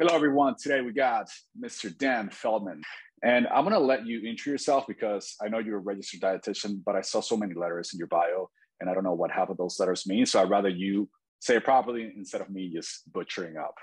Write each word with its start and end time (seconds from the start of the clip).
Hello, 0.00 0.14
everyone. 0.14 0.54
Today 0.58 0.80
we 0.80 0.94
got 0.94 1.28
Mr. 1.62 1.94
Dan 1.94 2.30
Feldman. 2.30 2.80
And 3.22 3.46
I'm 3.48 3.64
going 3.64 3.74
to 3.74 3.78
let 3.78 4.06
you 4.06 4.26
intro 4.26 4.50
yourself 4.50 4.86
because 4.88 5.36
I 5.42 5.48
know 5.48 5.58
you're 5.58 5.76
a 5.76 5.80
registered 5.80 6.22
dietitian, 6.22 6.80
but 6.86 6.96
I 6.96 7.02
saw 7.02 7.20
so 7.20 7.36
many 7.36 7.52
letters 7.52 7.90
in 7.92 7.98
your 7.98 8.06
bio 8.06 8.48
and 8.80 8.88
I 8.88 8.94
don't 8.94 9.04
know 9.04 9.12
what 9.12 9.30
half 9.30 9.50
of 9.50 9.58
those 9.58 9.78
letters 9.78 10.06
mean. 10.06 10.24
So 10.24 10.40
I'd 10.40 10.48
rather 10.48 10.70
you 10.70 11.10
say 11.40 11.56
it 11.56 11.64
properly 11.64 12.14
instead 12.16 12.40
of 12.40 12.48
me 12.48 12.72
just 12.72 13.12
butchering 13.12 13.58
up. 13.58 13.74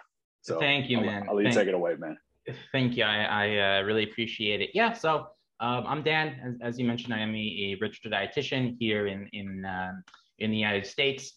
So 0.42 0.58
thank 0.58 0.90
you, 0.90 0.98
I'll, 0.98 1.06
man. 1.06 1.28
I'll 1.30 1.36
let 1.36 1.46
you 1.46 1.52
thank, 1.52 1.60
take 1.60 1.68
it 1.68 1.76
away, 1.76 1.94
man. 2.00 2.18
Thank 2.72 2.98
you. 2.98 3.04
I, 3.04 3.18
I 3.22 3.78
uh, 3.78 3.82
really 3.84 4.06
appreciate 4.06 4.60
it. 4.60 4.72
Yeah. 4.74 4.94
So 4.94 5.28
um, 5.60 5.84
I'm 5.86 6.02
Dan. 6.02 6.40
As, 6.44 6.70
as, 6.74 6.80
you 6.80 6.88
mentioned, 6.88 7.14
I 7.14 7.20
am 7.20 7.36
a, 7.36 7.38
a 7.38 7.78
registered 7.80 8.14
dietitian 8.14 8.76
here 8.80 9.06
in 9.06 9.30
in 9.34 9.64
um, 9.66 10.04
in 10.40 10.50
the 10.50 10.58
United 10.58 10.88
States. 10.88 11.34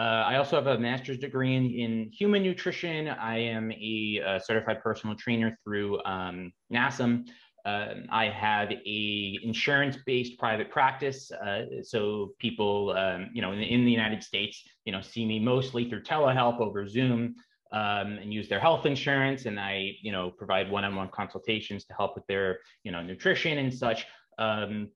Uh, 0.00 0.24
I 0.26 0.36
also 0.36 0.56
have 0.56 0.66
a 0.66 0.78
master's 0.78 1.18
degree 1.18 1.56
in, 1.56 1.66
in 1.66 2.10
human 2.10 2.42
nutrition. 2.42 3.08
I 3.08 3.36
am 3.36 3.70
a, 3.70 4.40
certified 4.42 4.82
personal 4.82 5.14
trainer 5.14 5.58
through 5.62 6.02
um, 6.04 6.52
NASM. 6.72 7.28
Uh, 7.66 7.88
I 8.10 8.30
have 8.30 8.70
a 8.72 9.38
insurance-based 9.42 10.38
private 10.38 10.70
practice, 10.70 11.30
uh, 11.30 11.82
so 11.82 12.32
people, 12.38 12.94
um, 12.96 13.28
you 13.34 13.42
know, 13.42 13.52
in, 13.52 13.60
in, 13.60 13.84
the 13.84 13.90
United 13.90 14.22
States, 14.22 14.62
you 14.86 14.92
know, 14.92 15.02
see 15.02 15.26
me 15.26 15.38
mostly 15.38 15.86
through 15.90 16.02
telehealth 16.02 16.60
over 16.60 16.88
Zoom 16.88 17.34
um, 17.72 18.16
and 18.22 18.32
use 18.32 18.48
their 18.48 18.60
health 18.60 18.86
insurance, 18.86 19.44
and 19.44 19.60
I, 19.60 19.96
you 20.00 20.12
know, 20.12 20.30
provide 20.30 20.70
one-on-one 20.70 21.10
consultations 21.12 21.84
to 21.84 21.92
help 21.92 22.14
with 22.14 22.26
their, 22.26 22.60
you 22.84 22.90
know, 22.90 23.02
nutrition 23.02 23.58
and 23.58 23.74
such. 23.74 24.06
Um, 24.38 24.88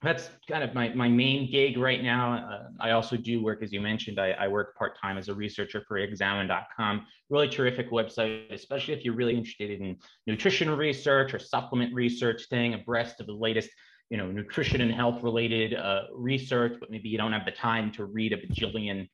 that's 0.00 0.30
kind 0.48 0.62
of 0.62 0.74
my, 0.74 0.90
my 0.90 1.08
main 1.08 1.50
gig 1.50 1.76
right 1.76 2.02
now. 2.02 2.34
Uh, 2.34 2.68
I 2.78 2.92
also 2.92 3.16
do 3.16 3.42
work, 3.42 3.62
as 3.62 3.72
you 3.72 3.80
mentioned, 3.80 4.20
I, 4.20 4.30
I 4.30 4.46
work 4.46 4.76
part 4.76 4.96
time 5.00 5.18
as 5.18 5.28
a 5.28 5.34
researcher 5.34 5.82
for 5.88 5.98
examine.com. 5.98 7.04
Really 7.30 7.48
terrific 7.48 7.90
website, 7.90 8.52
especially 8.52 8.94
if 8.94 9.04
you're 9.04 9.14
really 9.14 9.36
interested 9.36 9.80
in 9.80 9.96
nutrition 10.26 10.70
research 10.70 11.34
or 11.34 11.40
supplement 11.40 11.92
research, 11.92 12.42
staying 12.42 12.74
abreast 12.74 13.20
of 13.20 13.26
the 13.26 13.32
latest 13.32 13.70
you 14.10 14.16
know, 14.16 14.30
nutrition 14.30 14.80
and 14.80 14.92
health 14.92 15.22
related 15.22 15.74
uh, 15.74 16.02
research, 16.14 16.76
but 16.80 16.90
maybe 16.90 17.08
you 17.08 17.18
don't 17.18 17.32
have 17.32 17.44
the 17.44 17.50
time 17.50 17.92
to 17.92 18.06
read 18.06 18.32
a 18.32 18.36
bajillion 18.36 19.08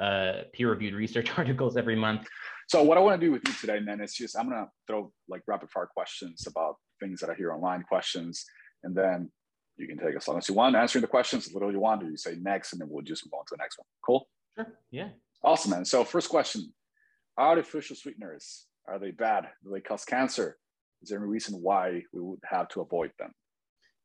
uh, 0.00 0.42
peer 0.52 0.70
reviewed 0.70 0.94
research 0.94 1.30
articles 1.38 1.76
every 1.76 1.96
month. 1.96 2.26
So 2.68 2.82
what 2.82 2.98
I 2.98 3.00
want 3.00 3.20
to 3.20 3.24
do 3.24 3.30
with 3.30 3.42
you 3.46 3.54
today, 3.54 3.78
man, 3.80 4.00
is 4.00 4.14
just 4.14 4.36
I'm 4.36 4.48
gonna 4.48 4.68
throw 4.86 5.12
like 5.28 5.42
rapid 5.46 5.70
fire 5.70 5.86
questions 5.86 6.46
about 6.46 6.76
things 7.00 7.20
that 7.20 7.30
I 7.30 7.34
hear 7.34 7.52
online, 7.52 7.82
questions, 7.82 8.44
and 8.82 8.94
then 8.94 9.30
you 9.76 9.86
can 9.86 9.98
take 9.98 10.14
as 10.16 10.26
long 10.28 10.38
as 10.38 10.48
you 10.48 10.54
want 10.54 10.76
answering 10.76 11.02
the 11.02 11.08
questions, 11.08 11.46
as 11.46 11.54
little 11.54 11.72
you 11.72 11.80
want, 11.80 12.02
or 12.02 12.10
you 12.10 12.16
say 12.16 12.36
next, 12.40 12.72
and 12.72 12.80
then 12.80 12.88
we'll 12.90 13.02
just 13.02 13.24
move 13.26 13.34
on 13.38 13.44
to 13.46 13.50
the 13.52 13.56
next 13.56 13.78
one. 13.78 13.86
Cool? 14.04 14.28
Sure. 14.56 14.66
Yeah. 14.90 15.08
Awesome, 15.42 15.72
man. 15.72 15.84
So 15.84 16.04
first 16.04 16.28
question, 16.28 16.72
artificial 17.36 17.96
sweeteners, 17.96 18.66
are 18.86 18.98
they 18.98 19.10
bad? 19.10 19.48
Do 19.62 19.70
they 19.70 19.80
cause 19.80 20.04
cancer? 20.04 20.56
Is 21.02 21.10
there 21.10 21.18
any 21.18 21.28
reason 21.28 21.60
why 21.60 22.02
we 22.12 22.20
would 22.20 22.40
have 22.44 22.68
to 22.68 22.80
avoid 22.80 23.10
them? 23.18 23.32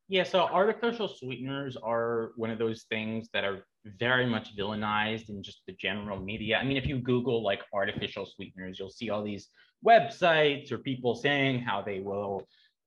Yeah, 0.09 0.23
so 0.23 0.39
artificial 0.39 1.07
sweeteners 1.07 1.77
are 1.77 2.31
one 2.35 2.49
of 2.49 2.57
those 2.57 2.85
things 2.89 3.29
that 3.33 3.43
are 3.43 3.65
very 3.99 4.25
much 4.25 4.57
villainized 4.57 5.29
in 5.29 5.43
just 5.43 5.61
the 5.67 5.73
general 5.73 6.19
media. 6.19 6.57
I 6.57 6.63
mean, 6.63 6.77
if 6.77 6.87
you 6.87 6.97
Google 6.97 7.43
like 7.43 7.61
artificial 7.73 8.25
sweeteners, 8.25 8.79
you'll 8.79 8.89
see 8.89 9.11
all 9.11 9.23
these 9.23 9.49
websites 9.85 10.71
or 10.71 10.79
people 10.79 11.13
saying 11.13 11.61
how 11.61 11.83
they 11.83 11.99
will 11.99 12.41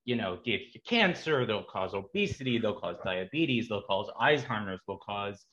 you 0.05 0.17
know, 0.17 0.39
give 0.45 0.61
you 0.73 0.81
cancer, 0.87 1.47
they'll 1.47 1.65
cause 1.65 1.95
obesity, 1.95 2.59
they'll 2.59 2.79
cause 2.79 2.97
diabetes, 3.05 3.69
they'll 3.69 3.83
cause 3.83 4.11
Alzheimer's, 4.21 4.81
they'll 4.87 4.99
cause 4.99 5.45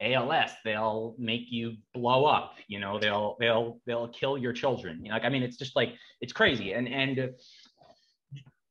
ALS, 0.00 0.50
they'll 0.64 1.14
make 1.18 1.46
you 1.48 1.76
blow 1.94 2.26
up, 2.26 2.54
you 2.68 2.78
know, 2.78 2.98
they'll 2.98 3.36
they'll 3.40 3.80
they'll 3.86 4.08
kill 4.08 4.38
your 4.38 4.52
children. 4.52 5.00
You 5.02 5.08
know, 5.08 5.14
like 5.14 5.24
I 5.24 5.28
mean, 5.28 5.42
it's 5.42 5.56
just 5.56 5.74
like 5.74 5.94
it's 6.20 6.32
crazy. 6.32 6.72
And 6.72 6.88
and 6.88 7.30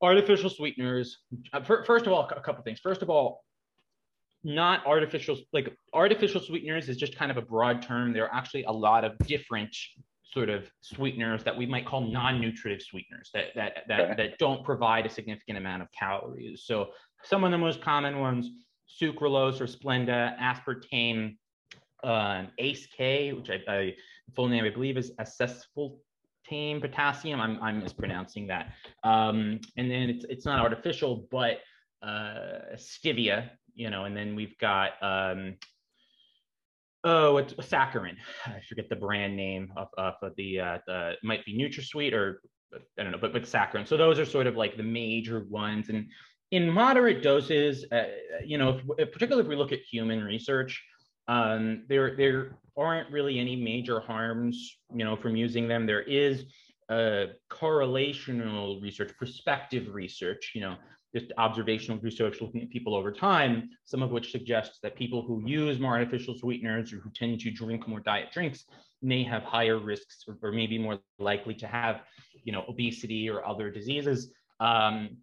artificial 0.02 0.50
sweeteners. 0.50 1.18
Uh, 1.52 1.62
first 1.62 2.06
of 2.06 2.14
all, 2.14 2.30
a 2.30 2.42
couple 2.42 2.64
things. 2.64 2.80
First 2.80 3.02
of 3.02 3.10
all, 3.10 3.44
not 4.44 4.86
artificial 4.86 5.38
like 5.54 5.76
artificial 5.94 6.40
sweeteners 6.40 6.88
is 6.88 6.98
just 6.98 7.18
kind 7.18 7.32
of 7.32 7.38
a 7.38 7.42
broad 7.42 7.82
term. 7.82 8.14
There 8.14 8.26
are 8.26 8.34
actually 8.34 8.64
a 8.64 8.72
lot 8.72 9.04
of 9.04 9.18
different 9.20 9.76
sort 10.36 10.50
of 10.50 10.70
sweeteners 10.82 11.46
that 11.46 11.58
we 11.58 11.66
might 11.66 11.86
call 11.86 12.02
non-nutritive 12.02 12.82
sweeteners 12.82 13.30
that 13.34 13.46
that 13.56 13.72
that, 13.88 14.02
okay. 14.02 14.14
that 14.18 14.38
don't 14.38 14.64
provide 14.66 15.06
a 15.06 15.10
significant 15.10 15.58
amount 15.58 15.82
of 15.82 15.88
calories. 15.98 16.64
So 16.66 16.90
some 17.24 17.46
of 17.46 17.52
the 17.52 17.58
most 17.58 17.82
common 17.82 18.20
ones: 18.20 18.50
sucralose 19.02 19.62
or 19.62 19.68
Splenda, 19.78 20.38
aspartame, 20.38 21.38
uh, 22.04 22.44
ACE 22.58 22.86
K, 22.98 23.32
which 23.32 23.50
I, 23.50 23.60
I, 23.68 23.96
full 24.36 24.50
name 24.50 24.66
I 24.66 24.72
believe 24.72 24.98
is 24.98 25.12
acesphultame 25.24 26.82
potassium. 26.82 27.40
I'm 27.40 27.56
I'm 27.64 27.82
mispronouncing 27.82 28.46
that. 28.48 28.74
Um, 29.04 29.62
and 29.78 29.90
then 29.90 30.10
it's 30.10 30.26
it's 30.26 30.46
not 30.46 30.60
artificial, 30.60 31.28
but 31.32 31.60
uh, 32.04 32.76
stevia, 32.76 33.52
you 33.74 33.90
know. 33.90 34.04
And 34.04 34.16
then 34.18 34.36
we've 34.36 34.58
got 34.58 34.92
um, 35.02 35.56
oh, 37.06 37.38
it's 37.38 37.54
saccharin. 37.54 38.16
I 38.46 38.60
forget 38.68 38.90
the 38.90 38.96
brand 38.96 39.36
name 39.38 39.72
of, 39.78 39.88
of 39.98 40.16
the, 40.36 40.60
uh, 40.60 40.78
the 40.86 41.14
might 41.24 41.46
be 41.46 41.58
NutraSweet 41.58 42.14
or 42.14 42.42
I 43.00 43.04
don't 43.04 43.12
know, 43.12 43.18
but 43.20 43.32
but 43.32 43.44
saccharin. 43.44 43.88
So 43.88 43.96
those 43.96 44.20
are 44.20 44.26
sort 44.26 44.48
of 44.48 44.56
like 44.56 44.76
the 44.76 44.84
major 44.84 45.46
ones. 45.50 45.90
And 45.90 46.10
in 46.52 46.70
moderate 46.70 47.24
doses, 47.24 47.86
uh, 47.92 48.04
you 48.44 48.58
know, 48.58 48.82
if, 48.98 49.12
particularly 49.12 49.44
if 49.46 49.50
we 49.50 49.56
look 49.56 49.72
at 49.72 49.80
human 49.90 50.24
research, 50.24 50.84
um, 51.28 51.86
there 51.88 52.16
there 52.16 52.58
aren't 52.78 53.10
really 53.12 53.40
any 53.40 53.56
major 53.56 54.00
harms, 54.00 54.78
you 54.94 55.06
know, 55.06 55.16
from 55.16 55.36
using 55.36 55.68
them. 55.68 55.86
There 55.86 56.02
is 56.02 56.46
uh, 56.90 57.28
correlational 57.50 58.82
research, 58.82 59.12
prospective 59.18 59.94
research, 59.94 60.52
you 60.54 60.62
know, 60.62 60.76
just 61.16 61.32
observational 61.38 61.98
research 62.00 62.42
looking 62.42 62.62
at 62.62 62.70
people 62.70 62.94
over 62.94 63.12
time, 63.12 63.70
some 63.86 64.04
of 64.04 64.12
which 64.12 64.32
suggests 64.32 64.80
that 64.84 64.96
people 64.98 65.22
who 65.22 65.42
use 65.46 65.80
more 65.80 65.94
artificial 65.94 66.36
sweeteners 66.38 66.92
or 66.92 66.98
who 66.98 67.10
tend 67.12 67.40
to 67.40 67.52
drink 67.52 67.88
more 67.88 68.02
diet 68.02 68.32
drinks 68.34 68.66
may 69.02 69.24
have 69.24 69.44
higher 69.44 69.78
risks 69.78 70.26
or, 70.28 70.38
or 70.42 70.52
maybe 70.52 70.78
more 70.78 71.00
likely 71.18 71.54
to 71.54 71.68
have, 71.68 72.02
you 72.44 72.52
know, 72.52 72.66
obesity 72.68 73.30
or 73.30 73.46
other 73.46 73.72
diseases. 73.72 74.34
Um, 74.60 75.18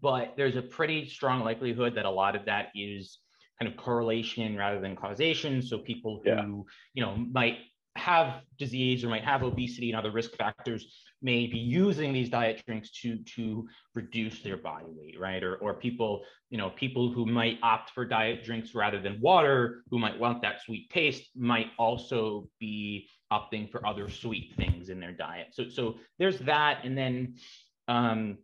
but 0.00 0.34
there's 0.36 0.56
a 0.56 0.62
pretty 0.62 1.06
strong 1.06 1.40
likelihood 1.44 1.94
that 1.96 2.06
a 2.06 2.10
lot 2.10 2.34
of 2.34 2.46
that 2.46 2.68
is 2.74 3.18
kind 3.60 3.70
of 3.70 3.76
correlation 3.76 4.56
rather 4.56 4.80
than 4.80 4.96
causation. 4.96 5.60
So 5.60 5.78
people 5.78 6.20
who, 6.24 6.30
yeah. 6.30 6.46
you 6.94 7.02
know, 7.02 7.16
might 7.16 7.58
have 7.98 8.42
disease 8.58 9.04
or 9.04 9.08
might 9.08 9.24
have 9.24 9.42
obesity 9.42 9.90
and 9.90 9.98
other 9.98 10.10
risk 10.10 10.36
factors 10.36 11.04
may 11.20 11.46
be 11.46 11.58
using 11.58 12.12
these 12.12 12.28
diet 12.28 12.62
drinks 12.66 12.90
to 12.90 13.18
to 13.24 13.66
reduce 13.94 14.40
their 14.40 14.56
body 14.56 14.86
weight 14.88 15.18
right? 15.18 15.42
Or 15.42 15.56
or 15.56 15.74
people 15.74 16.22
you 16.50 16.58
know 16.58 16.70
people 16.70 17.12
who 17.12 17.26
might 17.26 17.58
opt 17.62 17.90
for 17.90 18.04
diet 18.04 18.44
drinks 18.44 18.74
rather 18.74 19.00
than 19.00 19.20
water 19.20 19.82
who 19.90 19.98
might 19.98 20.18
want 20.18 20.42
that 20.42 20.60
sweet 20.62 20.88
taste 20.90 21.30
might 21.36 21.68
also 21.78 22.48
be 22.60 23.08
opting 23.32 23.70
for 23.70 23.86
other 23.86 24.08
sweet 24.08 24.54
things 24.56 24.88
in 24.88 25.00
their 25.00 25.12
diet. 25.12 25.48
So 25.52 25.68
so 25.68 25.96
there's 26.18 26.38
that. 26.40 26.84
And 26.84 26.96
then 26.96 27.34
um 27.88 28.38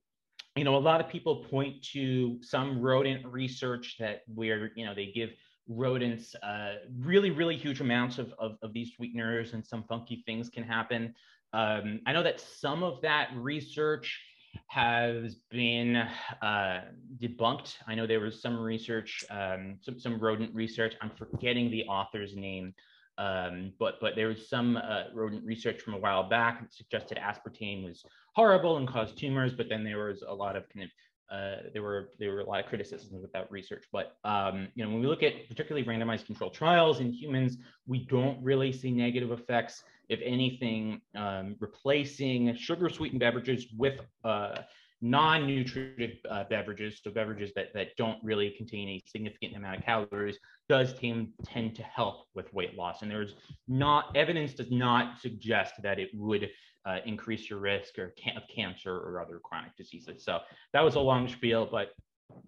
you 0.56 0.65
know 0.65 0.76
a 0.76 0.78
lot 0.78 1.00
of 1.00 1.09
people 1.09 1.44
point 1.44 1.82
to 1.92 2.38
some 2.42 2.81
rodent 2.81 3.25
research 3.26 3.97
that 3.98 4.22
where 4.26 4.72
you 4.76 4.84
know 4.84 4.94
they 4.94 5.12
give 5.15 5.31
rodents 5.69 6.35
uh, 6.43 6.75
really 6.99 7.31
really 7.31 7.57
huge 7.57 7.81
amounts 7.81 8.19
of, 8.19 8.33
of, 8.39 8.57
of 8.63 8.73
these 8.73 8.93
sweeteners 8.95 9.55
and 9.55 9.65
some 9.65 9.85
funky 9.85 10.23
things 10.27 10.49
can 10.49 10.63
happen 10.63 11.15
um, 11.55 12.01
I 12.05 12.13
know 12.13 12.25
that 12.25 12.41
some 12.41 12.83
of 12.83 13.01
that 13.03 13.29
research 13.37 14.21
has 14.69 15.37
been 15.51 15.97
uh, 16.43 16.81
debunked. 17.23 17.77
I 17.87 17.95
know 17.95 18.09
there 18.09 18.21
was 18.21 18.43
some 18.43 18.59
research, 18.59 19.25
um, 19.31 19.77
some, 19.81 20.01
some 20.01 20.19
rodent 20.19 20.53
research. 20.53 20.95
I'm 21.01 21.13
forgetting 21.17 21.71
the 21.71 21.85
author's 21.85 22.35
name, 22.35 22.75
um, 23.19 23.73
but 23.79 24.01
but 24.01 24.17
there 24.17 24.27
was 24.27 24.49
some 24.49 24.77
uh, 24.77 25.05
rodent 25.15 25.45
research 25.45 25.81
from 25.81 25.95
a 25.95 25.99
while 25.99 26.29
back 26.29 26.61
that 26.61 26.75
suggested 26.75 27.19
aspartame 27.19 27.85
was 27.85 28.05
horrible 28.35 28.77
and 28.77 28.89
caused 28.89 29.17
tumors, 29.17 29.55
but 29.55 29.69
then 29.69 29.84
there 29.84 30.07
was 30.07 30.25
a 30.27 30.34
lot 30.34 30.57
of 30.57 30.69
kind 30.71 30.84
of 30.84 30.91
uh, 31.30 31.56
there 31.72 31.82
were 31.82 32.10
there 32.18 32.32
were 32.32 32.41
a 32.41 32.44
lot 32.44 32.60
of 32.60 32.66
criticisms 32.66 33.24
that 33.32 33.50
research. 33.50 33.84
But 33.92 34.16
um, 34.24 34.68
you 34.74 34.84
know, 34.84 34.91
when 34.91 35.00
we 35.00 35.06
look 35.06 35.22
at 35.22 35.48
particularly 35.48 35.86
randomized 35.86 36.26
controlled 36.26 36.54
trials 36.54 37.00
in 37.00 37.12
humans, 37.12 37.59
we 37.86 38.06
don't 38.06 38.42
really 38.42 38.72
see 38.72 38.91
negative 38.91 39.32
effects 39.32 39.82
if 40.09 40.21
anything, 40.22 41.00
um, 41.15 41.56
replacing 41.60 42.54
sugar 42.56 42.88
sweetened 42.88 43.21
beverages 43.21 43.66
with 43.76 44.00
uh, 44.24 44.56
non 45.00 45.47
nutritive 45.47 46.16
uh, 46.30 46.44
beverages, 46.44 47.00
so 47.03 47.10
beverages 47.10 47.53
that, 47.54 47.72
that 47.74 47.97
don't 47.97 48.18
really 48.22 48.50
contain 48.50 48.88
a 48.88 49.03
significant 49.06 49.56
amount 49.56 49.78
of 49.78 49.84
calories, 49.84 50.38
does 50.68 50.94
tend, 50.94 51.28
tend 51.44 51.74
to 51.76 51.82
help 51.82 52.26
with 52.34 52.53
weight 52.53 52.76
loss. 52.76 53.03
And 53.03 53.10
there's 53.10 53.34
not, 53.68 54.15
evidence 54.16 54.54
does 54.54 54.71
not 54.71 55.21
suggest 55.21 55.74
that 55.82 55.98
it 55.98 56.10
would 56.15 56.50
uh, 56.86 56.98
increase 57.07 57.48
your 57.48 57.59
risk 57.59 57.98
or 57.98 58.15
of 58.36 58.42
cancer 58.54 58.95
or 58.95 59.21
other 59.21 59.41
chronic 59.42 59.75
diseases. 59.77 60.25
So 60.25 60.41
that 60.72 60.83
was 60.83 60.97
a 60.97 61.01
long 61.01 61.28
spiel, 61.28 61.69
but 61.71 61.91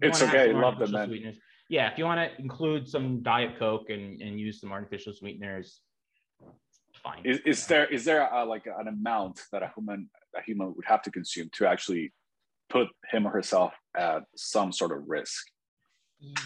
it's 0.03 0.23
okay. 0.23 0.53
Love 0.53 0.79
them, 0.79 0.93
man. 0.93 1.09
Sweeteners. 1.09 1.37
Yeah, 1.69 1.91
if 1.91 1.99
you 1.99 2.05
want 2.05 2.21
to 2.21 2.41
include 2.41 2.89
some 2.89 3.23
Diet 3.23 3.59
Coke 3.59 3.91
and, 3.91 4.21
and 4.21 4.39
use 4.39 4.61
some 4.61 4.73
artificial 4.73 5.13
sweeteners, 5.13 5.81
fine. 7.03 7.23
Is, 7.25 7.41
is 7.45 7.67
there 7.67 7.87
is 7.87 8.05
there 8.05 8.29
a, 8.33 8.45
like 8.45 8.67
an 8.67 8.89
amount 8.89 9.43
that 9.53 9.63
a 9.63 9.73
human 9.75 10.09
a 10.37 10.43
human 10.43 10.75
would 10.77 10.85
have 10.85 11.03
to 11.03 11.11
consume 11.11 11.49
to 11.55 11.67
actually 11.67 12.13
put 12.69 12.89
him 13.11 13.27
or 13.27 13.31
herself 13.31 13.73
at 13.97 14.25
some 14.37 14.73
sort 14.73 14.93
of 14.93 15.09
risk? 15.09 15.45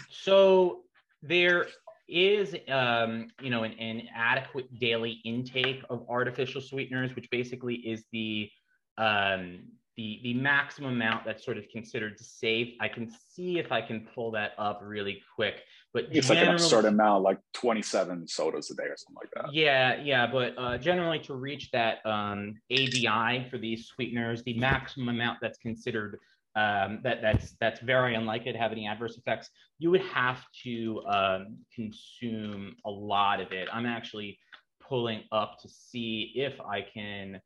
So 0.09 0.81
there 1.21 1.67
is, 2.11 2.55
um, 2.69 3.27
you 3.41 3.49
know, 3.49 3.63
an, 3.63 3.73
an, 3.73 4.03
adequate 4.13 4.79
daily 4.79 5.21
intake 5.23 5.81
of 5.89 6.05
artificial 6.09 6.61
sweeteners, 6.61 7.15
which 7.15 7.29
basically 7.31 7.75
is 7.75 8.03
the 8.11 8.49
um, 8.97 9.59
the 9.97 10.19
the 10.23 10.33
maximum 10.33 10.93
amount 10.93 11.25
that's 11.25 11.43
sort 11.43 11.57
of 11.57 11.67
considered 11.69 12.19
safe. 12.19 12.75
I 12.79 12.87
can 12.87 13.11
see 13.29 13.59
if 13.59 13.71
I 13.71 13.81
can 13.81 14.07
pull 14.13 14.31
that 14.31 14.51
up 14.57 14.81
really 14.83 15.21
quick. 15.35 15.63
But 15.93 16.07
it's 16.11 16.29
like 16.29 16.39
an 16.39 16.49
absurd 16.49 16.85
amount, 16.85 17.23
like 17.23 17.37
27 17.53 18.25
sodas 18.27 18.71
a 18.71 18.75
day 18.75 18.83
or 18.83 18.95
something 18.95 19.17
like 19.21 19.31
that. 19.35 19.53
Yeah, 19.53 20.01
yeah. 20.01 20.25
But 20.25 20.53
uh, 20.57 20.77
generally, 20.77 21.19
to 21.19 21.33
reach 21.33 21.69
that 21.71 22.05
um, 22.05 22.55
ADI 22.71 23.47
for 23.49 23.57
these 23.57 23.87
sweeteners, 23.87 24.43
the 24.43 24.57
maximum 24.57 25.09
amount 25.09 25.39
that's 25.41 25.57
considered 25.57 26.17
um, 26.55 26.99
that 27.03 27.21
that's 27.21 27.55
that's 27.59 27.79
very 27.79 28.15
unlikely 28.15 28.51
to 28.51 28.57
have 28.57 28.71
any 28.71 28.87
adverse 28.87 29.17
effects. 29.17 29.49
You 29.79 29.91
would 29.91 30.01
have 30.01 30.43
to 30.63 31.01
um, 31.07 31.57
consume 31.73 32.75
a 32.85 32.89
lot 32.89 33.39
of 33.39 33.51
it. 33.51 33.69
I'm 33.71 33.85
actually 33.85 34.37
pulling 34.81 35.23
up 35.31 35.59
to 35.61 35.69
see 35.69 36.33
if 36.35 36.59
I 36.59 36.81
can 36.81 37.39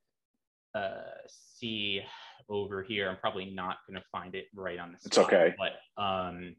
uh, 0.73 1.01
see 1.27 2.01
over 2.49 2.81
here. 2.81 3.09
I'm 3.09 3.17
probably 3.17 3.45
not 3.45 3.77
going 3.87 3.99
to 3.99 4.05
find 4.11 4.33
it 4.33 4.45
right 4.55 4.79
on 4.79 4.91
the 4.91 4.97
spot. 4.97 5.07
It's 5.07 5.17
okay. 5.17 5.55
But 5.57 6.01
um, 6.01 6.55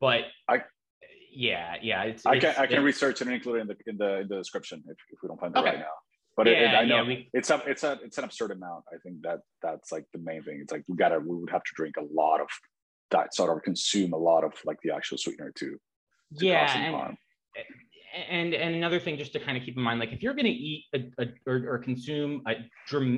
but 0.00 0.24
I 0.48 0.62
yeah 1.32 1.76
yeah. 1.82 2.02
It's, 2.02 2.26
I 2.26 2.38
can 2.38 2.54
I 2.58 2.66
can 2.66 2.84
research 2.84 3.22
and 3.22 3.30
include 3.30 3.56
it 3.56 3.60
in 3.62 3.66
the 3.68 3.76
in 3.86 3.96
the 3.96 4.20
in 4.20 4.28
the 4.28 4.36
description 4.36 4.82
if, 4.86 4.96
if 5.10 5.18
we 5.22 5.28
don't 5.28 5.40
find 5.40 5.56
it 5.56 5.58
okay. 5.60 5.70
right 5.70 5.78
now. 5.78 5.86
But 6.36 6.46
yeah, 6.46 6.52
it, 6.52 6.62
it, 6.62 6.76
I 6.76 6.84
know 6.84 6.96
yeah, 6.96 7.08
we, 7.08 7.30
it's 7.32 7.50
a 7.50 7.62
it's 7.66 7.84
a 7.84 7.98
it's 8.02 8.18
an 8.18 8.24
absurd 8.24 8.50
amount. 8.50 8.84
I 8.92 8.96
think 9.02 9.22
that 9.22 9.40
that's 9.62 9.92
like 9.92 10.04
the 10.12 10.18
main 10.18 10.42
thing. 10.42 10.58
It's 10.60 10.72
like 10.72 10.84
we 10.88 10.96
gotta 10.96 11.20
we 11.20 11.36
would 11.36 11.50
have 11.50 11.62
to 11.62 11.70
drink 11.76 11.96
a 11.96 12.04
lot 12.12 12.40
of 12.40 12.48
that 13.10 13.34
sort 13.34 13.56
of 13.56 13.62
consume 13.62 14.12
a 14.12 14.18
lot 14.18 14.42
of 14.42 14.52
like 14.64 14.78
the 14.82 14.90
actual 14.90 15.18
sweetener 15.18 15.52
too. 15.54 15.78
to 16.38 16.44
yeah, 16.44 17.12
and, 18.28 18.54
and 18.54 18.74
another 18.74 19.00
thing 19.00 19.16
just 19.16 19.32
to 19.32 19.40
kind 19.40 19.56
of 19.56 19.64
keep 19.64 19.76
in 19.76 19.82
mind, 19.82 20.00
like 20.00 20.12
if 20.12 20.22
you're 20.22 20.34
gonna 20.34 20.48
eat 20.48 20.84
a, 20.94 21.22
a 21.22 21.26
or, 21.46 21.74
or 21.74 21.78
consume 21.78 22.42
a 22.48 22.54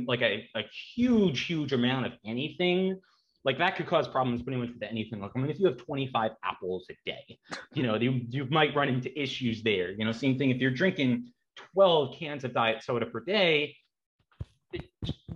like 0.07 0.23
a, 0.23 0.49
a 0.55 0.63
huge 0.95 1.47
huge 1.47 1.73
amount 1.73 2.07
of 2.07 2.13
anything, 2.25 2.99
like 3.45 3.59
that 3.59 3.77
could 3.77 3.87
cause 3.87 4.09
problems 4.09 4.43
pretty 4.43 4.61
much 4.61 4.71
with 4.71 4.83
anything. 4.83 5.21
Like 5.21 5.33
I 5.35 5.39
mean, 5.39 5.51
if 5.51 5.59
you 5.59 5.67
have 5.67 5.79
25 5.79 6.33
apples 6.45 6.87
a 6.91 6.95
day, 7.05 7.39
you 7.75 7.83
know, 7.83 7.97
you 7.97 8.23
you 8.29 8.47
might 8.51 8.75
run 8.75 8.89
into 8.89 9.19
issues 9.21 9.63
there. 9.63 9.93
You 9.93 10.05
know, 10.05 10.13
same 10.13 10.39
thing 10.39 10.51
if 10.51 10.59
you're 10.59 10.71
drinking 10.71 11.33
12 11.75 12.17
cans 12.19 12.45
of 12.45 12.55
diet 12.55 12.83
soda 12.83 13.07
per 13.07 13.21
day, 13.21 13.77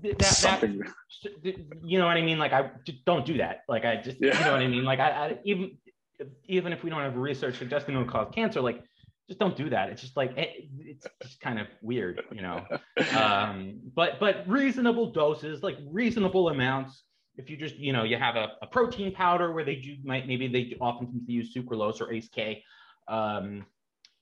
that, 0.02 0.18
that, 0.18 0.62
you 1.82 1.98
know 1.98 2.06
what 2.06 2.16
I 2.16 2.22
mean? 2.22 2.38
Like 2.38 2.52
I 2.52 2.70
just 2.84 3.04
don't 3.04 3.26
do 3.26 3.38
that. 3.38 3.62
Like 3.68 3.84
I 3.84 3.96
just, 3.96 4.18
yeah. 4.20 4.38
you 4.38 4.44
know 4.44 4.52
what 4.52 4.62
I 4.62 4.68
mean? 4.68 4.84
Like 4.84 4.98
I, 4.98 5.10
I, 5.10 5.38
even, 5.44 5.76
even 6.46 6.72
if 6.72 6.82
we 6.82 6.90
don't 6.90 7.00
have 7.00 7.16
research 7.16 7.58
suggesting 7.58 7.94
it 7.94 7.98
will 7.98 8.04
cause 8.04 8.32
cancer, 8.34 8.60
like 8.60 8.82
just 9.28 9.38
don't 9.38 9.56
do 9.56 9.70
that. 9.70 9.90
It's 9.90 10.00
just 10.00 10.16
like, 10.16 10.36
it, 10.36 10.68
it's 10.78 11.06
just 11.22 11.40
kind 11.40 11.60
of 11.60 11.66
weird, 11.82 12.22
you 12.32 12.42
know? 12.42 12.64
um, 13.16 13.80
but, 13.94 14.18
but 14.18 14.48
reasonable 14.48 15.12
doses, 15.12 15.62
like 15.62 15.78
reasonable 15.88 16.48
amounts. 16.48 17.04
If 17.36 17.48
you 17.48 17.56
just, 17.56 17.76
you 17.76 17.92
know, 17.92 18.02
you 18.02 18.16
have 18.16 18.36
a, 18.36 18.52
a 18.60 18.66
protein 18.66 19.14
powder 19.14 19.52
where 19.52 19.64
they 19.64 19.76
do 19.76 19.96
might, 20.04 20.26
maybe 20.26 20.48
they 20.48 20.76
often 20.80 21.22
use 21.26 21.54
sucralose 21.54 22.00
or 22.00 22.12
ACE 22.12 22.28
K. 22.28 22.64
Um, 23.08 23.64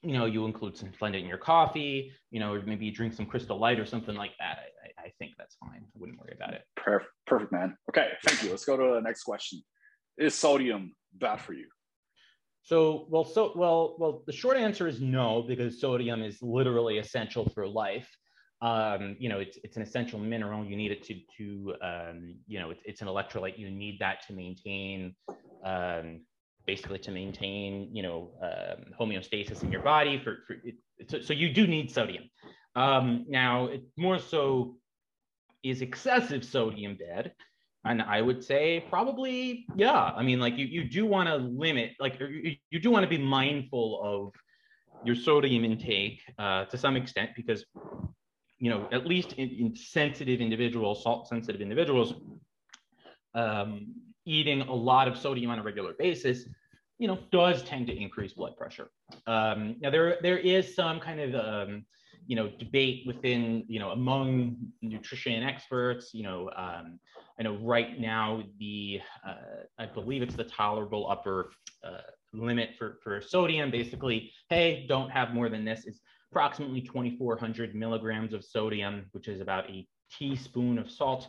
you 0.02 0.12
know, 0.12 0.26
you 0.26 0.44
include 0.44 0.76
some 0.76 0.90
Splenda 0.90 1.20
in 1.20 1.26
your 1.26 1.38
coffee, 1.38 2.12
you 2.30 2.38
know, 2.40 2.52
or 2.52 2.62
maybe 2.62 2.86
you 2.86 2.92
drink 2.92 3.14
some 3.14 3.26
Crystal 3.26 3.58
Light 3.58 3.80
or 3.80 3.86
something 3.86 4.14
like 4.14 4.32
that. 4.38 4.58
I, 4.84 5.06
I 5.06 5.12
think 5.18 5.32
that's 5.36 5.56
fine. 5.56 5.82
I 5.84 5.98
wouldn't 5.98 6.18
worry 6.18 6.34
about 6.36 6.54
it. 6.54 6.62
Perfect, 6.76 7.10
perfect, 7.26 7.52
man. 7.52 7.76
Okay, 7.90 8.10
thank 8.24 8.42
you. 8.42 8.50
Let's 8.50 8.64
go 8.64 8.76
to 8.76 8.94
the 8.94 9.00
next 9.00 9.24
question. 9.24 9.62
Is 10.16 10.34
sodium 10.34 10.94
bad 11.14 11.40
for 11.40 11.52
you? 11.52 11.66
So, 12.62 13.06
well, 13.08 13.24
so 13.24 13.52
well, 13.56 13.96
well, 13.98 14.22
the 14.26 14.32
short 14.32 14.56
answer 14.56 14.86
is 14.86 15.00
no, 15.00 15.42
because 15.42 15.80
sodium 15.80 16.22
is 16.22 16.42
literally 16.42 16.98
essential 16.98 17.48
for 17.48 17.66
life. 17.66 18.08
Um, 18.60 19.16
you 19.18 19.28
know, 19.28 19.38
it's 19.38 19.58
it's 19.64 19.76
an 19.76 19.82
essential 19.82 20.18
mineral. 20.18 20.64
You 20.64 20.76
need 20.76 20.92
it 20.92 21.02
to 21.04 21.14
to 21.38 21.74
um, 21.82 22.34
you 22.46 22.58
know, 22.58 22.70
it's, 22.70 22.82
it's 22.84 23.00
an 23.00 23.08
electrolyte. 23.08 23.58
You 23.58 23.70
need 23.70 23.98
that 24.00 24.26
to 24.26 24.32
maintain 24.32 25.14
um, 25.64 26.20
basically 26.68 27.00
to 27.00 27.10
maintain, 27.10 27.88
you 27.96 28.02
know, 28.06 28.18
um, 28.48 28.78
homeostasis 29.00 29.62
in 29.64 29.72
your 29.72 29.82
body. 29.94 30.20
For, 30.22 30.32
for 30.46 30.54
it, 30.68 30.76
so, 31.10 31.16
so, 31.20 31.32
you 31.32 31.48
do 31.58 31.66
need 31.66 31.90
sodium. 31.90 32.24
Um, 32.76 33.24
now, 33.28 33.66
it 33.74 33.82
more 33.96 34.18
so 34.18 34.76
is 35.62 35.80
excessive 35.80 36.44
sodium 36.44 36.96
bad. 36.96 37.32
And 37.84 38.02
I 38.02 38.20
would 38.20 38.44
say 38.44 38.84
probably, 38.90 39.66
yeah. 39.74 40.12
I 40.20 40.22
mean, 40.22 40.40
like 40.40 40.58
you, 40.58 40.66
you 40.66 40.84
do 40.84 41.06
want 41.06 41.28
to 41.28 41.36
limit, 41.36 41.92
like 41.98 42.20
you, 42.20 42.56
you 42.70 42.78
do 42.78 42.90
want 42.90 43.04
to 43.04 43.08
be 43.08 43.18
mindful 43.40 43.88
of 44.12 44.22
your 45.06 45.16
sodium 45.16 45.64
intake 45.64 46.20
uh, 46.38 46.66
to 46.66 46.76
some 46.76 46.96
extent 46.96 47.30
because, 47.34 47.64
you 48.58 48.68
know, 48.70 48.88
at 48.92 49.06
least 49.06 49.32
in, 49.34 49.48
in 49.48 49.76
sensitive 49.76 50.40
individuals, 50.40 51.02
salt 51.02 51.28
sensitive 51.28 51.62
individuals, 51.62 52.14
um, 53.34 53.94
eating 54.26 54.60
a 54.62 54.74
lot 54.74 55.08
of 55.08 55.16
sodium 55.16 55.50
on 55.50 55.58
a 55.58 55.62
regular 55.62 55.94
basis, 55.98 56.46
you 56.98 57.06
know, 57.06 57.18
does 57.30 57.62
tend 57.62 57.86
to 57.86 57.96
increase 57.96 58.32
blood 58.32 58.56
pressure. 58.56 58.90
Um, 59.26 59.76
now 59.80 59.90
there 59.90 60.18
there 60.22 60.38
is 60.38 60.74
some 60.74 61.00
kind 61.00 61.20
of 61.20 61.34
um, 61.34 61.84
you 62.26 62.36
know 62.36 62.50
debate 62.58 63.04
within 63.06 63.64
you 63.68 63.78
know 63.78 63.90
among 63.90 64.56
nutrition 64.82 65.42
experts. 65.42 66.10
You 66.12 66.24
know, 66.24 66.50
um, 66.56 66.98
I 67.38 67.44
know 67.44 67.56
right 67.62 67.98
now 68.00 68.42
the 68.58 69.00
uh, 69.26 69.64
I 69.78 69.86
believe 69.86 70.22
it's 70.22 70.36
the 70.36 70.44
tolerable 70.44 71.08
upper 71.10 71.50
uh, 71.84 72.10
limit 72.32 72.70
for 72.78 72.98
for 73.02 73.20
sodium. 73.20 73.70
Basically, 73.70 74.32
hey, 74.50 74.86
don't 74.88 75.10
have 75.10 75.32
more 75.32 75.48
than 75.48 75.64
this. 75.64 75.86
Is 75.86 76.00
approximately 76.30 76.82
2,400 76.82 77.74
milligrams 77.74 78.34
of 78.34 78.44
sodium, 78.44 79.06
which 79.12 79.28
is 79.28 79.40
about 79.40 79.70
a 79.70 79.86
teaspoon 80.18 80.78
of 80.78 80.90
salt 80.90 81.28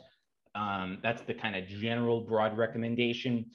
um, 0.56 1.00
that's 1.02 1.22
the 1.24 1.34
kind 1.34 1.56
of 1.56 1.68
general 1.68 2.22
broad 2.22 2.58
recommendation. 2.58 3.46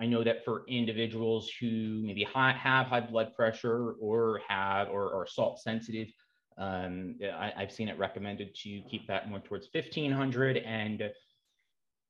I 0.00 0.06
know 0.06 0.22
that 0.22 0.44
for 0.44 0.64
individuals 0.68 1.50
who 1.60 2.02
maybe 2.04 2.22
high, 2.22 2.52
have 2.52 2.86
high 2.86 3.00
blood 3.00 3.34
pressure 3.34 3.94
or 4.00 4.40
have 4.48 4.88
or 4.88 5.12
are 5.14 5.26
salt 5.26 5.60
sensitive, 5.60 6.08
um, 6.56 7.16
I, 7.22 7.52
have 7.56 7.72
seen 7.72 7.88
it 7.88 7.98
recommended 7.98 8.54
to 8.62 8.80
keep 8.90 9.06
that 9.08 9.28
more 9.28 9.40
towards 9.40 9.68
1500. 9.72 10.58
And 10.58 11.10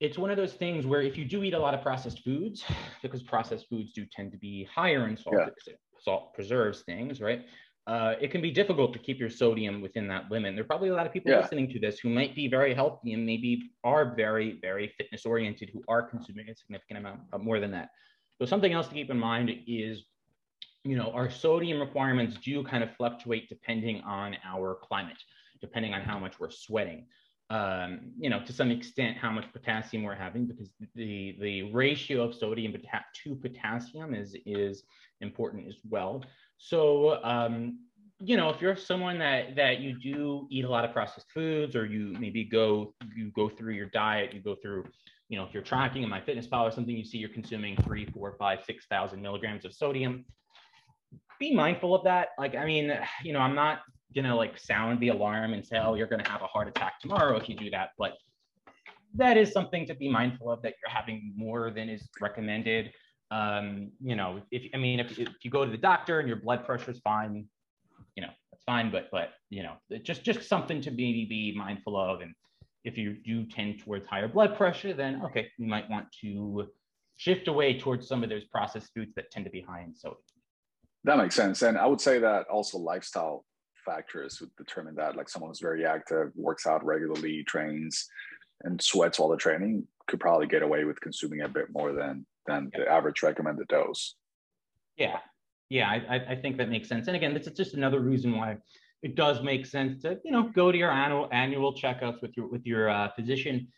it's 0.01 0.19
one 0.19 0.31
of 0.31 0.37
those 0.37 0.55
things 0.55 0.87
where 0.87 1.03
if 1.03 1.17
you 1.17 1.25
do 1.25 1.43
eat 1.43 1.55
a 1.55 1.59
lot 1.59 1.75
of 1.75 1.83
processed 1.83 2.21
foods, 2.25 2.65
because 3.03 3.23
processed 3.23 3.69
foods 3.69 3.93
do 3.93 4.05
tend 4.11 4.33
to 4.33 4.39
be 4.39 4.69
higher 4.73 5.07
in 5.09 5.17
salt, 5.17 5.37
yeah. 5.39 5.75
salt 5.99 6.35
preserves 6.35 6.83
things, 6.83 7.21
right? 7.21 7.45
Uh, 7.89 8.15
it 8.21 8.31
can 8.31 8.43
be 8.43 8.51
difficult 8.51 8.93
to 8.93 8.99
keep 8.99 9.19
your 9.19 9.31
sodium 9.31 9.81
within 9.81 10.07
that 10.07 10.31
limit. 10.31 10.55
There 10.55 10.63
are 10.63 10.67
probably 10.67 10.91
a 10.91 10.95
lot 10.95 11.07
of 11.07 11.13
people 11.13 11.31
yeah. 11.31 11.41
listening 11.41 11.71
to 11.71 11.81
this 11.81 11.99
who 11.99 12.11
might 12.11 12.35
be 12.35 12.47
very 12.47 12.75
healthy 12.75 13.15
and 13.15 13.25
maybe 13.25 13.71
are 13.83 14.15
very, 14.15 14.59
very 14.61 14.93
fitness 14.99 15.25
oriented 15.25 15.71
who 15.73 15.83
are 15.89 16.03
consuming 16.03 16.51
a 16.51 16.55
significant 16.55 16.99
amount 16.99 17.21
of 17.33 17.41
more 17.41 17.61
than 17.61 17.71
that. 17.71 17.89
So 18.39 18.45
something 18.45 18.75
else 18.75 18.89
to 18.89 18.95
keep 18.95 19.09
in 19.09 19.19
mind 19.19 19.51
is, 19.67 20.05
you 20.85 20.97
know, 20.97 21.11
our 21.13 21.31
sodium 21.31 21.81
requirements 21.81 22.37
do 22.45 22.63
kind 22.63 22.85
of 22.85 22.95
fluctuate 22.95 23.49
depending 23.49 24.03
on 24.03 24.37
our 24.47 24.77
climate, 24.83 25.17
depending 25.63 25.95
on 25.95 26.03
how 26.03 26.19
much 26.19 26.39
we're 26.39 26.51
sweating. 26.51 27.07
Um, 27.49 28.13
you 28.19 28.29
know, 28.29 28.45
to 28.45 28.53
some 28.53 28.71
extent, 28.71 29.17
how 29.17 29.31
much 29.31 29.51
potassium 29.51 30.03
we're 30.03 30.15
having, 30.15 30.47
because 30.47 30.69
the 30.95 31.35
the 31.41 31.73
ratio 31.73 32.23
of 32.23 32.35
sodium 32.35 32.75
to 32.75 33.35
potassium 33.37 34.15
is 34.15 34.37
is 34.45 34.83
important 35.23 35.67
as 35.67 35.77
well. 35.89 36.23
So, 36.59 37.23
um, 37.25 37.79
you 38.21 38.37
know, 38.37 38.51
if 38.51 38.61
you're 38.61 38.77
someone 38.77 39.19
that 39.21 39.55
that 39.57 39.79
you 39.79 39.99
do 39.99 40.47
eat 40.51 40.65
a 40.65 40.69
lot 40.69 40.85
of 40.85 40.93
processed 40.93 41.31
foods, 41.33 41.77
or 41.77 41.87
you 41.87 42.15
maybe 42.19 42.45
go 42.45 42.95
you 43.17 43.31
go 43.31 43.49
through 43.49 43.75
your 43.75 43.87
diet, 43.87 44.35
you 44.35 44.41
go 44.41 44.57
through, 44.61 44.85
you 45.29 45.39
know, 45.39 45.45
if 45.45 45.55
you're 45.55 45.63
tracking 45.63 46.03
in 46.03 46.09
my 46.09 46.21
MyFitnessPal 46.21 46.63
or 46.63 46.71
something, 46.73 46.97
you 46.97 47.05
see 47.05 47.19
you're 47.19 47.29
consuming 47.29 47.77
three, 47.85 48.07
four, 48.07 48.35
five, 48.39 48.59
six 48.67 48.87
thousand 48.87 49.23
milligrams 49.23 49.65
of 49.65 49.73
sodium. 49.73 50.25
Be 51.39 51.55
mindful 51.55 51.95
of 51.95 52.03
that. 52.05 52.31
Like, 52.39 52.57
I 52.57 52.67
mean, 52.67 52.93
you 53.23 53.33
know, 53.33 53.39
I'm 53.39 53.55
not 53.55 53.81
gonna 54.15 54.35
like 54.35 54.59
sound 54.59 54.99
the 54.99 55.09
alarm 55.09 55.53
and 55.55 55.65
say, 55.65 55.79
oh, 55.79 55.95
you're 55.95 56.09
gonna 56.09 56.29
have 56.29 56.43
a 56.43 56.47
heart 56.47 56.67
attack 56.67 57.01
tomorrow 57.01 57.37
if 57.37 57.49
you 57.49 57.55
do 57.55 57.71
that, 57.71 57.91
but 57.97 58.15
that 59.15 59.37
is 59.37 59.53
something 59.53 59.87
to 59.87 59.95
be 59.95 60.09
mindful 60.09 60.51
of 60.51 60.61
that 60.63 60.75
you're 60.83 60.91
having 60.91 61.33
more 61.37 61.71
than 61.71 61.89
is 61.89 62.09
recommended 62.21 62.91
um, 63.31 63.91
you 64.03 64.17
know, 64.17 64.41
if 64.51 64.71
I 64.75 64.79
mean, 64.79 65.01
if, 65.01 65.19
if 65.19 65.29
you 65.43 65.51
go 65.51 65.65
to 65.65 65.71
the 65.71 65.77
doctor 65.77 66.19
and 66.21 66.29
your 66.29 66.39
blood 66.39 66.65
pressure 66.65 66.91
is 66.91 67.01
fine, 67.01 67.47
you 68.17 68.23
know, 68.23 68.31
that's 68.51 68.65
fine. 68.65 68.91
But 68.91 69.09
but 69.11 69.31
you 69.51 69.63
know, 69.63 69.75
just 70.03 70.25
just 70.25 70.49
something 70.49 70.81
to 70.83 70.91
maybe 70.91 71.27
be 71.29 71.55
mindful 71.57 71.99
of. 71.99 72.21
And 72.21 72.35
if 72.85 72.97
you 72.97 73.17
do 73.25 73.45
tend 73.45 73.81
towards 73.81 74.07
higher 74.07 74.29
blood 74.29 74.57
pressure, 74.57 74.95
then 74.95 75.23
okay, 75.27 75.49
you 75.59 75.67
might 75.67 75.89
want 75.91 76.07
to 76.23 76.69
shift 77.17 77.49
away 77.49 77.79
towards 77.79 78.07
some 78.09 78.23
of 78.23 78.31
those 78.31 78.45
processed 78.45 78.93
foods 78.95 79.13
that 79.17 79.31
tend 79.31 79.45
to 79.45 79.51
be 79.51 79.61
high 79.61 79.83
in 79.83 79.95
sodium. 79.95 80.23
That 81.05 81.19
makes 81.19 81.35
sense. 81.35 81.63
And 81.63 81.77
I 81.77 81.87
would 81.87 82.01
say 82.01 82.19
that 82.19 82.47
also 82.49 82.79
lifestyle 82.79 83.45
factors 83.85 84.41
would 84.41 84.55
determine 84.57 84.95
that. 84.97 85.17
Like 85.17 85.29
someone 85.29 85.51
who's 85.51 85.61
very 85.61 85.85
active, 85.85 86.31
works 86.35 86.67
out 86.67 86.85
regularly, 86.85 87.43
trains, 87.45 88.09
and 88.63 88.81
sweats 88.81 89.19
while 89.19 89.29
they're 89.29 89.39
training 89.39 89.87
could 90.07 90.21
probably 90.21 90.47
get 90.47 90.63
away 90.63 90.85
with 90.85 91.01
consuming 91.01 91.43
a 91.43 91.49
bit 91.49 91.67
more 91.73 91.93
than 91.93 92.27
than 92.49 92.71
the 92.75 92.89
average 92.89 93.23
recommended 93.23 93.69
dose. 93.69 94.15
Yeah, 94.97 95.19
yeah, 95.69 95.89
I, 95.89 96.33
I 96.33 96.37
think 96.37 96.57
that 96.57 96.71
makes 96.71 96.89
sense. 96.89 97.07
And 97.07 97.17
again, 97.17 97.35
this 97.35 97.47
is 97.47 97.57
just 97.57 97.75
another 97.75 98.01
reason 98.01 98.37
why 98.37 98.57
it 99.03 99.15
does 99.15 99.43
make 99.43 99.67
sense 99.67 100.03
to 100.03 100.19
you 100.25 100.33
know 100.33 100.51
go 100.55 100.73
to 100.73 100.79
your 100.79 100.91
annual 100.91 101.29
annual 101.33 101.73
checkups 101.75 102.21
with 102.21 102.37
your 102.37 102.49
with 102.49 102.67
your 102.67 102.89
uh, 102.89 103.09
physician 103.15 103.69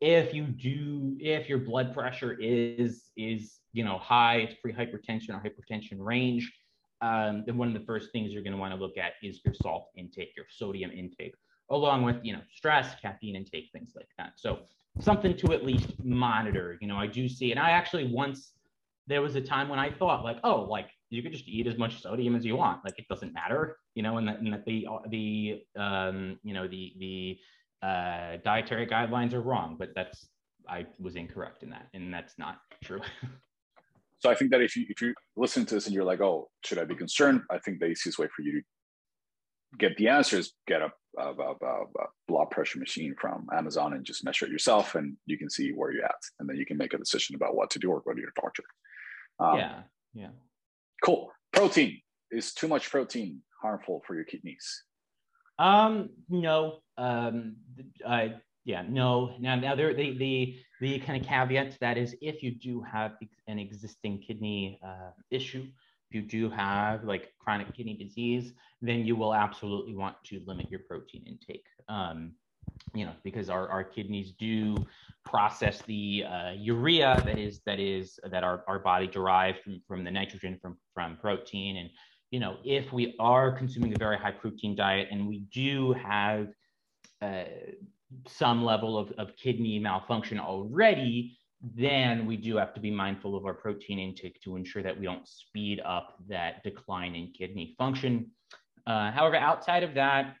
if 0.00 0.32
you 0.32 0.44
do 0.44 1.16
if 1.18 1.48
your 1.48 1.58
blood 1.58 1.92
pressure 1.92 2.36
is 2.40 3.10
is 3.16 3.58
you 3.72 3.84
know 3.84 3.98
high 3.98 4.36
it's 4.36 4.54
pre-hypertension 4.62 5.30
or 5.30 5.42
hypertension 5.42 5.96
range 5.98 6.52
um, 7.00 7.44
then 7.46 7.56
one 7.56 7.68
of 7.68 7.74
the 7.74 7.86
first 7.86 8.10
things 8.12 8.32
you're 8.32 8.42
going 8.42 8.52
to 8.52 8.58
want 8.58 8.72
to 8.72 8.78
look 8.78 8.96
at 8.96 9.12
is 9.22 9.40
your 9.44 9.54
salt 9.54 9.88
intake 9.96 10.32
your 10.36 10.46
sodium 10.48 10.90
intake 10.92 11.34
along 11.70 12.04
with 12.04 12.16
you 12.22 12.32
know 12.32 12.40
stress 12.54 12.94
caffeine 13.02 13.34
intake 13.34 13.68
things 13.72 13.92
like 13.96 14.08
that 14.16 14.32
so 14.36 14.60
something 15.00 15.36
to 15.36 15.52
at 15.52 15.64
least 15.64 15.92
monitor 16.02 16.76
you 16.80 16.88
know 16.88 16.96
i 16.96 17.06
do 17.06 17.28
see 17.28 17.50
and 17.50 17.60
i 17.60 17.70
actually 17.70 18.10
once 18.12 18.52
there 19.06 19.22
was 19.22 19.36
a 19.36 19.40
time 19.40 19.68
when 19.68 19.78
i 19.78 19.90
thought 19.90 20.24
like 20.24 20.38
oh 20.44 20.62
like 20.62 20.90
you 21.10 21.22
could 21.22 21.32
just 21.32 21.48
eat 21.48 21.66
as 21.66 21.78
much 21.78 22.02
sodium 22.02 22.34
as 22.34 22.44
you 22.44 22.56
want 22.56 22.84
like 22.84 22.98
it 22.98 23.06
doesn't 23.08 23.32
matter 23.32 23.78
you 23.94 24.02
know 24.02 24.18
and 24.18 24.28
that, 24.28 24.38
and 24.40 24.52
that 24.52 24.64
the 24.64 24.86
the 25.10 25.62
um 25.80 26.38
you 26.42 26.52
know 26.52 26.66
the 26.66 26.92
the 26.98 27.38
uh, 27.82 28.38
dietary 28.44 28.86
guidelines 28.86 29.32
are 29.32 29.40
wrong, 29.40 29.76
but 29.78 29.90
that's 29.94 30.28
I 30.68 30.86
was 30.98 31.16
incorrect 31.16 31.62
in 31.62 31.70
that, 31.70 31.86
and 31.94 32.12
that's 32.12 32.38
not 32.38 32.58
true. 32.82 33.00
so 34.18 34.30
I 34.30 34.34
think 34.34 34.50
that 34.50 34.60
if 34.60 34.76
you 34.76 34.86
if 34.88 35.00
you 35.00 35.14
listen 35.36 35.64
to 35.66 35.74
this 35.74 35.86
and 35.86 35.94
you're 35.94 36.04
like, 36.04 36.20
oh, 36.20 36.48
should 36.64 36.78
I 36.78 36.84
be 36.84 36.94
concerned? 36.94 37.42
I 37.50 37.58
think 37.58 37.80
the 37.80 37.86
easiest 37.86 38.18
way 38.18 38.26
for 38.34 38.42
you 38.42 38.52
to 38.52 38.62
get 39.78 39.96
the 39.96 40.08
answers, 40.08 40.52
get 40.66 40.82
a, 40.82 40.90
a, 41.18 41.32
a, 41.32 41.52
a 41.52 42.06
blood 42.26 42.50
pressure 42.50 42.78
machine 42.78 43.14
from 43.20 43.46
Amazon 43.52 43.92
and 43.92 44.04
just 44.04 44.24
measure 44.24 44.46
it 44.46 44.52
yourself, 44.52 44.94
and 44.94 45.16
you 45.26 45.36
can 45.36 45.50
see 45.50 45.72
where 45.72 45.92
you're 45.92 46.04
at, 46.04 46.22
and 46.38 46.48
then 46.48 46.56
you 46.56 46.66
can 46.66 46.78
make 46.78 46.94
a 46.94 46.98
decision 46.98 47.36
about 47.36 47.54
what 47.54 47.70
to 47.70 47.78
do 47.78 47.90
or 47.90 48.00
go 48.00 48.14
to 48.14 48.20
your 48.20 48.32
doctor. 48.40 48.64
Um, 49.40 49.58
yeah, 49.58 49.80
yeah. 50.14 50.30
Cool. 51.04 51.30
Protein 51.52 52.00
is 52.30 52.54
too 52.54 52.68
much 52.68 52.90
protein 52.90 53.42
harmful 53.60 54.02
for 54.06 54.14
your 54.14 54.24
kidneys. 54.24 54.84
Um, 55.58 56.10
no. 56.28 56.78
Um, 56.96 57.56
uh, 58.04 58.28
yeah, 58.64 58.82
no. 58.88 59.34
Now, 59.38 59.56
now 59.56 59.74
there, 59.74 59.94
the 59.94 60.16
the 60.18 60.56
the 60.80 60.98
kind 61.00 61.20
of 61.20 61.26
caveat 61.26 61.72
to 61.72 61.78
that 61.80 61.96
is 61.96 62.14
if 62.20 62.42
you 62.42 62.52
do 62.52 62.82
have 62.82 63.12
an 63.46 63.58
existing 63.58 64.20
kidney 64.20 64.78
uh, 64.86 65.10
issue, 65.30 65.66
you 66.10 66.22
do 66.22 66.50
have 66.50 67.04
like 67.04 67.32
chronic 67.38 67.74
kidney 67.74 67.94
disease, 67.94 68.52
then 68.80 69.04
you 69.04 69.16
will 69.16 69.34
absolutely 69.34 69.94
want 69.94 70.16
to 70.24 70.40
limit 70.46 70.70
your 70.70 70.80
protein 70.80 71.24
intake. 71.26 71.66
Um, 71.88 72.32
you 72.94 73.04
know, 73.06 73.12
because 73.24 73.48
our, 73.48 73.68
our 73.68 73.82
kidneys 73.82 74.32
do 74.32 74.76
process 75.24 75.82
the 75.82 76.24
uh, 76.30 76.50
urea 76.52 77.22
that 77.24 77.38
is 77.38 77.60
that 77.66 77.80
is 77.80 78.18
that 78.30 78.44
our, 78.44 78.62
our 78.68 78.78
body 78.78 79.06
derives 79.06 79.58
from, 79.64 79.82
from 79.88 80.04
the 80.04 80.10
nitrogen 80.10 80.58
from, 80.60 80.76
from 80.94 81.16
protein 81.16 81.78
and 81.78 81.90
you 82.30 82.40
know, 82.40 82.56
if 82.64 82.92
we 82.92 83.14
are 83.18 83.56
consuming 83.56 83.94
a 83.94 83.98
very 83.98 84.18
high 84.18 84.32
protein 84.32 84.76
diet 84.76 85.08
and 85.10 85.26
we 85.26 85.40
do 85.50 85.94
have 85.94 86.48
uh, 87.22 87.44
some 88.26 88.64
level 88.64 88.98
of, 88.98 89.12
of 89.12 89.34
kidney 89.36 89.78
malfunction 89.78 90.38
already, 90.38 91.37
then 91.60 92.26
we 92.26 92.36
do 92.36 92.56
have 92.56 92.72
to 92.74 92.80
be 92.80 92.90
mindful 92.90 93.36
of 93.36 93.44
our 93.44 93.54
protein 93.54 93.98
intake 93.98 94.40
to 94.42 94.56
ensure 94.56 94.82
that 94.82 94.98
we 94.98 95.06
don't 95.06 95.26
speed 95.26 95.80
up 95.84 96.16
that 96.28 96.62
decline 96.62 97.14
in 97.14 97.32
kidney 97.32 97.74
function. 97.76 98.30
Uh, 98.86 99.10
however, 99.10 99.36
outside 99.36 99.82
of 99.82 99.94
that, 99.94 100.36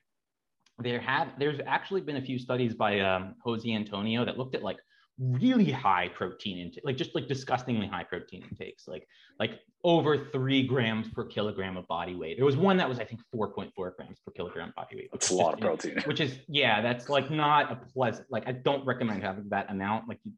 there 0.78 1.00
have 1.00 1.28
there's 1.38 1.60
actually 1.66 2.00
been 2.00 2.16
a 2.16 2.22
few 2.22 2.38
studies 2.38 2.74
by 2.74 3.00
um, 3.00 3.34
Jose 3.44 3.70
Antonio 3.70 4.24
that 4.24 4.38
looked 4.38 4.54
at 4.54 4.62
like 4.62 4.78
really 5.18 5.70
high 5.70 6.08
protein 6.08 6.58
intake, 6.58 6.84
like 6.84 6.96
just 6.96 7.14
like 7.14 7.26
disgustingly 7.26 7.88
high 7.88 8.04
protein 8.04 8.44
intakes, 8.48 8.86
like 8.86 9.06
like 9.40 9.58
over 9.84 10.16
three 10.16 10.66
grams 10.66 11.08
per 11.08 11.24
kilogram 11.24 11.76
of 11.76 11.86
body 11.88 12.14
weight. 12.14 12.36
There 12.36 12.46
was 12.46 12.56
one 12.56 12.76
that 12.76 12.88
was 12.88 13.00
I 13.00 13.04
think 13.04 13.20
4.4 13.34 13.72
grams 13.96 14.18
per 14.24 14.32
kilogram 14.32 14.72
body 14.76 14.96
weight. 14.96 15.08
That's 15.12 15.30
a 15.30 15.34
lot 15.34 15.54
of 15.54 15.60
protein. 15.60 16.00
Which 16.04 16.20
is 16.20 16.38
yeah, 16.48 16.80
that's 16.80 17.08
like 17.08 17.30
not 17.30 17.72
a 17.72 17.76
pleasant. 17.92 18.28
Like 18.30 18.46
I 18.46 18.52
don't 18.52 18.86
recommend 18.86 19.22
having 19.22 19.48
that 19.48 19.70
amount. 19.70 20.08
Like 20.08 20.20
you, 20.24 20.32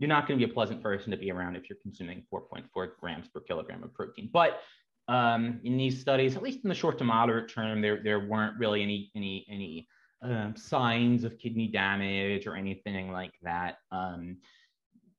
you're 0.00 0.08
not 0.08 0.26
going 0.26 0.40
to 0.40 0.44
be 0.44 0.50
a 0.50 0.52
pleasant 0.52 0.82
person 0.82 1.10
to 1.10 1.16
be 1.16 1.30
around 1.30 1.54
if 1.54 1.68
you're 1.68 1.78
consuming 1.82 2.24
4.4 2.32 2.88
grams 2.98 3.28
per 3.28 3.40
kilogram 3.40 3.84
of 3.84 3.92
protein. 3.92 4.30
But 4.32 4.62
um, 5.08 5.60
in 5.62 5.76
these 5.76 6.00
studies, 6.00 6.36
at 6.36 6.42
least 6.42 6.60
in 6.64 6.70
the 6.70 6.74
short 6.74 6.96
to 6.98 7.04
moderate 7.04 7.50
term, 7.52 7.82
there 7.82 8.02
there 8.02 8.26
weren't 8.26 8.58
really 8.58 8.82
any 8.82 9.10
any 9.14 9.46
any 9.50 9.88
um, 10.22 10.56
signs 10.56 11.22
of 11.24 11.38
kidney 11.38 11.68
damage 11.68 12.46
or 12.46 12.56
anything 12.56 13.12
like 13.12 13.32
that. 13.42 13.76
Um, 13.92 14.38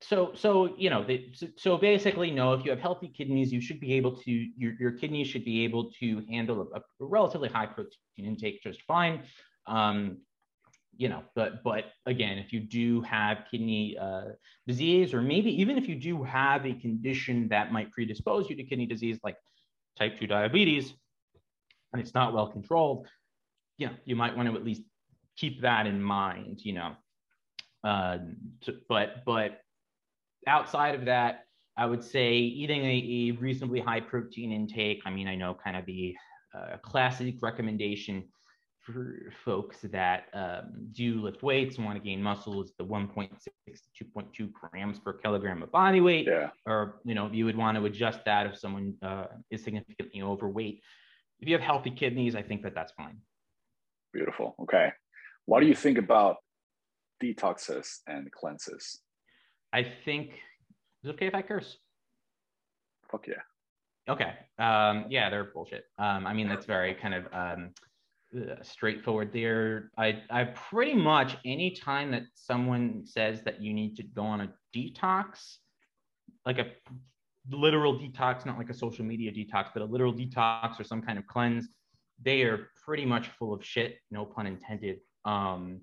so, 0.02 0.32
so 0.34 0.76
you 0.78 0.90
know, 0.90 1.06
so, 1.34 1.48
so, 1.58 1.78
basically, 1.78 2.32
no. 2.32 2.54
If 2.54 2.66
you 2.66 2.72
have 2.72 2.80
healthy 2.80 3.08
kidneys, 3.16 3.54
you 3.54 3.62
should 3.62 3.80
be 3.80 3.94
able 3.94 4.18
to 4.18 4.32
your 4.32 4.74
your 4.80 4.92
kidneys 4.94 5.28
should 5.28 5.46
be 5.46 5.64
able 5.64 5.92
to 6.00 6.26
handle 6.28 6.68
a, 6.74 6.80
a 6.80 6.82
relatively 7.00 7.50
high 7.50 7.68
protein 7.68 7.92
intake 8.18 8.64
just 8.64 8.82
fine. 8.84 9.22
Um, 9.68 10.18
you 10.98 11.10
know, 11.10 11.24
but 11.36 11.64
but 11.64 11.86
again, 12.06 12.38
if 12.38 12.54
you 12.54 12.60
do 12.60 13.02
have 13.02 13.46
kidney 13.50 13.98
uh, 14.00 14.26
disease, 14.68 15.14
or 15.14 15.22
maybe 15.22 15.50
even 15.62 15.78
if 15.78 15.88
you 15.88 15.96
do 15.96 16.24
have 16.24 16.66
a 16.66 16.74
condition 16.74 17.48
that 17.50 17.72
might 17.72 17.92
predispose 17.92 18.50
you 18.50 18.56
to 18.56 18.64
kidney 18.64 18.86
disease, 18.86 19.18
like 19.24 19.36
type 19.98 20.20
two 20.20 20.28
diabetes, 20.28 20.94
and 21.94 22.02
it's 22.02 22.14
not 22.14 22.34
well 22.34 22.48
controlled, 22.48 23.08
you 23.78 23.88
know, 23.88 23.94
you 24.06 24.16
might 24.16 24.36
want 24.36 24.50
to 24.50 24.56
at 24.56 24.64
least 24.64 24.84
keep 25.38 25.62
that 25.62 25.88
in 25.88 26.02
mind, 26.02 26.62
you 26.64 26.74
know. 26.74 26.96
Uh, 27.84 28.20
so, 28.62 28.74
but 28.88 29.24
but 29.26 29.62
outside 30.48 30.96
of 30.96 31.06
that, 31.06 31.46
I 31.78 31.86
would 31.86 32.04
say 32.04 32.34
eating 32.34 32.84
a, 32.84 33.30
a 33.30 33.32
reasonably 33.40 33.80
high 33.80 34.02
protein 34.02 34.52
intake. 34.52 35.02
I 35.06 35.10
mean, 35.10 35.28
I 35.28 35.36
know 35.36 35.56
kind 35.64 35.78
of 35.78 35.86
the 35.86 36.16
uh, 36.54 36.78
classic 36.82 37.36
recommendation 37.42 38.26
for 38.82 39.32
folks 39.46 39.78
that 39.84 40.26
um, 40.34 40.88
do 40.92 41.22
lift 41.22 41.44
weights 41.44 41.78
and 41.78 41.86
want 41.86 41.98
to 41.98 42.04
gain 42.04 42.22
muscle 42.22 42.62
is 42.64 42.74
the 42.78 42.86
1.6 42.86 43.30
to 43.98 44.04
2.2 44.04 44.52
grams 44.52 45.00
per 45.00 45.14
kilogram 45.14 45.62
of 45.62 45.72
body 45.72 46.02
weight. 46.02 46.28
Yeah. 46.28 46.50
Or 46.66 47.00
you 47.06 47.14
know, 47.14 47.30
you 47.32 47.46
would 47.46 47.56
want 47.56 47.78
to 47.78 47.86
adjust 47.86 48.26
that 48.26 48.48
if 48.48 48.58
someone 48.58 48.96
uh, 49.02 49.26
is 49.50 49.64
significantly 49.64 50.22
overweight. 50.22 50.82
If 51.40 51.48
you 51.48 51.54
have 51.54 51.64
healthy 51.64 51.92
kidneys, 51.92 52.36
I 52.36 52.42
think 52.42 52.64
that 52.64 52.74
that's 52.76 52.92
fine. 52.94 53.18
Beautiful. 54.14 54.56
Okay. 54.62 54.92
What 55.46 55.62
do 55.62 55.68
you 55.68 55.76
think 55.76 55.98
about 55.98 56.38
detoxes 57.22 58.00
and 58.08 58.32
cleanses? 58.32 59.00
I 59.74 59.84
think 59.84 60.40
it's 61.04 61.14
okay 61.14 61.28
if 61.28 61.36
I 61.36 61.42
curse. 61.42 61.78
Fuck 63.12 63.28
yeah. 63.28 63.42
Okay. 64.10 64.34
Um, 64.58 65.06
yeah, 65.10 65.30
they're 65.30 65.52
bullshit. 65.54 65.86
Um, 65.98 66.26
I 66.26 66.34
mean, 66.34 66.50
that's 66.50 66.66
very 66.66 66.96
kind 66.96 67.14
of 67.14 67.26
um, 67.32 67.72
straightforward 68.62 69.32
there. 69.34 69.92
I, 69.98 70.22
I 70.30 70.46
pretty 70.46 70.94
much 70.94 71.38
anytime 71.46 72.12
that 72.12 72.24
someone 72.34 73.04
says 73.06 73.42
that 73.44 73.62
you 73.62 73.74
need 73.74 73.96
to 73.98 74.04
go 74.04 74.24
on 74.24 74.42
a 74.42 74.54
detox, 74.76 75.58
like 76.46 76.60
a 76.60 76.68
literal 77.50 77.98
detox, 77.98 78.46
not 78.46 78.58
like 78.58 78.70
a 78.70 78.74
social 78.74 79.06
media 79.06 79.32
detox, 79.32 79.68
but 79.74 79.82
a 79.82 79.86
literal 79.86 80.14
detox 80.14 80.80
or 80.80 80.84
some 80.84 81.02
kind 81.02 81.18
of 81.18 81.28
cleanse, 81.28 81.68
they 82.22 82.44
are 82.44 82.70
pretty 82.86 83.06
much 83.06 83.28
full 83.40 83.54
of 83.54 83.66
shit, 83.66 83.98
no 84.12 84.26
pun 84.26 84.48
intended. 84.48 85.00
Um, 85.26 85.82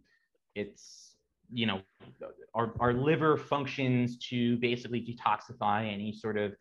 it's 0.54 1.14
you 1.50 1.66
know 1.66 1.80
our, 2.54 2.74
our 2.78 2.92
liver 2.92 3.36
functions 3.36 4.18
to 4.18 4.56
basically 4.58 5.00
detoxify 5.00 5.92
any 5.92 6.12
sort 6.12 6.36
of 6.36 6.52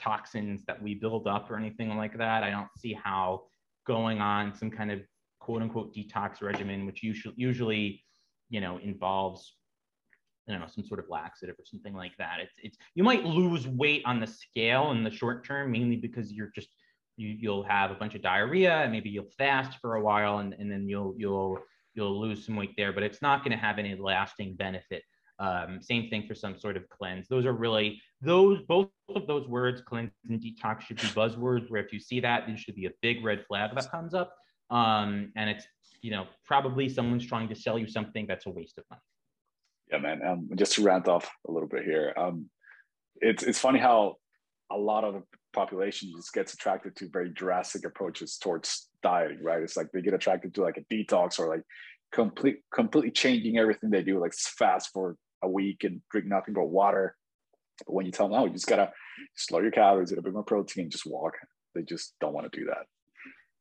toxins 0.00 0.64
that 0.64 0.82
we 0.82 0.94
build 0.94 1.26
up 1.26 1.50
or 1.50 1.56
anything 1.56 1.96
like 1.96 2.16
that. 2.16 2.42
I 2.42 2.50
don't 2.50 2.68
see 2.78 2.94
how 2.94 3.42
going 3.86 4.20
on 4.20 4.54
some 4.54 4.70
kind 4.70 4.90
of 4.90 5.00
quote 5.40 5.62
unquote 5.62 5.94
detox 5.94 6.42
regimen, 6.42 6.86
which 6.86 7.02
usually 7.02 7.34
usually 7.36 8.04
you 8.48 8.60
know 8.60 8.78
involves 8.78 9.56
I 10.48 10.52
don't 10.52 10.60
know 10.60 10.66
some 10.68 10.84
sort 10.84 11.00
of 11.00 11.06
laxative 11.08 11.56
or 11.58 11.64
something 11.64 11.94
like 11.94 12.16
that. 12.18 12.38
It's 12.40 12.54
it's 12.62 12.78
you 12.94 13.04
might 13.04 13.24
lose 13.24 13.66
weight 13.66 14.02
on 14.04 14.20
the 14.20 14.26
scale 14.26 14.90
in 14.92 15.04
the 15.04 15.10
short 15.10 15.46
term, 15.46 15.70
mainly 15.70 15.96
because 15.96 16.32
you're 16.32 16.50
just 16.54 16.68
you, 17.20 17.36
you'll 17.38 17.62
have 17.62 17.90
a 17.90 17.94
bunch 17.94 18.14
of 18.14 18.22
diarrhea 18.22 18.72
and 18.78 18.90
maybe 18.92 19.10
you'll 19.10 19.30
fast 19.36 19.78
for 19.80 19.96
a 19.96 20.02
while 20.02 20.38
and, 20.38 20.54
and 20.54 20.72
then 20.72 20.88
you'll 20.88 21.14
you'll 21.18 21.58
you'll 21.94 22.18
lose 22.18 22.46
some 22.46 22.56
weight 22.56 22.74
there 22.76 22.92
but 22.92 23.02
it's 23.02 23.20
not 23.20 23.44
going 23.44 23.52
to 23.52 23.58
have 23.58 23.78
any 23.78 23.94
lasting 23.94 24.54
benefit 24.56 25.02
um, 25.40 25.80
same 25.80 26.08
thing 26.08 26.26
for 26.28 26.34
some 26.34 26.58
sort 26.58 26.76
of 26.76 26.88
cleanse. 26.88 27.26
Those 27.28 27.46
are 27.46 27.52
really 27.52 28.00
those 28.20 28.60
both 28.68 28.90
of 29.14 29.26
those 29.26 29.48
words 29.48 29.80
cleanse 29.80 30.10
and 30.28 30.40
detox 30.40 30.82
should 30.82 30.98
be 30.98 31.08
buzzwords 31.08 31.70
where 31.70 31.82
if 31.82 31.92
you 31.92 31.98
see 31.98 32.20
that 32.20 32.44
there 32.46 32.56
should 32.56 32.76
be 32.76 32.86
a 32.86 32.92
big 33.00 33.24
red 33.24 33.44
flag 33.48 33.70
that 33.74 33.90
comes 33.90 34.14
up. 34.14 34.34
Um, 34.70 35.32
and 35.36 35.50
it's 35.50 35.66
you 36.02 36.10
know 36.10 36.26
probably 36.44 36.88
someone's 36.88 37.26
trying 37.26 37.48
to 37.48 37.54
sell 37.54 37.78
you 37.78 37.88
something 37.88 38.26
that's 38.26 38.46
a 38.46 38.50
waste 38.50 38.78
of 38.78 38.84
money. 38.90 39.02
Yeah 39.90 39.98
man. 39.98 40.20
Um, 40.24 40.50
just 40.54 40.74
to 40.74 40.84
rant 40.84 41.08
off 41.08 41.28
a 41.48 41.50
little 41.50 41.68
bit 41.68 41.84
here 41.84 42.12
um, 42.16 42.50
it's 43.20 43.42
it's 43.42 43.58
funny 43.58 43.78
how 43.78 44.16
a 44.70 44.76
lot 44.76 45.04
of 45.04 45.14
the 45.14 45.22
population 45.52 46.12
just 46.16 46.32
gets 46.32 46.54
attracted 46.54 46.94
to 46.96 47.08
very 47.08 47.28
drastic 47.28 47.84
approaches 47.84 48.38
towards 48.38 48.88
dieting, 49.02 49.42
right? 49.42 49.62
It's 49.62 49.76
like 49.76 49.90
they 49.92 50.00
get 50.00 50.14
attracted 50.14 50.54
to 50.54 50.62
like 50.62 50.76
a 50.76 50.94
detox 50.94 51.38
or 51.38 51.48
like 51.48 51.62
complete 52.12 52.58
completely 52.72 53.10
changing 53.10 53.58
everything 53.58 53.90
they 53.90 54.02
do, 54.02 54.20
like 54.20 54.34
fast 54.34 54.90
for 54.92 55.16
a 55.42 55.48
week 55.48 55.84
and 55.84 56.00
drink 56.10 56.26
nothing 56.26 56.54
but 56.54 56.66
water. 56.66 57.16
But 57.86 57.94
when 57.94 58.06
you 58.06 58.12
tell 58.12 58.28
them, 58.28 58.38
oh, 58.38 58.46
you 58.46 58.52
just 58.52 58.66
gotta 58.66 58.92
slow 59.36 59.60
your 59.60 59.70
calories, 59.70 60.12
eat 60.12 60.18
a 60.18 60.22
bit 60.22 60.32
more 60.32 60.42
protein, 60.42 60.90
just 60.90 61.06
walk, 61.06 61.34
they 61.74 61.82
just 61.82 62.14
don't 62.20 62.32
want 62.32 62.50
to 62.50 62.58
do 62.58 62.66
that. 62.66 62.86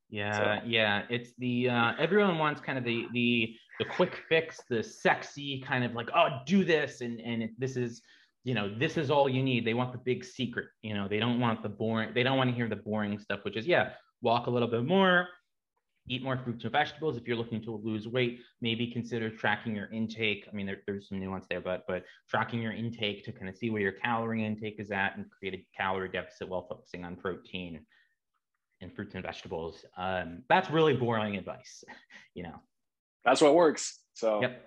Yeah, 0.09 0.59
so. 0.61 0.67
yeah. 0.67 1.03
It's 1.09 1.31
the 1.37 1.69
uh, 1.69 1.93
everyone 1.99 2.37
wants 2.37 2.61
kind 2.61 2.77
of 2.77 2.83
the 2.83 3.05
the 3.13 3.53
the 3.79 3.85
quick 3.85 4.19
fix, 4.27 4.59
the 4.69 4.83
sexy 4.83 5.61
kind 5.65 5.83
of 5.83 5.93
like, 5.93 6.09
oh, 6.15 6.39
do 6.45 6.63
this, 6.63 7.01
and 7.01 7.19
and 7.21 7.49
this 7.57 7.77
is 7.77 8.01
you 8.43 8.53
know 8.53 8.73
this 8.77 8.97
is 8.97 9.11
all 9.11 9.29
you 9.29 9.43
need. 9.43 9.65
They 9.65 9.75
want 9.75 9.91
the 9.91 9.99
big 9.99 10.25
secret. 10.25 10.67
You 10.81 10.95
know, 10.95 11.07
they 11.07 11.19
don't 11.19 11.39
want 11.39 11.61
the 11.61 11.69
boring. 11.69 12.13
They 12.13 12.23
don't 12.23 12.37
want 12.37 12.49
to 12.49 12.55
hear 12.55 12.67
the 12.67 12.75
boring 12.75 13.19
stuff, 13.19 13.41
which 13.43 13.55
is 13.55 13.67
yeah, 13.67 13.91
walk 14.21 14.47
a 14.47 14.49
little 14.49 14.67
bit 14.67 14.85
more, 14.85 15.27
eat 16.09 16.23
more 16.23 16.37
fruits 16.37 16.63
and 16.63 16.73
vegetables. 16.73 17.15
If 17.15 17.27
you're 17.27 17.37
looking 17.37 17.61
to 17.61 17.71
lose 17.71 18.07
weight, 18.07 18.39
maybe 18.61 18.87
consider 18.87 19.29
tracking 19.29 19.75
your 19.75 19.87
intake. 19.91 20.47
I 20.51 20.55
mean, 20.55 20.65
there, 20.65 20.81
there's 20.85 21.07
some 21.07 21.19
nuance 21.19 21.45
there, 21.49 21.61
but 21.61 21.85
but 21.87 22.03
tracking 22.27 22.61
your 22.61 22.73
intake 22.73 23.23
to 23.25 23.31
kind 23.31 23.47
of 23.47 23.55
see 23.55 23.69
where 23.69 23.81
your 23.81 23.93
calorie 23.93 24.45
intake 24.45 24.79
is 24.79 24.91
at 24.91 25.15
and 25.15 25.25
create 25.29 25.53
a 25.53 25.65
calorie 25.77 26.09
deficit 26.09 26.49
while 26.49 26.67
focusing 26.67 27.05
on 27.05 27.15
protein 27.15 27.85
and 28.81 28.93
fruits 28.93 29.13
and 29.13 29.23
vegetables. 29.23 29.85
Um, 29.97 30.43
that's 30.49 30.69
really 30.69 30.93
boring 30.93 31.37
advice, 31.37 31.83
you 32.33 32.43
know. 32.43 32.55
That's 33.23 33.41
what 33.41 33.53
works. 33.53 33.99
So 34.13 34.41
yep. 34.41 34.65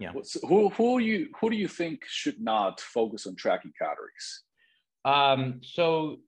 Yeah. 0.00 0.12
who 0.48 0.70
who 0.70 0.98
you 0.98 1.28
who 1.40 1.50
do 1.50 1.56
you 1.56 1.68
think 1.68 2.04
should 2.06 2.40
not 2.40 2.80
focus 2.80 3.26
on 3.26 3.36
tracking 3.36 3.72
calories? 3.78 4.42
Um, 5.04 5.60
so 5.62 6.18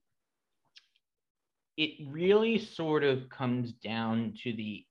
it 1.76 2.06
really 2.08 2.58
sort 2.58 3.04
of 3.04 3.28
comes 3.28 3.72
down 3.72 4.34
to 4.42 4.52
the 4.52 4.84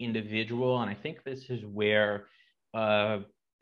individual, 0.00 0.80
and 0.80 0.90
I 0.90 0.94
think 0.94 1.24
this 1.24 1.50
is 1.50 1.64
where 1.64 2.26
uh, 2.74 3.18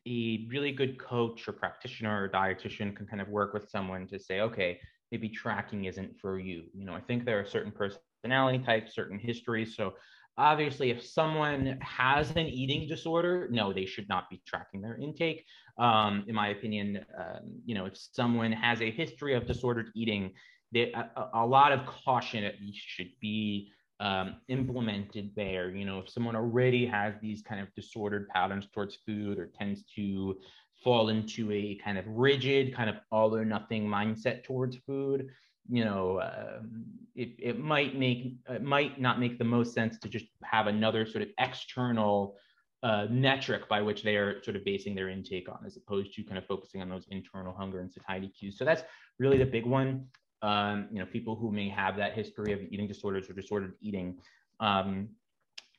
a 0.07 0.47
really 0.49 0.73
good 0.73 0.99
coach 0.99 1.49
or 1.49 1.53
practitioner 1.53 2.25
or 2.25 2.29
dietitian 2.29 2.95
can 2.95 3.07
kind 3.07 3.23
of 3.23 3.29
work 3.29 3.55
with 3.55 3.69
someone 3.71 4.07
to 4.09 4.19
say, 4.19 4.41
okay, 4.41 4.79
maybe 5.11 5.29
tracking 5.29 5.85
isn't 5.85 6.19
for 6.21 6.39
you. 6.39 6.65
You 6.75 6.85
know, 6.85 6.95
I 6.95 7.01
think 7.01 7.25
there 7.25 7.41
are 7.41 7.47
certain 7.47 7.73
personality 7.73 8.59
types, 8.59 8.95
certain 8.95 9.19
histories. 9.19 9.77
So 9.77 9.95
obviously, 10.37 10.91
if 10.91 11.05
someone 11.05 11.79
has 11.81 12.31
an 12.33 12.47
eating 12.47 12.89
disorder, 12.89 13.49
no, 13.51 13.73
they 13.73 13.87
should 13.87 14.09
not 14.09 14.29
be 14.29 14.43
tracking 14.47 14.81
their 14.81 14.97
intake. 14.97 15.45
Um, 15.79 16.25
in 16.27 16.35
my 16.35 16.49
opinion, 16.49 17.05
um, 17.19 17.61
you 17.65 17.75
know, 17.75 17.87
if 17.87 17.97
someone 17.97 18.53
has 18.53 18.81
a 18.83 18.91
history 18.91 19.35
of 19.35 19.47
disordered 19.47 19.91
eating, 19.95 20.33
they, 20.75 20.93
a, 20.93 21.31
a, 21.35 21.47
lot 21.47 21.73
of 21.73 21.87
caution 21.87 22.45
at 22.45 22.61
least 22.61 22.81
should 22.85 23.11
be 23.21 23.71
um, 24.01 24.37
implemented 24.49 25.31
there. 25.37 25.71
You 25.71 25.87
know, 25.87 26.01
if 26.01 26.11
someone 26.11 26.37
already 26.37 26.85
has 26.87 27.15
these 27.23 27.41
kind 27.43 27.61
of 27.61 27.73
disordered 27.75 28.29
patterns 28.29 28.67
towards 28.75 28.97
food 29.07 29.39
or 29.39 29.47
tends 29.47 29.85
to 29.95 30.37
fall 30.83 31.09
into 31.09 31.51
a 31.53 31.77
kind 31.77 31.97
of 31.97 32.05
rigid, 32.09 32.75
kind 32.75 32.91
of 32.91 32.97
all 33.11 33.35
or 33.35 33.45
nothing 33.45 33.87
mindset 33.87 34.45
towards 34.45 34.77
food, 34.77 35.29
you 35.71 35.85
know, 35.85 36.21
um, 36.21 36.85
it, 37.15 37.31
it 37.39 37.59
might 37.59 37.97
make 37.97 38.35
it 38.51 38.63
might 38.63 39.01
not 39.01 39.19
make 39.19 39.39
the 39.39 39.45
most 39.45 39.73
sense 39.73 39.97
to 39.99 40.09
just 40.09 40.27
have 40.43 40.67
another 40.67 41.07
sort 41.07 41.23
of 41.23 41.29
external 41.39 42.37
uh, 42.83 43.07
metric 43.09 43.67
by 43.69 43.81
which 43.81 44.03
they 44.03 44.17
are 44.17 44.43
sort 44.43 44.57
of 44.57 44.65
basing 44.65 44.95
their 44.95 45.09
intake 45.09 45.49
on, 45.49 45.59
as 45.65 45.79
opposed 45.79 46.13
to 46.15 46.23
kind 46.23 46.37
of 46.37 46.45
focusing 46.47 46.83
on 46.83 46.91
those 46.91 47.07
internal 47.11 47.55
hunger 47.55 47.81
and 47.81 47.91
satiety 47.91 48.29
cues. 48.29 48.59
So 48.59 48.65
that's 48.67 48.83
really 49.19 49.39
the 49.39 49.47
big 49.47 49.65
one. 49.65 50.07
Um, 50.45 50.89
you 50.93 50.99
know, 50.99 51.07
people 51.07 51.35
who 51.37 51.51
may 51.51 51.71
have 51.71 51.97
that 51.97 52.13
history 52.13 52.53
of 52.53 52.61
eating 52.71 52.87
disorders 52.87 53.31
or 53.31 53.33
disordered 53.33 53.75
eating. 53.81 54.19
Um, 54.61 55.09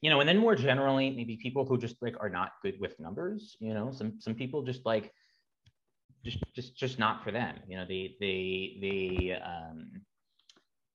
you 0.01 0.09
know, 0.09 0.19
and 0.21 0.27
then 0.27 0.39
more 0.39 0.55
generally, 0.55 1.11
maybe 1.11 1.37
people 1.37 1.65
who 1.65 1.77
just 1.77 2.01
like 2.01 2.15
are 2.19 2.29
not 2.29 2.53
good 2.63 2.79
with 2.79 2.99
numbers. 2.99 3.55
You 3.59 3.75
know, 3.75 3.91
some 3.91 4.19
some 4.19 4.33
people 4.33 4.63
just 4.63 4.83
like 4.83 5.13
just 6.23 6.39
just 6.55 6.75
just 6.75 6.97
not 6.97 7.23
for 7.23 7.31
them. 7.31 7.55
You 7.67 7.77
know, 7.77 7.85
they 7.87 8.15
they 8.19 8.77
they 8.81 9.39
um, 9.39 10.01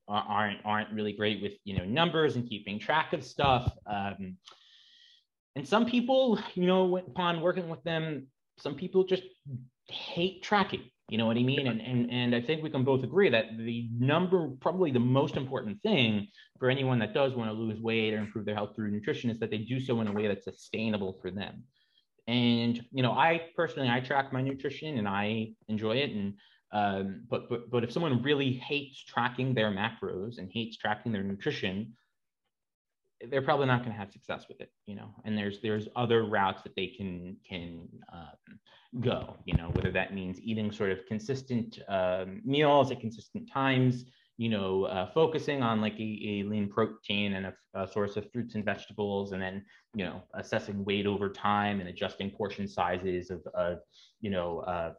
aren't 0.09 0.59
aren't 0.65 0.91
really 0.93 1.13
great 1.13 1.41
with 1.41 1.55
you 1.65 1.79
know 1.79 1.85
numbers 1.85 2.35
and 2.35 2.49
keeping 2.49 2.79
track 2.79 3.13
of 3.13 3.23
stuff. 3.23 3.73
Um, 3.87 4.37
and 5.55 5.67
some 5.67 5.87
people, 5.87 6.41
you 6.55 6.67
know, 6.67 6.97
upon 6.97 7.41
working 7.41 7.69
with 7.69 7.83
them, 7.85 8.27
some 8.59 8.75
people 8.75 9.05
just 9.05 9.23
hate 9.89 10.43
tracking. 10.43 10.83
You 11.11 11.19
know 11.19 11.27
what 11.27 11.37
I 11.37 11.43
mean? 11.43 11.67
And, 11.67 11.81
and, 11.81 12.09
and 12.09 12.37
I 12.37 12.41
think 12.41 12.63
we 12.63 12.71
can 12.71 12.85
both 12.85 13.03
agree 13.03 13.29
that 13.31 13.47
the 13.59 13.89
number, 13.93 14.49
probably 14.61 14.93
the 14.93 15.01
most 15.01 15.37
important 15.37 15.83
thing 15.83 16.29
for 16.61 16.71
anyone 16.71 17.01
that 17.01 17.15
does 17.15 17.35
want 17.35 17.51
to 17.51 17.53
lose 17.53 17.81
weight 17.81 18.15
or 18.15 18.19
improve 18.19 18.45
their 18.45 18.55
health 18.55 18.77
through 18.77 18.93
nutrition 18.93 19.29
is 19.29 19.41
that 19.41 19.51
they 19.51 19.59
do 19.59 19.81
so 19.81 20.01
in 20.01 20.07
a 20.07 20.13
way 20.13 20.29
that's 20.29 20.45
sustainable 20.45 21.19
for 21.21 21.33
them. 21.33 21.65
And, 22.29 22.81
you 22.93 23.03
know, 23.03 23.11
I 23.11 23.49
personally, 23.57 23.89
I 23.89 23.99
track 23.99 24.33
my 24.33 24.41
nutrition 24.41 24.99
and 24.99 25.09
I 25.09 25.49
enjoy 25.67 25.97
it. 25.97 26.11
And, 26.13 26.35
um, 26.73 27.25
but, 27.29 27.49
but, 27.49 27.69
but 27.73 27.83
if 27.83 27.91
someone 27.91 28.23
really 28.23 28.53
hates 28.53 29.03
tracking 29.03 29.53
their 29.53 29.73
macros 29.73 30.39
and 30.39 30.49
hates 30.53 30.77
tracking 30.77 31.11
their 31.11 31.25
nutrition, 31.25 31.97
they're 33.29 33.43
probably 33.43 33.67
not 33.67 33.81
going 33.81 33.93
to 33.93 33.99
have 33.99 34.11
success 34.11 34.47
with 34.49 34.61
it, 34.61 34.71
you 34.87 34.95
know. 34.95 35.15
And 35.25 35.37
there's 35.37 35.61
there's 35.61 35.89
other 35.97 36.25
routes 36.25 36.63
that 36.63 36.75
they 36.77 36.87
can 36.87 37.37
can 37.49 37.89
um, 38.13 38.59
go, 39.01 39.37
you 39.45 39.57
know, 39.57 39.71
whether 39.75 39.93
that 39.93 40.15
means 40.15 40.41
eating 40.41 40.73
sort 40.73 40.91
of 40.91 41.05
consistent 41.07 41.79
um, 41.89 42.41
meals 42.45 42.91
at 42.91 43.01
consistent 43.01 43.51
times, 43.51 44.07
you 44.39 44.49
know, 44.49 44.85
uh, 44.85 45.11
focusing 45.13 45.63
on 45.63 45.81
like 45.81 45.99
a, 46.01 46.19
a 46.41 46.43
lean 46.45 46.69
protein 46.69 47.35
and 47.35 47.47
a, 47.47 47.55
a, 47.75 47.87
source 47.87 48.17
of 48.17 48.31
fruits 48.33 48.55
and 48.55 48.65
vegetables, 48.65 49.33
and 49.33 49.43
then 49.43 49.65
you 49.95 50.05
know 50.05 50.23
assessing 50.35 50.85
weight 50.85 51.07
over 51.07 51.29
time 51.29 51.81
and 51.81 51.89
adjusting 51.89 52.31
portion 52.31 52.67
sizes 52.67 53.31
of, 53.31 53.47
of 53.55 53.79
you 54.21 54.31
know 54.31 54.61
uh, 54.61 54.93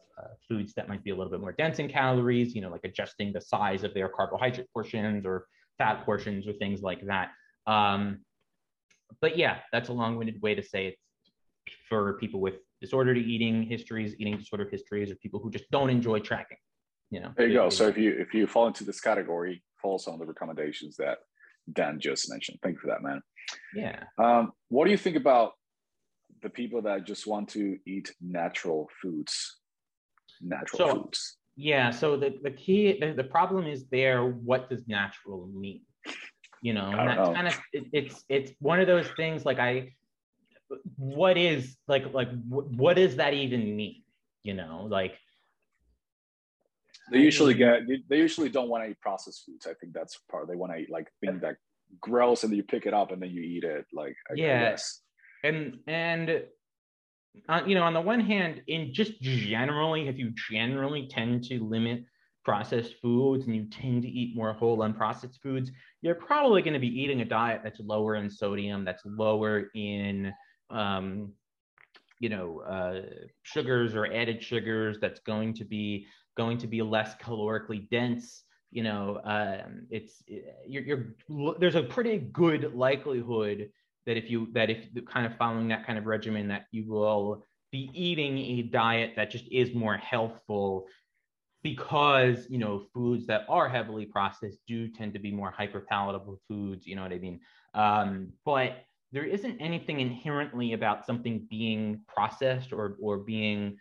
foods 0.48 0.74
that 0.76 0.88
might 0.88 1.04
be 1.04 1.12
a 1.12 1.16
little 1.16 1.32
bit 1.32 1.42
more 1.42 1.54
dense 1.54 1.80
in 1.80 1.88
calories, 1.88 2.54
you 2.54 2.62
know, 2.62 2.70
like 2.70 2.84
adjusting 2.84 3.34
the 3.34 3.42
size 3.42 3.84
of 3.84 3.94
their 3.94 4.10
carbohydrate 4.10 4.68
portions 4.74 5.26
or 5.26 5.48
fat 5.78 6.06
portions 6.06 6.48
or 6.48 6.54
things 6.54 6.82
like 6.82 7.06
that. 7.06 7.30
Um, 7.68 8.20
but 9.20 9.38
yeah, 9.38 9.60
that's 9.72 9.90
a 9.90 9.94
long-winded 9.94 10.42
way 10.42 10.56
to 10.56 10.64
say 10.64 10.88
it's 10.88 10.98
for 11.88 12.14
people 12.14 12.40
with 12.40 12.56
disordered 12.80 13.18
eating 13.18 13.64
histories, 13.64 14.16
eating 14.18 14.38
disorder 14.38 14.68
histories, 14.72 15.12
or 15.12 15.16
people 15.16 15.40
who 15.40 15.52
just 15.52 15.70
don't 15.72 15.90
enjoy 15.90 16.20
tracking. 16.20 16.58
You 17.10 17.20
know. 17.20 17.34
There 17.36 17.48
you 17.48 17.54
go. 17.54 17.70
So 17.70 17.88
if 17.88 17.98
you 17.98 18.12
if 18.18 18.34
you 18.34 18.48
fall 18.48 18.68
into 18.68 18.84
this 18.84 19.02
category, 19.02 19.64
follow 19.82 19.98
some 19.98 20.14
of 20.14 20.20
the 20.20 20.26
recommendations 20.26 20.96
that 20.98 21.20
Dan 21.74 22.00
just 22.00 22.30
mentioned. 22.30 22.60
Thank 22.64 22.76
you 22.76 22.82
for 22.82 22.88
that, 22.88 23.04
man. 23.04 23.22
Yeah. 23.76 24.04
Um, 24.18 24.54
what 24.70 24.86
do 24.86 24.92
you 24.92 24.98
think 24.98 25.18
about 25.18 25.52
the 26.42 26.50
people 26.50 26.82
that 26.84 27.06
just 27.06 27.28
want 27.28 27.50
to 27.50 27.78
eat 27.86 28.14
natural 28.22 28.90
foods? 29.02 29.58
Natural 30.42 30.78
so, 30.78 30.94
foods. 30.96 31.38
Yeah. 31.56 31.92
So 31.92 32.18
the, 32.18 32.40
the 32.42 32.52
key 32.52 32.98
the, 33.00 33.14
the 33.14 33.24
problem 33.26 33.68
is 33.68 33.86
there, 33.90 34.26
what 34.26 34.70
does 34.70 34.88
natural 34.88 35.48
mean? 35.54 35.82
You 36.62 36.74
know 36.74 36.92
and 36.92 37.10
that's 37.10 37.30
kind 37.30 37.48
of 37.48 37.60
it, 37.74 37.86
it's 37.92 38.24
it's 38.30 38.52
one 38.60 38.80
of 38.80 38.88
those 38.88 39.08
things 39.18 39.46
like 39.46 39.60
i 39.60 39.92
what 40.98 41.38
is 41.38 41.76
like 41.88 42.14
like 42.14 42.30
what 42.48 42.96
does 42.96 43.16
that 43.18 43.34
even 43.34 43.76
mean 43.76 44.04
you 44.44 44.54
know 44.54 44.88
like 44.90 45.18
they 47.12 47.20
usually 47.20 47.54
get 47.54 47.82
they 48.10 48.18
usually 48.18 48.50
don't 48.50 48.70
want 48.70 48.84
to 48.84 48.92
eat 48.92 49.00
processed 49.02 49.46
foods. 49.46 49.68
I 49.68 49.74
think 49.74 49.94
that's 49.94 50.18
part 50.30 50.48
they 50.48 50.56
want 50.56 50.72
to 50.74 50.80
eat 50.80 50.90
like 50.90 51.12
things 51.20 51.42
that 51.42 51.58
gross 52.00 52.44
and 52.44 52.52
then 52.52 52.58
you 52.58 52.64
pick 52.64 52.86
it 52.86 52.94
up 52.94 53.12
and 53.12 53.22
then 53.22 53.32
you 53.32 53.42
eat 53.42 53.66
it 53.66 53.86
like 53.94 54.16
yes 54.34 55.02
and 55.44 55.80
and 55.88 56.44
uh, 57.50 57.62
you 57.66 57.76
know 57.76 57.84
on 57.84 57.94
the 57.94 58.02
one 58.02 58.22
hand 58.22 58.62
in 58.68 58.94
just 58.94 59.20
generally 59.22 60.08
if 60.08 60.18
you 60.18 60.32
generally 60.50 61.08
tend 61.08 61.44
to 61.44 61.64
limit 61.64 62.06
processed 62.44 62.96
foods 63.02 63.46
and 63.46 63.56
you 63.56 63.66
tend 63.66 64.02
to 64.02 64.08
eat 64.08 64.36
more 64.36 64.54
whole 64.54 64.80
unprocessed 64.80 65.40
foods, 65.42 65.72
you're 66.02 66.16
probably 66.16 66.62
going 66.62 66.74
to 66.74 66.80
be 66.80 66.88
eating 66.88 67.22
a 67.22 67.26
diet 67.26 67.62
that's 67.64 67.80
lower 67.80 68.16
in 68.16 68.30
sodium, 68.30 68.84
that's 68.84 69.04
lower 69.06 69.70
in, 69.76 70.34
um, 70.70 71.32
you 72.20 72.30
know, 72.30 72.62
uh, 72.62 73.02
sugars 73.44 73.96
or 73.96 74.12
added 74.12 74.44
sugars. 74.44 74.98
That's 75.00 75.20
going 75.22 75.54
to 75.56 75.66
be 75.66 76.08
going 76.38 76.58
to 76.60 76.68
be 76.68 76.82
less 76.82 77.16
calorically 77.16 77.90
dense. 77.90 78.44
You 78.72 78.84
know, 78.84 79.20
um, 79.26 79.88
it's 79.90 80.24
you're, 80.66 80.84
you're 80.84 81.16
there's 81.60 81.76
a 81.76 81.84
pretty 81.84 82.18
good 82.18 82.74
likelihood 82.74 83.70
that 84.06 84.18
if 84.18 84.30
you 84.30 84.48
that 84.54 84.70
if 84.70 84.88
kind 85.06 85.26
of 85.26 85.36
following 85.38 85.68
that 85.70 85.86
kind 85.86 86.00
of 86.00 86.06
regimen 86.06 86.48
that 86.48 86.66
you 86.72 86.86
will 86.88 87.46
be 87.72 87.90
eating 87.94 88.38
a 88.38 88.62
diet 88.64 89.14
that 89.16 89.32
just 89.32 89.46
is 89.52 89.74
more 89.74 89.96
healthful 89.98 90.88
because 91.64 92.48
you 92.50 92.58
know 92.58 92.84
foods 92.94 93.28
that 93.28 93.46
are 93.50 93.70
heavily 93.70 94.06
processed 94.06 94.60
do 94.68 94.88
tend 94.88 95.14
to 95.14 95.20
be 95.20 95.32
more 95.32 95.52
hyper 95.52 95.86
palatable 95.90 96.40
foods 96.48 96.88
you 96.88 96.96
know 96.96 97.04
what 97.04 97.12
i 97.12 97.18
mean 97.18 97.40
um, 97.74 98.28
but 98.46 98.84
there 99.14 99.24
isn't 99.24 99.58
anything 99.60 100.00
inherently 100.00 100.74
about 100.74 101.06
something 101.06 101.46
being 101.50 102.02
processed 102.08 102.74
or 102.74 102.98
or 103.02 103.18
being 103.18 103.78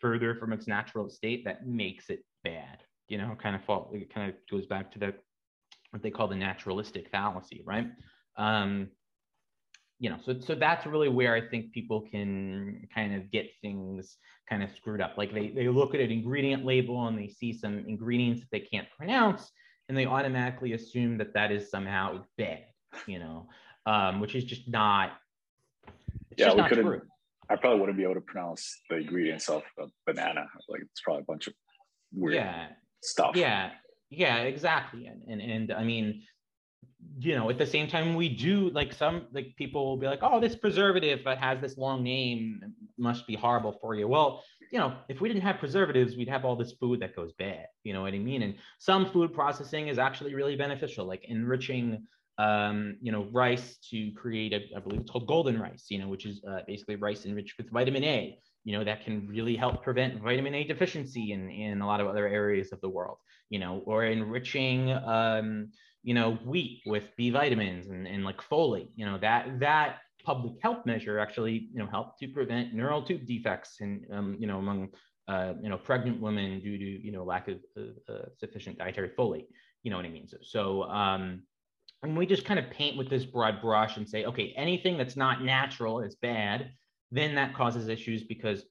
further 0.00 0.34
from 0.34 0.52
its 0.52 0.66
natural 0.66 1.08
state 1.08 1.44
that 1.44 1.66
makes 1.66 2.10
it 2.10 2.24
bad 2.42 2.82
you 3.08 3.18
know 3.18 3.36
kind 3.40 3.54
of 3.54 3.62
fall 3.64 3.90
it 3.92 4.12
kind 4.12 4.30
of 4.30 4.36
goes 4.50 4.66
back 4.66 4.90
to 4.90 4.98
the 4.98 5.14
what 5.94 6.02
they 6.02 6.10
call 6.10 6.26
the 6.26 6.34
naturalistic 6.34 7.08
fallacy, 7.08 7.62
right? 7.64 7.86
Um, 8.36 8.88
you 10.00 10.10
know, 10.10 10.18
so 10.26 10.40
so 10.40 10.56
that's 10.56 10.86
really 10.86 11.08
where 11.08 11.34
I 11.34 11.48
think 11.48 11.72
people 11.72 12.00
can 12.00 12.88
kind 12.92 13.14
of 13.14 13.30
get 13.30 13.46
things 13.62 13.83
kind 14.48 14.62
of 14.62 14.70
screwed 14.70 15.00
up. 15.00 15.14
Like 15.16 15.32
they 15.32 15.48
they 15.48 15.68
look 15.68 15.94
at 15.94 16.00
an 16.00 16.10
ingredient 16.10 16.64
label 16.64 17.06
and 17.06 17.18
they 17.18 17.28
see 17.28 17.52
some 17.52 17.84
ingredients 17.86 18.40
that 18.40 18.50
they 18.50 18.60
can't 18.60 18.88
pronounce, 18.96 19.50
and 19.88 19.96
they 19.96 20.06
automatically 20.06 20.72
assume 20.72 21.18
that 21.18 21.34
that 21.34 21.50
is 21.52 21.70
somehow 21.70 22.24
bad, 22.38 22.64
you 23.06 23.18
know, 23.18 23.48
um, 23.86 24.20
which 24.20 24.34
is 24.34 24.44
just 24.44 24.68
not. 24.68 25.12
yeah, 26.36 26.54
we 26.54 26.62
couldn't. 26.68 26.84
True. 26.84 27.02
I 27.50 27.56
probably 27.56 27.80
wouldn't 27.80 27.98
be 27.98 28.04
able 28.04 28.14
to 28.14 28.20
pronounce 28.22 28.80
the 28.88 28.96
ingredients 28.96 29.48
of 29.48 29.62
a 29.78 29.86
banana. 30.06 30.46
Like 30.68 30.80
it's 30.82 31.00
probably 31.02 31.22
a 31.22 31.26
bunch 31.26 31.46
of 31.46 31.54
weird 32.12 32.36
yeah. 32.36 32.68
stuff. 33.02 33.36
Yeah, 33.36 33.70
yeah, 34.10 34.38
exactly. 34.38 35.06
And 35.06 35.22
and 35.28 35.40
and 35.40 35.72
I 35.72 35.84
mean, 35.84 36.22
you 37.18 37.34
know, 37.34 37.48
at 37.50 37.58
the 37.58 37.66
same 37.66 37.88
time, 37.88 38.14
we 38.14 38.28
do 38.28 38.70
like 38.70 38.92
some 38.92 39.26
like 39.32 39.54
people 39.56 39.84
will 39.86 39.96
be 39.96 40.06
like, 40.06 40.20
oh, 40.22 40.40
this 40.40 40.56
preservative 40.56 41.20
that 41.24 41.38
has 41.38 41.60
this 41.60 41.78
long 41.78 42.02
name 42.02 42.60
must 42.98 43.26
be 43.26 43.34
horrible 43.34 43.76
for 43.80 43.94
you. 43.94 44.08
Well, 44.08 44.42
you 44.72 44.78
know, 44.78 44.96
if 45.08 45.20
we 45.20 45.28
didn't 45.28 45.42
have 45.42 45.58
preservatives, 45.58 46.16
we'd 46.16 46.28
have 46.28 46.44
all 46.44 46.56
this 46.56 46.72
food 46.72 47.00
that 47.00 47.14
goes 47.14 47.32
bad. 47.38 47.66
You 47.84 47.92
know 47.92 48.02
what 48.02 48.14
I 48.14 48.18
mean? 48.18 48.42
And 48.42 48.54
some 48.78 49.10
food 49.10 49.32
processing 49.32 49.88
is 49.88 49.98
actually 49.98 50.34
really 50.34 50.56
beneficial, 50.56 51.06
like 51.06 51.24
enriching 51.28 52.06
um, 52.38 52.96
you 53.00 53.12
know, 53.12 53.28
rice 53.32 53.78
to 53.90 54.10
create 54.12 54.52
a, 54.52 54.76
I 54.76 54.80
believe 54.80 55.00
it's 55.02 55.10
called 55.10 55.28
golden 55.28 55.60
rice, 55.60 55.86
you 55.88 55.98
know, 55.98 56.08
which 56.08 56.26
is 56.26 56.42
uh, 56.48 56.60
basically 56.66 56.96
rice 56.96 57.26
enriched 57.26 57.56
with 57.58 57.70
vitamin 57.70 58.02
A, 58.04 58.38
you 58.64 58.76
know, 58.76 58.84
that 58.84 59.04
can 59.04 59.28
really 59.28 59.56
help 59.56 59.82
prevent 59.82 60.20
vitamin 60.20 60.54
A 60.54 60.64
deficiency 60.64 61.32
in, 61.32 61.48
in 61.48 61.80
a 61.80 61.86
lot 61.86 62.00
of 62.00 62.08
other 62.08 62.26
areas 62.26 62.72
of 62.72 62.80
the 62.80 62.88
world, 62.88 63.18
you 63.50 63.58
know, 63.58 63.82
or 63.86 64.04
enriching, 64.04 64.90
um, 64.90 65.68
you 66.04 66.14
know, 66.14 66.34
wheat 66.44 66.82
with 66.86 67.08
B 67.16 67.30
vitamins 67.30 67.88
and, 67.88 68.06
and 68.06 68.24
like 68.24 68.40
folate, 68.42 68.90
you 68.94 69.06
know, 69.06 69.18
that, 69.18 69.58
that 69.60 69.98
public 70.22 70.54
health 70.62 70.84
measure 70.86 71.18
actually, 71.18 71.68
you 71.72 71.78
know, 71.78 71.86
helped 71.86 72.18
to 72.20 72.28
prevent 72.28 72.74
neural 72.74 73.02
tube 73.02 73.26
defects 73.26 73.78
and, 73.80 74.06
um, 74.12 74.36
you 74.38 74.46
know, 74.46 74.58
among, 74.58 74.90
uh, 75.28 75.54
you 75.62 75.70
know, 75.70 75.78
pregnant 75.78 76.20
women 76.20 76.60
due 76.60 76.78
to, 76.78 76.84
you 76.84 77.10
know, 77.10 77.24
lack 77.24 77.48
of 77.48 77.56
uh, 77.76 78.26
sufficient 78.38 78.78
dietary 78.78 79.10
folate, 79.18 79.46
you 79.82 79.90
know 79.90 79.96
what 79.96 80.04
I 80.04 80.10
mean? 80.10 80.28
So, 80.28 80.36
so 80.42 80.82
um, 80.84 81.42
and 82.02 82.16
we 82.16 82.26
just 82.26 82.44
kind 82.44 82.60
of 82.60 82.70
paint 82.70 82.98
with 82.98 83.08
this 83.08 83.24
broad 83.24 83.62
brush 83.62 83.96
and 83.96 84.06
say, 84.06 84.26
okay, 84.26 84.52
anything 84.56 84.98
that's 84.98 85.16
not 85.16 85.42
natural 85.42 86.00
is 86.00 86.16
bad, 86.16 86.70
then 87.10 87.34
that 87.36 87.54
causes 87.54 87.88
issues 87.88 88.22
because 88.22 88.64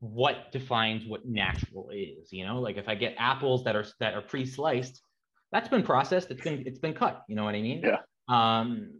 what 0.00 0.52
defines 0.52 1.06
what 1.06 1.26
natural 1.26 1.90
is, 1.90 2.32
you 2.32 2.46
know, 2.46 2.60
like 2.60 2.76
if 2.76 2.86
I 2.86 2.94
get 2.94 3.14
apples 3.18 3.64
that 3.64 3.74
are, 3.74 3.86
that 3.98 4.14
are 4.14 4.20
pre-sliced, 4.20 5.00
that's 5.52 5.68
been 5.68 5.82
processed. 5.82 6.30
It's 6.30 6.42
been 6.42 6.64
it's 6.66 6.78
been 6.78 6.94
cut. 6.94 7.22
You 7.28 7.36
know 7.36 7.44
what 7.44 7.54
I 7.54 7.62
mean? 7.62 7.82
Yeah. 7.82 7.98
Um, 8.28 8.90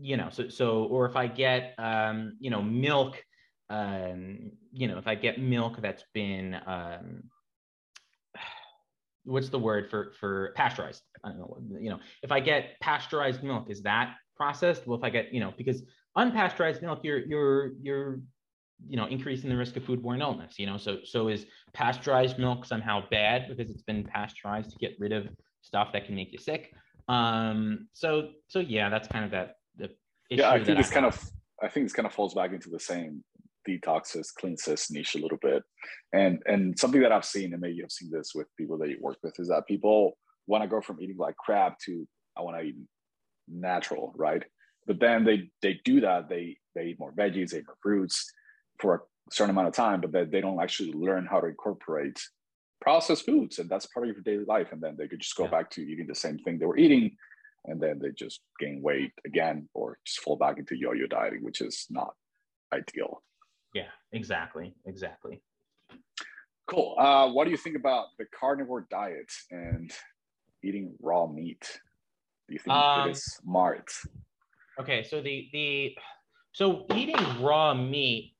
you 0.00 0.16
know, 0.16 0.28
so 0.30 0.48
so 0.48 0.84
or 0.84 1.06
if 1.06 1.16
I 1.16 1.26
get 1.26 1.74
um, 1.78 2.36
you 2.40 2.50
know, 2.50 2.62
milk, 2.62 3.22
um, 3.70 4.52
you 4.72 4.88
know, 4.88 4.98
if 4.98 5.06
I 5.06 5.14
get 5.14 5.40
milk 5.40 5.80
that's 5.80 6.04
been 6.14 6.54
um, 6.66 7.24
what's 9.24 9.48
the 9.48 9.58
word 9.58 9.90
for 9.90 10.12
for 10.20 10.52
pasteurized? 10.56 11.02
I 11.24 11.30
don't 11.30 11.38
know. 11.38 11.58
You 11.80 11.90
know, 11.90 12.00
if 12.22 12.30
I 12.30 12.40
get 12.40 12.78
pasteurized 12.80 13.42
milk, 13.42 13.70
is 13.70 13.82
that 13.82 14.14
processed? 14.36 14.86
Well, 14.86 14.98
if 14.98 15.04
I 15.04 15.10
get 15.10 15.32
you 15.32 15.40
know, 15.40 15.52
because 15.56 15.82
unpasteurized 16.16 16.82
milk, 16.82 17.00
you're 17.02 17.18
you're 17.18 17.72
you're 17.82 18.20
you 18.86 18.96
know 18.96 19.06
increasing 19.06 19.50
the 19.50 19.56
risk 19.56 19.76
of 19.76 19.82
foodborne 19.84 20.20
illness 20.20 20.58
you 20.58 20.66
know 20.66 20.76
so 20.76 20.98
so 21.02 21.28
is 21.28 21.46
pasteurized 21.72 22.38
milk 22.38 22.66
somehow 22.66 23.02
bad 23.10 23.46
because 23.48 23.70
it's 23.70 23.82
been 23.82 24.04
pasteurized 24.04 24.70
to 24.70 24.76
get 24.76 24.94
rid 24.98 25.12
of 25.12 25.26
stuff 25.66 25.92
that 25.92 26.06
can 26.06 26.14
make 26.14 26.32
you 26.32 26.38
sick. 26.38 26.72
Um, 27.08 27.88
so 27.92 28.30
so 28.48 28.60
yeah, 28.60 28.88
that's 28.88 29.08
kind 29.08 29.24
of 29.24 29.30
that 29.32 29.56
the 29.76 29.90
yeah. 30.30 30.50
I 30.50 30.62
think 30.62 30.78
it's 30.78 30.90
kind 30.90 31.06
of 31.06 31.20
I 31.62 31.68
think 31.68 31.86
this 31.86 31.92
kind 31.92 32.06
of 32.06 32.12
falls 32.12 32.34
back 32.34 32.52
into 32.52 32.70
the 32.70 32.80
same 32.80 33.24
detoxes, 33.68 34.32
cleanses 34.38 34.90
niche 34.90 35.16
a 35.16 35.18
little 35.18 35.38
bit, 35.40 35.62
and 36.12 36.42
and 36.46 36.78
something 36.78 37.00
that 37.02 37.12
I've 37.12 37.24
seen, 37.24 37.52
and 37.52 37.60
maybe 37.60 37.76
you've 37.76 37.92
seen 37.92 38.10
this 38.10 38.32
with 38.34 38.46
people 38.56 38.78
that 38.78 38.88
you 38.88 38.98
work 39.00 39.18
with, 39.22 39.38
is 39.38 39.48
that 39.48 39.66
people 39.66 40.16
want 40.46 40.62
to 40.62 40.68
go 40.68 40.80
from 40.80 41.00
eating 41.00 41.16
like 41.18 41.36
crap 41.36 41.78
to 41.80 42.06
I 42.36 42.42
want 42.42 42.58
to 42.58 42.62
eat 42.64 42.76
natural, 43.48 44.12
right? 44.16 44.44
But 44.86 45.00
then 45.00 45.24
they 45.24 45.50
they 45.62 45.80
do 45.84 46.00
that, 46.00 46.28
they 46.28 46.56
they 46.74 46.86
eat 46.86 47.00
more 47.00 47.12
veggies, 47.12 47.50
they 47.50 47.58
eat 47.58 47.66
more 47.66 47.76
fruits 47.82 48.32
for 48.80 48.94
a 48.94 49.00
certain 49.30 49.50
amount 49.50 49.68
of 49.68 49.74
time, 49.74 50.00
but 50.00 50.12
they, 50.12 50.24
they 50.24 50.40
don't 50.40 50.60
actually 50.60 50.92
learn 50.92 51.26
how 51.28 51.40
to 51.40 51.48
incorporate 51.48 52.20
processed 52.86 53.26
foods 53.26 53.58
and 53.58 53.68
that's 53.68 53.86
part 53.86 54.08
of 54.08 54.14
your 54.14 54.22
daily 54.22 54.44
life 54.44 54.68
and 54.70 54.80
then 54.80 54.94
they 54.96 55.08
could 55.08 55.18
just 55.18 55.34
go 55.34 55.42
yeah. 55.42 55.50
back 55.50 55.68
to 55.68 55.80
eating 55.80 56.06
the 56.06 56.14
same 56.14 56.38
thing 56.38 56.56
they 56.56 56.66
were 56.66 56.78
eating 56.78 57.10
and 57.64 57.80
then 57.80 57.98
they 58.00 58.10
just 58.16 58.42
gain 58.60 58.80
weight 58.80 59.10
again 59.24 59.68
or 59.74 59.98
just 60.06 60.20
fall 60.20 60.36
back 60.36 60.56
into 60.56 60.76
yo-yo 60.76 61.04
dieting 61.08 61.42
which 61.42 61.60
is 61.60 61.86
not 61.90 62.14
ideal. 62.72 63.24
Yeah 63.74 63.90
exactly 64.12 64.72
exactly. 64.86 65.42
Cool. 66.68 66.94
Uh, 66.96 67.28
what 67.30 67.44
do 67.44 67.50
you 67.50 67.56
think 67.56 67.76
about 67.76 68.06
the 68.18 68.26
carnivore 68.38 68.86
diet 68.88 69.32
and 69.50 69.92
eating 70.62 70.94
raw 71.02 71.26
meat? 71.26 71.80
Do 72.46 72.54
you 72.54 72.60
think 72.60 72.72
um, 72.72 73.08
it 73.08 73.12
is 73.12 73.24
smart? 73.24 73.90
okay 74.80 75.02
so 75.02 75.20
the 75.20 75.48
the 75.52 75.96
so 76.52 76.86
eating 76.94 77.42
raw 77.42 77.74
meat 77.74 78.34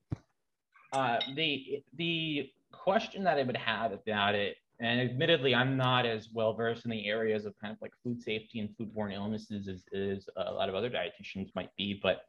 uh, 0.93 1.19
the 1.35 1.83
the 1.97 2.49
question 2.83 3.23
that 3.23 3.37
I 3.37 3.43
would 3.43 3.57
have 3.57 3.91
about 3.91 4.35
it, 4.35 4.57
and 4.79 5.01
admittedly, 5.01 5.55
I'm 5.55 5.75
not 5.75 6.05
as 6.05 6.29
well 6.31 6.53
versed 6.53 6.85
in 6.85 6.91
the 6.91 7.07
areas 7.07 7.45
of 7.45 7.55
kind 7.59 7.73
of 7.73 7.81
like 7.81 7.93
food 8.03 8.21
safety 8.21 8.59
and 8.59 8.69
foodborne 8.77 9.13
illnesses 9.13 9.67
as, 9.67 9.83
as 9.93 10.29
a 10.37 10.51
lot 10.51 10.69
of 10.69 10.75
other 10.75 10.89
dietitians 10.89 11.49
might 11.55 11.75
be, 11.77 11.99
but 12.01 12.21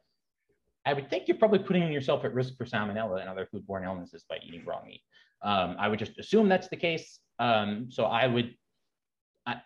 I 0.85 0.93
would 0.93 1.09
think 1.09 1.27
you're 1.27 1.37
probably 1.37 1.59
putting 1.59 1.91
yourself 1.91 2.25
at 2.25 2.33
risk 2.33 2.57
for 2.57 2.65
salmonella 2.65 3.21
and 3.21 3.29
other 3.29 3.47
foodborne 3.53 3.85
illnesses 3.85 4.25
by 4.27 4.37
eating 4.43 4.65
raw 4.65 4.83
meat. 4.83 5.01
Um, 5.43 5.75
I 5.79 5.87
would 5.87 5.99
just 5.99 6.17
assume 6.17 6.49
that's 6.49 6.69
the 6.69 6.77
case. 6.77 7.19
Um, 7.37 7.87
so 7.91 8.05
I 8.05 8.25
would, 8.25 8.55
I, 9.45 9.57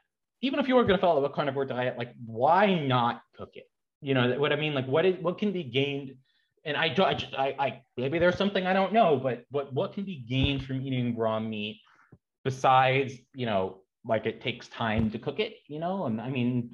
even 0.42 0.60
if 0.60 0.68
you 0.68 0.76
were 0.76 0.84
going 0.84 0.98
to 0.98 1.02
follow 1.02 1.24
a 1.24 1.30
carnivore 1.30 1.66
diet, 1.66 1.98
like 1.98 2.14
why 2.26 2.86
not 2.86 3.22
cook 3.38 3.52
it? 3.54 3.70
You 4.02 4.14
know 4.14 4.38
what 4.38 4.52
I 4.52 4.58
mean? 4.58 4.74
Like 4.74 4.88
what 4.88 5.06
is 5.06 5.16
what 5.22 5.38
can 5.38 5.54
be 5.54 5.64
gained 5.64 6.16
and 6.66 6.78
I 6.78 6.90
don't, 6.90 7.08
I, 7.08 7.14
just, 7.14 7.34
I, 7.36 7.56
I, 7.60 7.82
maybe 7.98 8.20
there's 8.20 8.38
something 8.38 8.66
I 8.66 8.74
don't 8.74 8.94
know, 8.94 9.18
but 9.18 9.44
what, 9.52 9.74
what 9.74 9.94
can 9.94 10.04
be 10.06 10.24
gained 10.28 10.64
from 10.64 10.82
eating 10.82 11.18
raw 11.18 11.40
meat 11.40 11.82
besides, 12.44 13.14
you 13.34 13.46
know, 13.46 13.82
like 14.06 14.26
it 14.26 14.42
takes 14.42 14.68
time 14.68 15.10
to 15.12 15.20
cook 15.20 15.40
it, 15.40 15.56
you 15.68 15.80
know? 15.80 16.06
And 16.06 16.20
I 16.20 16.30
mean, 16.30 16.70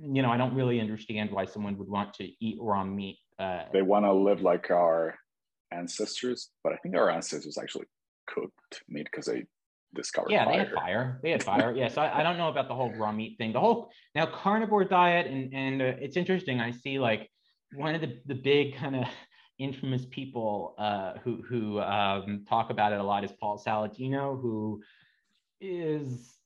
you 0.00 0.22
know, 0.22 0.30
I 0.30 0.36
don't 0.36 0.54
really 0.54 0.80
understand 0.80 1.30
why 1.30 1.44
someone 1.44 1.76
would 1.78 1.88
want 1.88 2.14
to 2.14 2.28
eat 2.44 2.58
raw 2.60 2.84
meat. 2.84 3.18
Uh, 3.38 3.64
they 3.72 3.82
want 3.82 4.04
to 4.04 4.12
live 4.12 4.42
like 4.42 4.70
our 4.70 5.16
ancestors, 5.72 6.50
but 6.62 6.72
I 6.72 6.76
think 6.76 6.96
our 6.96 7.10
ancestors 7.10 7.58
actually 7.58 7.86
cooked 8.26 8.82
meat 8.88 9.08
because 9.10 9.26
they 9.26 9.44
discovered 9.94 10.30
yeah 10.30 10.44
fire. 10.44 10.52
they 10.52 10.58
had 10.58 10.72
fire 10.74 11.20
they 11.22 11.30
had 11.30 11.42
fire 11.42 11.74
yeah 11.74 11.88
so 11.88 12.00
I, 12.00 12.20
I, 12.20 12.22
don't 12.22 12.38
know 12.38 12.48
about 12.48 12.68
the 12.68 12.74
whole 12.74 12.92
raw 12.92 13.10
meat 13.10 13.36
thing 13.38 13.52
the 13.52 13.58
whole 13.58 13.90
now 14.14 14.26
carnivore 14.26 14.84
diet 14.84 15.26
and 15.26 15.52
and 15.52 15.82
uh, 15.82 15.84
it's 16.00 16.16
interesting 16.16 16.60
i 16.60 16.70
see 16.70 17.00
like 17.00 17.28
one 17.74 17.94
of 17.94 18.00
the, 18.00 18.18
the 18.26 18.34
big 18.34 18.76
kind 18.76 18.96
of 18.96 19.04
infamous 19.58 20.06
people 20.10 20.74
uh, 20.78 21.14
who 21.22 21.42
who 21.42 21.80
um, 21.80 22.44
talk 22.48 22.70
about 22.70 22.92
it 22.92 23.00
a 23.00 23.02
lot 23.02 23.24
is 23.24 23.32
Paul 23.32 23.62
Saladino, 23.64 24.40
who 24.40 24.82
is 25.60 26.36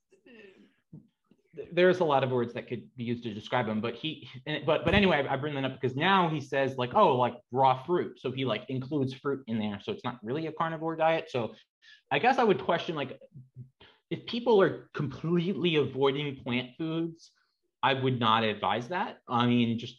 there's 1.72 2.00
a 2.00 2.04
lot 2.04 2.24
of 2.24 2.30
words 2.30 2.52
that 2.54 2.68
could 2.68 2.82
be 2.96 3.04
used 3.04 3.22
to 3.24 3.32
describe 3.32 3.68
him, 3.68 3.80
but 3.80 3.94
he 3.94 4.28
but 4.66 4.84
but 4.84 4.94
anyway, 4.94 5.26
I 5.28 5.36
bring 5.36 5.54
that 5.54 5.64
up 5.64 5.80
because 5.80 5.96
now 5.96 6.28
he 6.28 6.40
says 6.40 6.76
like 6.76 6.94
oh 6.94 7.16
like 7.16 7.34
raw 7.52 7.82
fruit, 7.84 8.18
so 8.20 8.30
he 8.30 8.44
like 8.44 8.64
includes 8.68 9.14
fruit 9.14 9.44
in 9.46 9.58
there, 9.58 9.78
so 9.82 9.92
it's 9.92 10.04
not 10.04 10.18
really 10.22 10.46
a 10.46 10.52
carnivore 10.52 10.96
diet. 10.96 11.30
So 11.30 11.54
I 12.10 12.18
guess 12.18 12.38
I 12.38 12.44
would 12.44 12.60
question 12.60 12.94
like 12.94 13.18
if 14.10 14.26
people 14.26 14.60
are 14.60 14.90
completely 14.94 15.76
avoiding 15.76 16.36
plant 16.42 16.70
foods, 16.76 17.30
I 17.82 17.94
would 17.94 18.18
not 18.20 18.44
advise 18.44 18.88
that. 18.88 19.18
I 19.28 19.46
mean, 19.46 19.78
just 19.78 19.96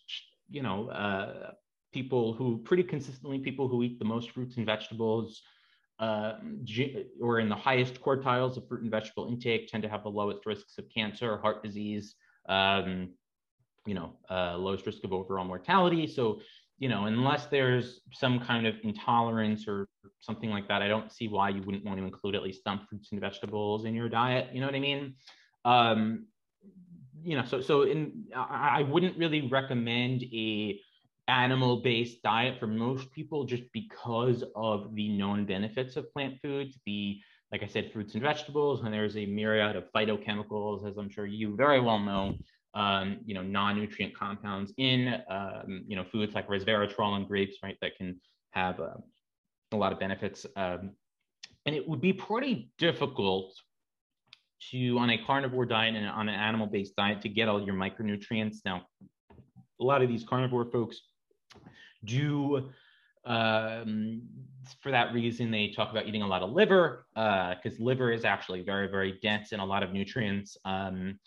you 0.49 0.61
know, 0.61 0.89
uh, 0.89 1.51
people 1.93 2.33
who 2.33 2.57
pretty 2.59 2.83
consistently, 2.83 3.39
people 3.39 3.67
who 3.67 3.83
eat 3.83 3.99
the 3.99 4.05
most 4.05 4.31
fruits 4.31 4.57
and 4.57 4.65
vegetables 4.65 5.41
uh, 5.99 6.33
or 7.21 7.39
in 7.39 7.47
the 7.47 7.55
highest 7.55 8.01
quartiles 8.01 8.57
of 8.57 8.67
fruit 8.67 8.81
and 8.81 8.91
vegetable 8.91 9.27
intake 9.27 9.67
tend 9.67 9.81
to 9.83 9.89
have 9.89 10.03
the 10.03 10.09
lowest 10.09 10.45
risks 10.45 10.77
of 10.77 10.85
cancer, 10.93 11.37
heart 11.37 11.63
disease, 11.63 12.15
um, 12.49 13.13
you 13.85 13.93
know, 13.93 14.13
uh, 14.29 14.57
lowest 14.57 14.85
risk 14.85 15.03
of 15.03 15.13
overall 15.13 15.45
mortality. 15.45 16.05
So, 16.05 16.41
you 16.79 16.89
know, 16.89 17.05
unless 17.05 17.45
there's 17.45 18.01
some 18.11 18.39
kind 18.39 18.67
of 18.67 18.75
intolerance 18.83 19.67
or 19.67 19.87
something 20.19 20.49
like 20.49 20.67
that, 20.67 20.81
I 20.81 20.89
don't 20.89 21.11
see 21.11 21.29
why 21.29 21.49
you 21.49 21.61
wouldn't 21.61 21.85
want 21.85 21.99
to 21.99 22.03
include 22.03 22.35
at 22.35 22.43
least 22.43 22.63
some 22.63 22.85
fruits 22.89 23.09
and 23.11 23.21
vegetables 23.21 23.85
in 23.85 23.93
your 23.93 24.09
diet. 24.09 24.49
You 24.53 24.59
know 24.59 24.67
what 24.67 24.75
I 24.75 24.79
mean? 24.79 25.15
Um, 25.63 26.25
you 27.25 27.35
know, 27.35 27.45
so 27.45 27.59
so 27.61 27.83
in 27.83 28.25
I, 28.35 28.83
wouldn't 28.83 29.17
really 29.17 29.47
recommend 29.47 30.23
a 30.23 30.79
animal 31.27 31.77
based 31.77 32.21
diet 32.21 32.59
for 32.59 32.67
most 32.67 33.11
people 33.11 33.45
just 33.45 33.63
because 33.73 34.43
of 34.55 34.93
the 34.93 35.09
known 35.09 35.45
benefits 35.45 35.95
of 35.95 36.11
plant 36.13 36.35
foods 36.41 36.77
the 36.85 37.19
like 37.51 37.63
I 37.63 37.67
said, 37.67 37.91
fruits 37.91 38.13
and 38.15 38.23
vegetables, 38.23 38.83
and 38.83 38.93
there's 38.93 39.15
a 39.17 39.25
myriad 39.25 39.75
of 39.75 39.85
phytochemicals, 39.93 40.85
as 40.87 40.97
I'm 40.97 41.09
sure 41.09 41.25
you 41.25 41.55
very 41.55 41.79
well 41.79 41.99
know, 41.99 42.35
um, 42.73 43.19
you 43.25 43.33
know, 43.33 43.43
non-nutrient 43.43 44.17
compounds 44.17 44.73
in, 44.77 45.21
um, 45.29 45.83
you 45.87 45.95
know, 45.95 46.03
foods 46.03 46.33
like 46.35 46.49
resveratrol 46.49 47.15
and 47.15 47.27
grapes, 47.27 47.57
right, 47.63 47.77
that 47.81 47.95
can 47.97 48.19
have 48.51 48.79
uh, 48.79 48.95
a 49.71 49.77
lot 49.77 49.93
of 49.93 49.99
benefits. 49.99 50.45
Um, 50.55 50.91
and 51.65 51.75
it 51.75 51.87
would 51.87 52.01
be 52.01 52.13
pretty 52.13 52.71
difficult 52.77 53.53
to, 54.71 54.97
on 54.97 55.09
a 55.09 55.17
carnivore 55.17 55.65
diet 55.65 55.95
and 55.95 56.07
on 56.07 56.29
an 56.29 56.35
animal-based 56.35 56.95
diet, 56.95 57.21
to 57.21 57.29
get 57.29 57.47
all 57.47 57.61
your 57.61 57.75
micronutrients. 57.75 58.57
Now, 58.65 58.87
a 59.79 59.83
lot 59.83 60.01
of 60.01 60.09
these 60.09 60.23
carnivore 60.23 60.65
folks 60.65 61.01
do 62.03 62.69
um, 63.25 64.21
for 64.81 64.91
that 64.91 65.13
reason, 65.13 65.51
they 65.51 65.69
talk 65.69 65.91
about 65.91 66.07
eating 66.07 66.21
a 66.21 66.27
lot 66.27 66.43
of 66.43 66.51
liver 66.51 67.05
because 67.13 67.79
uh, 67.79 67.83
liver 67.83 68.11
is 68.11 68.23
actually 68.23 68.61
very, 68.61 68.87
very 68.87 69.19
dense 69.21 69.51
in 69.51 69.59
a 69.59 69.65
lot 69.65 69.83
of 69.83 69.91
nutrients. 69.91 70.57
Um, 70.63 71.19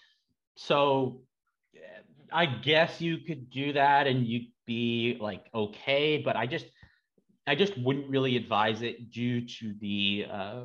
so 0.57 1.23
I 2.33 2.47
guess 2.47 3.01
you 3.01 3.19
could 3.19 3.51
do 3.51 3.73
that 3.73 4.07
and 4.07 4.27
you'd 4.27 4.49
be 4.67 5.17
like 5.21 5.47
okay, 5.55 6.19
but 6.19 6.37
I 6.37 6.47
just 6.47 6.67
I 7.47 7.55
just 7.55 7.77
wouldn't 7.79 8.09
really 8.09 8.37
advise 8.37 8.83
it 8.83 9.11
due 9.11 9.47
to 9.47 9.75
the 9.81 10.27
uh, 10.31 10.63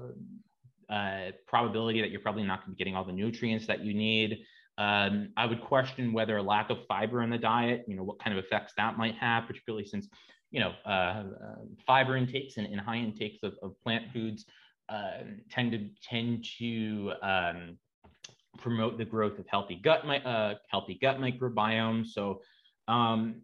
uh, 0.93 1.31
probability 1.47 2.01
that 2.01 2.11
you're 2.11 2.21
probably 2.21 2.43
not 2.43 2.59
going 2.59 2.71
to 2.73 2.75
be 2.75 2.77
getting 2.77 2.95
all 2.95 3.03
the 3.03 3.11
nutrients 3.11 3.65
that 3.67 3.79
you 3.83 3.93
need. 3.93 4.39
Um, 4.77 5.29
I 5.37 5.45
would 5.45 5.61
question 5.61 6.13
whether 6.13 6.37
a 6.37 6.43
lack 6.43 6.69
of 6.69 6.85
fiber 6.87 7.21
in 7.23 7.29
the 7.29 7.37
diet, 7.37 7.85
you 7.87 7.95
know, 7.95 8.03
what 8.03 8.19
kind 8.19 8.37
of 8.37 8.43
effects 8.43 8.73
that 8.77 8.97
might 8.97 9.15
have, 9.15 9.47
particularly 9.47 9.85
since 9.85 10.07
you 10.53 10.59
know, 10.59 10.71
uh, 10.85 10.89
uh, 10.89 11.23
fiber 11.85 12.15
intakes 12.15 12.57
and, 12.57 12.67
and, 12.67 12.79
high 12.79 12.97
intakes 12.97 13.39
of, 13.41 13.55
of 13.63 13.73
plant 13.81 14.05
foods 14.13 14.45
uh, 14.87 15.23
tend 15.49 15.71
to 15.71 15.89
tend 16.07 16.45
to 16.59 17.11
um, 17.23 17.77
promote 18.59 18.99
the 18.99 19.03
growth 19.03 19.39
of 19.39 19.47
healthy 19.47 19.75
gut 19.75 20.05
uh, 20.05 20.53
healthy 20.69 20.99
gut 21.01 21.17
microbiome. 21.17 22.05
So 22.05 22.41
um, 22.87 23.41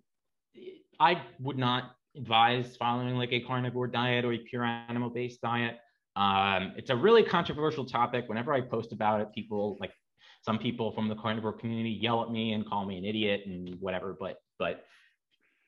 I 1.00 1.20
would 1.40 1.58
not 1.58 1.96
advise 2.16 2.78
following 2.78 3.16
like 3.16 3.34
a 3.34 3.40
carnivore 3.40 3.88
diet 3.88 4.24
or 4.24 4.34
a 4.34 4.38
pure 4.38 4.64
animal 4.64 5.10
based 5.10 5.42
diet. 5.42 5.80
Um, 6.20 6.74
it's 6.76 6.90
a 6.90 6.96
really 6.96 7.24
controversial 7.24 7.86
topic. 7.86 8.26
Whenever 8.28 8.52
I 8.52 8.60
post 8.60 8.92
about 8.92 9.22
it, 9.22 9.34
people 9.34 9.78
like 9.80 9.94
some 10.42 10.60
people 10.60 10.92
from 10.92 11.08
the 11.08 11.16
carnivore 11.16 11.54
community 11.54 11.92
yell 11.92 12.22
at 12.22 12.30
me 12.30 12.52
and 12.52 12.68
call 12.68 12.86
me 12.86 12.98
an 12.98 13.06
idiot 13.06 13.44
and 13.46 13.78
whatever. 13.80 14.18
But 14.20 14.36
but 14.60 14.84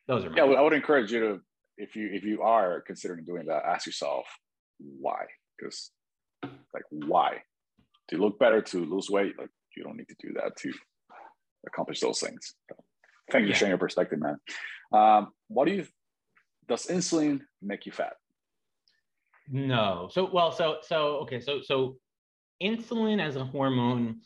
those 0.07 0.25
are 0.25 0.31
yeah. 0.35 0.43
I 0.43 0.61
would 0.61 0.73
encourage 0.73 1.09
you 1.11 1.19
to 1.21 1.41
if 1.77 1.95
you 1.95 2.09
if 2.11 2.23
you 2.23 2.41
are 2.41 2.81
considering 2.81 3.23
doing 3.23 3.45
that, 3.45 3.63
ask 3.65 3.85
yourself 3.85 4.25
why. 4.79 5.23
Because 5.57 5.91
like 6.43 6.83
why 6.89 7.37
to 8.09 8.17
look 8.17 8.37
better 8.37 8.61
to 8.61 8.85
lose 8.85 9.09
weight, 9.09 9.39
like 9.39 9.49
you 9.77 9.83
don't 9.83 9.95
need 9.95 10.09
to 10.09 10.15
do 10.19 10.33
that 10.33 10.57
to 10.57 10.73
accomplish 11.65 12.01
those 12.01 12.19
things. 12.19 12.55
So, 12.69 12.75
thank 13.31 13.43
you 13.43 13.49
yeah. 13.49 13.53
for 13.53 13.59
sharing 13.59 13.71
your 13.71 13.77
perspective, 13.77 14.19
man. 14.19 14.35
Um, 14.91 15.31
what 15.47 15.65
do 15.65 15.73
you 15.75 15.87
does 16.67 16.87
insulin 16.87 17.39
make 17.61 17.85
you 17.85 17.93
fat? 17.93 18.13
No. 19.51 20.09
So 20.11 20.29
well, 20.31 20.51
so 20.51 20.77
so 20.81 21.17
okay, 21.23 21.39
so 21.39 21.61
so 21.61 21.97
insulin 22.63 23.21
as 23.21 23.35
a 23.35 23.43
hormone 23.43 24.21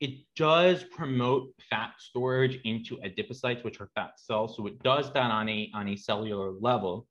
it 0.00 0.18
does 0.36 0.84
promote 0.84 1.54
fat 1.70 1.92
storage 1.98 2.60
into 2.64 2.98
adipocytes, 2.98 3.64
which 3.64 3.80
are 3.80 3.88
fat 3.94 4.12
cells. 4.16 4.56
So 4.56 4.66
it 4.66 4.82
does 4.82 5.12
that 5.12 5.30
on 5.30 5.48
a 5.48 5.70
on 5.72 5.88
a 5.88 5.96
cellular 5.96 6.50
level. 6.50 7.06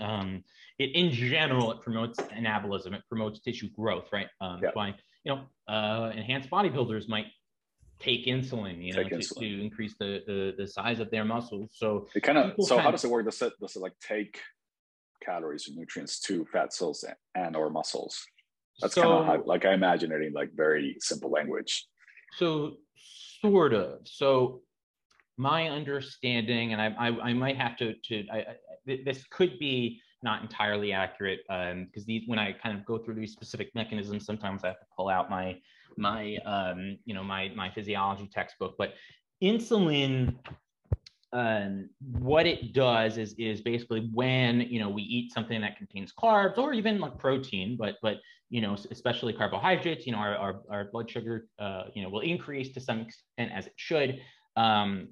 Um, 0.00 0.42
it 0.78 0.96
in 0.96 1.12
general 1.12 1.70
it 1.70 1.82
promotes 1.82 2.18
anabolism. 2.18 2.94
It 2.94 3.02
promotes 3.08 3.40
tissue 3.40 3.68
growth, 3.70 4.08
right? 4.12 4.28
Um, 4.40 4.60
yeah. 4.62 4.70
Why 4.72 4.94
you 5.24 5.34
know 5.34 5.72
uh, 5.72 6.10
enhanced 6.14 6.50
bodybuilders 6.50 7.08
might 7.08 7.26
take 8.00 8.26
insulin, 8.26 8.82
you 8.82 8.92
know, 8.92 9.02
to, 9.02 9.18
to, 9.18 9.60
increase 9.60 9.94
the, 9.98 10.22
the, 10.24 10.54
the 10.56 10.68
size 10.68 11.00
of 11.00 11.10
their 11.10 11.24
muscles. 11.24 11.70
So 11.74 12.06
it 12.14 12.22
kind 12.22 12.38
of 12.38 12.54
so 12.60 12.78
how 12.78 12.90
does 12.90 13.04
it 13.04 13.10
work? 13.10 13.26
Does 13.26 13.40
it 13.42 13.52
does 13.60 13.76
it 13.76 13.80
like 13.80 13.94
take 14.00 14.40
calories 15.24 15.68
and 15.68 15.76
nutrients 15.76 16.20
to 16.20 16.44
fat 16.52 16.72
cells 16.72 17.04
and 17.34 17.56
or 17.56 17.70
muscles? 17.70 18.18
That's 18.80 18.94
so, 18.94 19.02
kind 19.02 19.40
of 19.40 19.46
like 19.46 19.64
I 19.64 19.74
imagine 19.74 20.12
it 20.12 20.22
in 20.22 20.32
like 20.32 20.50
very 20.54 20.96
simple 21.00 21.30
language. 21.30 21.86
So 22.36 22.74
sort 23.40 23.74
of. 23.74 24.00
So 24.04 24.62
my 25.36 25.68
understanding, 25.68 26.72
and 26.72 26.82
I, 26.82 26.94
I, 26.98 27.08
I 27.30 27.32
might 27.32 27.56
have 27.56 27.76
to, 27.78 27.94
to 27.94 28.24
I, 28.32 28.38
I, 28.38 28.98
this 29.04 29.24
could 29.30 29.58
be 29.58 30.00
not 30.22 30.42
entirely 30.42 30.92
accurate 30.92 31.40
because 31.48 31.72
um, 31.72 32.04
these, 32.06 32.22
when 32.26 32.38
I 32.38 32.52
kind 32.52 32.76
of 32.76 32.84
go 32.84 32.98
through 32.98 33.14
these 33.14 33.32
specific 33.32 33.70
mechanisms, 33.74 34.24
sometimes 34.26 34.64
I 34.64 34.68
have 34.68 34.80
to 34.80 34.86
pull 34.96 35.08
out 35.08 35.30
my, 35.30 35.56
my, 35.96 36.36
um, 36.44 36.98
you 37.04 37.14
know, 37.14 37.22
my, 37.22 37.50
my 37.54 37.70
physiology 37.70 38.28
textbook. 38.32 38.74
But 38.78 38.94
insulin 39.42 40.34
um, 41.32 41.90
what 42.00 42.46
it 42.46 42.72
does 42.72 43.18
is 43.18 43.34
is 43.38 43.60
basically 43.60 44.08
when 44.14 44.60
you 44.62 44.80
know 44.80 44.88
we 44.88 45.02
eat 45.02 45.32
something 45.32 45.60
that 45.60 45.76
contains 45.76 46.12
carbs 46.12 46.56
or 46.58 46.72
even 46.72 46.98
like 46.98 47.18
protein, 47.18 47.76
but 47.76 47.96
but 48.02 48.16
you 48.48 48.62
know 48.62 48.76
especially 48.90 49.32
carbohydrates, 49.32 50.06
you 50.06 50.12
know 50.12 50.18
our 50.18 50.36
our, 50.36 50.60
our 50.70 50.84
blood 50.86 51.10
sugar 51.10 51.46
uh, 51.58 51.84
you 51.94 52.02
know 52.02 52.08
will 52.08 52.20
increase 52.20 52.72
to 52.72 52.80
some 52.80 53.00
extent 53.00 53.52
as 53.54 53.66
it 53.66 53.74
should, 53.76 54.20
um, 54.56 55.08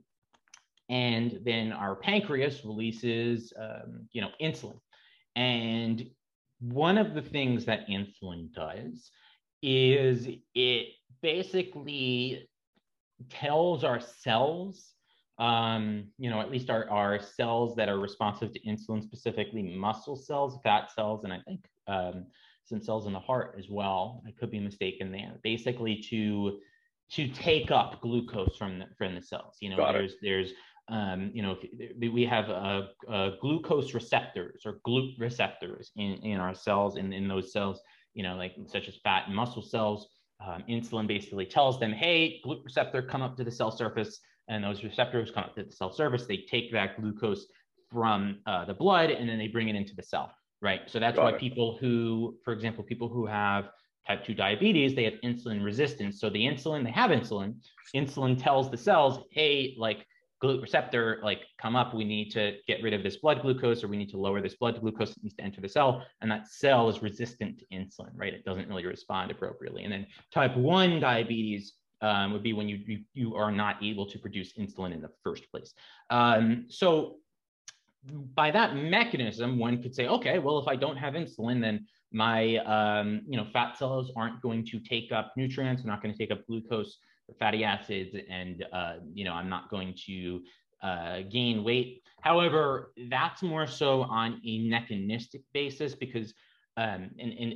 and 0.88 1.38
then 1.44 1.72
our 1.72 1.96
pancreas 1.96 2.64
releases 2.64 3.52
um, 3.60 4.08
you 4.12 4.22
know 4.22 4.30
insulin, 4.40 4.80
and 5.34 6.08
one 6.60 6.96
of 6.96 7.12
the 7.12 7.22
things 7.22 7.66
that 7.66 7.86
insulin 7.88 8.50
does 8.54 9.10
is 9.62 10.28
it 10.54 10.86
basically 11.20 12.48
tells 13.28 13.84
our 13.84 14.00
cells 14.00 14.94
um, 15.38 16.04
you 16.18 16.30
know, 16.30 16.40
at 16.40 16.50
least 16.50 16.70
our, 16.70 16.88
our 16.90 17.20
cells 17.20 17.76
that 17.76 17.88
are 17.88 17.98
responsive 17.98 18.52
to 18.52 18.60
insulin, 18.60 19.02
specifically 19.02 19.62
muscle 19.62 20.16
cells, 20.16 20.58
fat 20.62 20.90
cells, 20.90 21.24
and 21.24 21.32
I 21.32 21.40
think 21.46 21.66
um, 21.86 22.26
some 22.64 22.80
cells 22.80 23.06
in 23.06 23.12
the 23.12 23.20
heart 23.20 23.54
as 23.58 23.68
well. 23.68 24.22
I 24.26 24.30
could 24.32 24.50
be 24.50 24.60
mistaken 24.60 25.12
there. 25.12 25.38
Basically, 25.42 25.96
to 26.10 26.58
to 27.12 27.28
take 27.28 27.70
up 27.70 28.00
glucose 28.00 28.56
from 28.56 28.78
the 28.78 28.86
from 28.96 29.14
the 29.14 29.22
cells. 29.22 29.56
You 29.60 29.70
know, 29.70 29.76
Got 29.76 29.92
there's 29.92 30.12
it. 30.12 30.18
there's 30.22 30.52
um, 30.88 31.30
you 31.34 31.42
know, 31.42 31.56
we 31.98 32.24
have 32.26 32.48
uh, 32.48 32.82
uh, 33.10 33.30
glucose 33.40 33.92
receptors 33.92 34.62
or 34.64 34.78
GLUT 34.84 35.18
receptors 35.18 35.90
in, 35.96 36.12
in 36.22 36.38
our 36.38 36.54
cells, 36.54 36.96
and 36.96 37.12
in 37.12 37.26
those 37.26 37.52
cells, 37.52 37.80
you 38.14 38.22
know, 38.22 38.36
like 38.36 38.54
such 38.66 38.88
as 38.88 38.94
fat 39.02 39.24
and 39.26 39.34
muscle 39.34 39.62
cells. 39.62 40.08
Um, 40.46 40.62
insulin 40.68 41.08
basically 41.08 41.46
tells 41.46 41.80
them, 41.80 41.92
hey, 41.92 42.40
GLUT 42.44 42.62
receptor, 42.62 43.02
come 43.02 43.22
up 43.22 43.36
to 43.36 43.44
the 43.44 43.50
cell 43.50 43.72
surface, 43.72 44.20
and 44.48 44.62
those 44.62 44.82
receptors 44.84 45.30
come 45.30 45.44
up 45.44 45.54
to 45.56 45.64
the 45.64 45.72
cell 45.72 45.92
surface. 45.92 46.26
They 46.26 46.44
take 46.48 46.72
that 46.72 47.00
glucose 47.00 47.46
from 47.90 48.38
uh, 48.46 48.64
the 48.64 48.74
blood 48.74 49.10
and 49.10 49.28
then 49.28 49.38
they 49.38 49.48
bring 49.48 49.68
it 49.68 49.76
into 49.76 49.94
the 49.94 50.02
cell, 50.02 50.32
right? 50.60 50.82
So 50.86 50.98
that's 50.98 51.16
Got 51.16 51.24
why 51.24 51.30
it. 51.30 51.40
people 51.40 51.78
who, 51.80 52.36
for 52.44 52.52
example, 52.52 52.84
people 52.84 53.08
who 53.08 53.26
have 53.26 53.70
type 54.06 54.24
2 54.24 54.34
diabetes, 54.34 54.94
they 54.94 55.04
have 55.04 55.14
insulin 55.24 55.64
resistance. 55.64 56.20
So 56.20 56.30
the 56.30 56.44
insulin, 56.44 56.84
they 56.84 56.90
have 56.92 57.10
insulin. 57.10 57.56
Insulin 57.94 58.40
tells 58.40 58.70
the 58.70 58.76
cells, 58.76 59.24
hey, 59.32 59.74
like 59.78 60.06
GLUT 60.42 60.60
receptor, 60.60 61.20
like 61.22 61.40
come 61.60 61.76
up, 61.76 61.94
we 61.94 62.04
need 62.04 62.30
to 62.30 62.56
get 62.68 62.82
rid 62.82 62.92
of 62.92 63.02
this 63.02 63.16
blood 63.16 63.42
glucose 63.42 63.82
or 63.82 63.88
we 63.88 63.96
need 63.96 64.10
to 64.10 64.18
lower 64.18 64.40
this 64.40 64.54
blood 64.54 64.80
glucose 64.80 65.14
that 65.14 65.22
needs 65.22 65.34
to 65.36 65.42
enter 65.42 65.60
the 65.60 65.68
cell. 65.68 66.04
And 66.20 66.30
that 66.30 66.46
cell 66.48 66.88
is 66.88 67.02
resistant 67.02 67.58
to 67.58 67.66
insulin, 67.72 68.10
right? 68.14 68.34
It 68.34 68.44
doesn't 68.44 68.68
really 68.68 68.86
respond 68.86 69.30
appropriately. 69.30 69.84
And 69.84 69.92
then 69.92 70.06
type 70.32 70.56
1 70.56 71.00
diabetes, 71.00 71.74
um, 72.00 72.32
would 72.32 72.42
be 72.42 72.52
when 72.52 72.68
you, 72.68 72.80
you, 72.86 73.00
you 73.14 73.34
are 73.36 73.52
not 73.52 73.82
able 73.82 74.06
to 74.06 74.18
produce 74.18 74.52
insulin 74.54 74.92
in 74.92 75.00
the 75.00 75.10
first 75.22 75.50
place. 75.50 75.74
Um, 76.10 76.66
so 76.68 77.16
by 78.34 78.50
that 78.50 78.76
mechanism, 78.76 79.58
one 79.58 79.82
could 79.82 79.94
say, 79.94 80.06
okay, 80.06 80.38
well, 80.38 80.58
if 80.58 80.68
I 80.68 80.76
don't 80.76 80.96
have 80.96 81.14
insulin, 81.14 81.60
then 81.60 81.86
my 82.12 82.56
um, 82.58 83.22
you 83.28 83.36
know 83.36 83.46
fat 83.52 83.76
cells 83.76 84.12
aren't 84.16 84.40
going 84.40 84.64
to 84.66 84.78
take 84.78 85.12
up 85.12 85.32
nutrients, 85.36 85.82
they're 85.82 85.90
not 85.90 86.02
going 86.02 86.14
to 86.14 86.18
take 86.18 86.30
up 86.30 86.46
glucose 86.46 86.98
fatty 87.38 87.64
acids, 87.64 88.16
and 88.30 88.64
uh, 88.72 88.94
you 89.12 89.24
know 89.24 89.32
I'm 89.32 89.48
not 89.48 89.68
going 89.70 89.94
to 90.06 90.42
uh, 90.82 91.20
gain 91.30 91.64
weight. 91.64 92.02
However, 92.20 92.92
that's 93.10 93.42
more 93.42 93.66
so 93.66 94.02
on 94.02 94.40
a 94.46 94.68
mechanistic 94.68 95.42
basis 95.52 95.94
because 95.94 96.32
um, 96.76 97.10
and, 97.18 97.32
and 97.32 97.54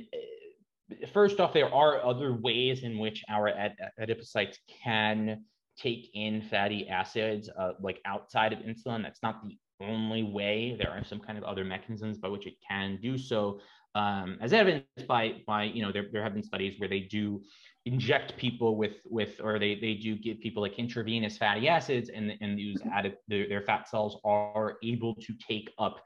first 1.13 1.39
off, 1.39 1.53
there 1.53 1.73
are 1.73 2.03
other 2.03 2.33
ways 2.33 2.83
in 2.83 2.97
which 2.97 3.23
our 3.29 3.51
adipocytes 3.99 4.57
can 4.83 5.43
take 5.77 6.09
in 6.13 6.41
fatty 6.43 6.87
acids, 6.89 7.49
uh, 7.57 7.71
like 7.79 7.99
outside 8.05 8.53
of 8.53 8.59
insulin. 8.59 9.03
That's 9.03 9.23
not 9.23 9.41
the 9.43 9.57
only 9.81 10.23
way. 10.23 10.75
There 10.77 10.89
are 10.91 11.03
some 11.03 11.19
kind 11.19 11.37
of 11.37 11.43
other 11.43 11.63
mechanisms 11.63 12.17
by 12.17 12.27
which 12.27 12.45
it 12.45 12.55
can 12.67 12.99
do 13.01 13.17
so. 13.17 13.59
Um, 13.93 14.37
as 14.41 14.53
evidenced 14.53 15.07
by 15.07 15.41
by 15.45 15.63
you 15.63 15.81
know 15.81 15.91
there, 15.91 16.05
there 16.11 16.23
have 16.23 16.33
been 16.33 16.43
studies 16.43 16.79
where 16.79 16.87
they 16.87 17.01
do 17.01 17.41
inject 17.85 18.37
people 18.37 18.77
with 18.77 18.97
with 19.05 19.41
or 19.43 19.59
they 19.59 19.75
they 19.75 19.95
do 19.95 20.15
give 20.15 20.39
people 20.39 20.61
like 20.61 20.77
intravenous 20.77 21.37
fatty 21.37 21.67
acids 21.67 22.09
and 22.13 22.31
and 22.39 22.59
use 22.59 22.79
added 22.93 23.17
their, 23.27 23.49
their 23.49 23.61
fat 23.61 23.89
cells 23.89 24.17
are 24.23 24.77
able 24.83 25.15
to 25.15 25.33
take 25.45 25.69
up 25.77 25.97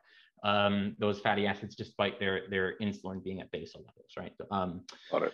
um, 0.45 0.95
those 0.99 1.19
fatty 1.19 1.47
acids 1.47 1.75
despite 1.75 2.19
their 2.19 2.43
their 2.49 2.75
insulin 2.81 3.21
being 3.23 3.41
at 3.41 3.51
basal 3.51 3.81
levels, 3.81 4.11
right? 4.17 4.31
Um, 4.51 4.81
Got 5.11 5.23
it. 5.23 5.33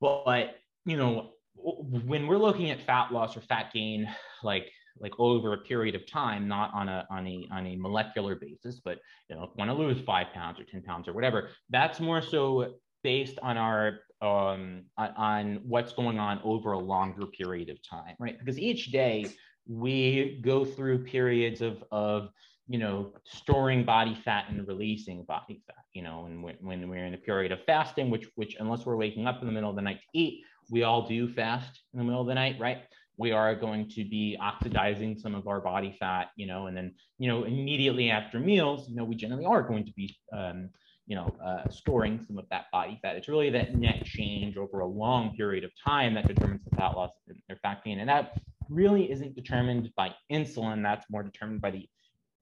But 0.00 0.56
you 0.86 0.96
know, 0.96 1.30
when 1.54 2.26
we're 2.26 2.38
looking 2.38 2.70
at 2.70 2.80
fat 2.80 3.12
loss 3.12 3.36
or 3.36 3.42
fat 3.42 3.72
gain, 3.72 4.08
like 4.42 4.70
like 5.00 5.12
over 5.18 5.52
a 5.52 5.58
period 5.58 5.94
of 5.94 6.10
time, 6.10 6.48
not 6.48 6.72
on 6.72 6.88
a 6.88 7.06
on 7.10 7.26
a 7.26 7.46
on 7.52 7.66
a 7.66 7.76
molecular 7.76 8.36
basis, 8.36 8.80
but 8.82 8.98
you 9.28 9.36
know, 9.36 9.52
want 9.56 9.70
to 9.70 9.74
lose 9.74 10.00
five 10.00 10.28
pounds 10.32 10.58
or 10.58 10.64
ten 10.64 10.82
pounds 10.82 11.06
or 11.08 11.12
whatever, 11.12 11.50
that's 11.68 12.00
more 12.00 12.22
so 12.22 12.74
based 13.04 13.38
on 13.42 13.58
our 13.58 14.00
um 14.22 14.84
on, 14.96 15.10
on 15.16 15.60
what's 15.62 15.92
going 15.92 16.18
on 16.18 16.40
over 16.42 16.72
a 16.72 16.78
longer 16.78 17.26
period 17.26 17.68
of 17.68 17.76
time, 17.86 18.14
right? 18.18 18.38
Because 18.38 18.58
each 18.58 18.92
day 18.92 19.26
we 19.68 20.40
go 20.42 20.64
through 20.64 21.04
periods 21.04 21.60
of 21.60 21.84
of 21.92 22.30
you 22.68 22.78
know 22.78 23.12
storing 23.24 23.84
body 23.84 24.14
fat 24.24 24.44
and 24.48 24.66
releasing 24.68 25.24
body 25.24 25.60
fat 25.66 25.84
you 25.94 26.02
know 26.02 26.26
and 26.26 26.42
when, 26.42 26.54
when 26.60 26.88
we're 26.88 27.06
in 27.06 27.14
a 27.14 27.18
period 27.18 27.50
of 27.50 27.58
fasting 27.64 28.10
which 28.10 28.26
which 28.36 28.56
unless 28.60 28.84
we're 28.84 28.96
waking 28.96 29.26
up 29.26 29.40
in 29.40 29.46
the 29.46 29.52
middle 29.52 29.70
of 29.70 29.76
the 29.76 29.82
night 29.82 30.00
to 30.00 30.18
eat 30.18 30.42
we 30.70 30.82
all 30.82 31.08
do 31.08 31.32
fast 31.32 31.80
in 31.92 31.98
the 31.98 32.04
middle 32.04 32.20
of 32.20 32.26
the 32.26 32.34
night 32.34 32.56
right? 32.60 32.82
We 33.16 33.32
are 33.32 33.56
going 33.56 33.88
to 33.96 34.04
be 34.04 34.36
oxidizing 34.40 35.18
some 35.18 35.34
of 35.34 35.48
our 35.48 35.60
body 35.60 35.96
fat 35.98 36.28
you 36.36 36.46
know 36.46 36.66
and 36.66 36.76
then 36.76 36.94
you 37.18 37.28
know 37.28 37.44
immediately 37.44 38.10
after 38.10 38.38
meals 38.38 38.88
you 38.88 38.96
know 38.96 39.04
we 39.04 39.16
generally 39.16 39.46
are 39.46 39.62
going 39.62 39.84
to 39.86 39.92
be 39.92 40.16
um, 40.32 40.68
you 41.06 41.16
know 41.16 41.34
uh, 41.44 41.68
storing 41.70 42.22
some 42.26 42.38
of 42.38 42.44
that 42.50 42.66
body 42.70 42.98
fat. 43.02 43.16
It's 43.16 43.28
really 43.28 43.50
that 43.50 43.74
net 43.74 44.04
change 44.04 44.56
over 44.58 44.80
a 44.80 44.86
long 44.86 45.34
period 45.34 45.64
of 45.64 45.70
time 45.84 46.14
that 46.14 46.28
determines 46.28 46.62
the 46.64 46.76
fat 46.76 46.88
loss 46.88 47.10
or 47.48 47.56
fat 47.62 47.82
gain 47.82 47.98
and 47.98 48.08
that 48.08 48.38
really 48.68 49.10
isn't 49.10 49.34
determined 49.34 49.90
by 49.96 50.14
insulin. 50.30 50.82
That's 50.82 51.06
more 51.10 51.22
determined 51.22 51.62
by 51.62 51.70
the 51.70 51.88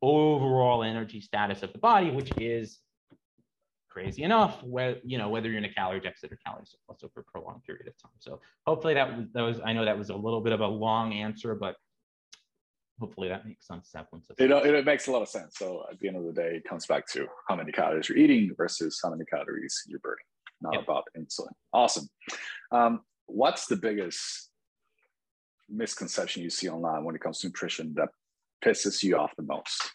overall 0.03 0.83
energy 0.83 1.21
status 1.21 1.63
of 1.63 1.73
the 1.73 1.79
body, 1.79 2.11
which 2.11 2.31
is 2.39 2.81
crazy 3.89 4.23
enough, 4.25 4.63
whether 4.63 4.99
you 5.05 5.17
know 5.19 5.29
whether 5.29 5.49
you're 5.49 5.59
in 5.59 5.65
a 5.65 5.73
calorie 5.73 6.01
deficit 6.01 6.33
or 6.33 6.39
calorie 6.47 6.67
surplus 6.67 7.03
over 7.03 7.21
a 7.21 7.31
prolonged 7.31 7.65
period 7.65 7.89
of 7.89 7.97
time. 7.97 8.13
So 8.19 8.41
hopefully 8.67 8.95
that 8.95 9.17
was 9.17 9.27
that 9.33 9.43
was 9.43 9.61
I 9.65 9.73
know 9.73 9.85
that 9.85 9.99
was 9.99 10.11
a 10.11 10.17
little 10.17 10.41
bit 10.41 10.53
of 10.53 10.61
a 10.61 10.67
long 10.67 11.13
answer, 11.15 11.55
but 11.55 11.77
hopefully 13.01 13.29
that 13.29 13.47
makes 13.47 13.67
some 13.67 13.81
semblance 13.85 14.29
of 14.31 14.37
it, 14.39 14.51
it 14.51 14.85
makes 14.85 15.07
a 15.07 15.13
lot 15.13 15.23
of 15.23 15.29
sense. 15.29 15.57
So 15.59 15.85
at 15.91 15.99
the 15.99 16.09
end 16.09 16.17
of 16.17 16.25
the 16.25 16.33
day, 16.33 16.57
it 16.57 16.65
comes 16.69 16.87
back 16.87 17.07
to 17.13 17.27
how 17.49 17.57
many 17.57 17.73
calories 17.73 18.09
you're 18.09 18.19
eating 18.19 18.51
versus 18.57 19.01
how 19.03 19.11
many 19.11 19.25
calories 19.25 19.83
you're 19.87 20.01
burning, 20.01 20.25
not 20.61 20.75
yep. 20.75 20.85
about 20.85 21.05
insulin. 21.17 21.53
Awesome. 21.73 22.09
Um, 22.73 23.01
what's 23.27 23.67
the 23.67 23.77
biggest 23.77 24.51
misconception 25.69 26.43
you 26.43 26.51
see 26.51 26.69
online 26.69 27.05
when 27.05 27.15
it 27.15 27.21
comes 27.21 27.41
to 27.41 27.49
nutrition 27.49 27.93
that 27.97 28.09
pisses 28.65 29.03
you 29.03 29.17
off 29.17 29.33
the 29.37 29.43
most? 29.43 29.93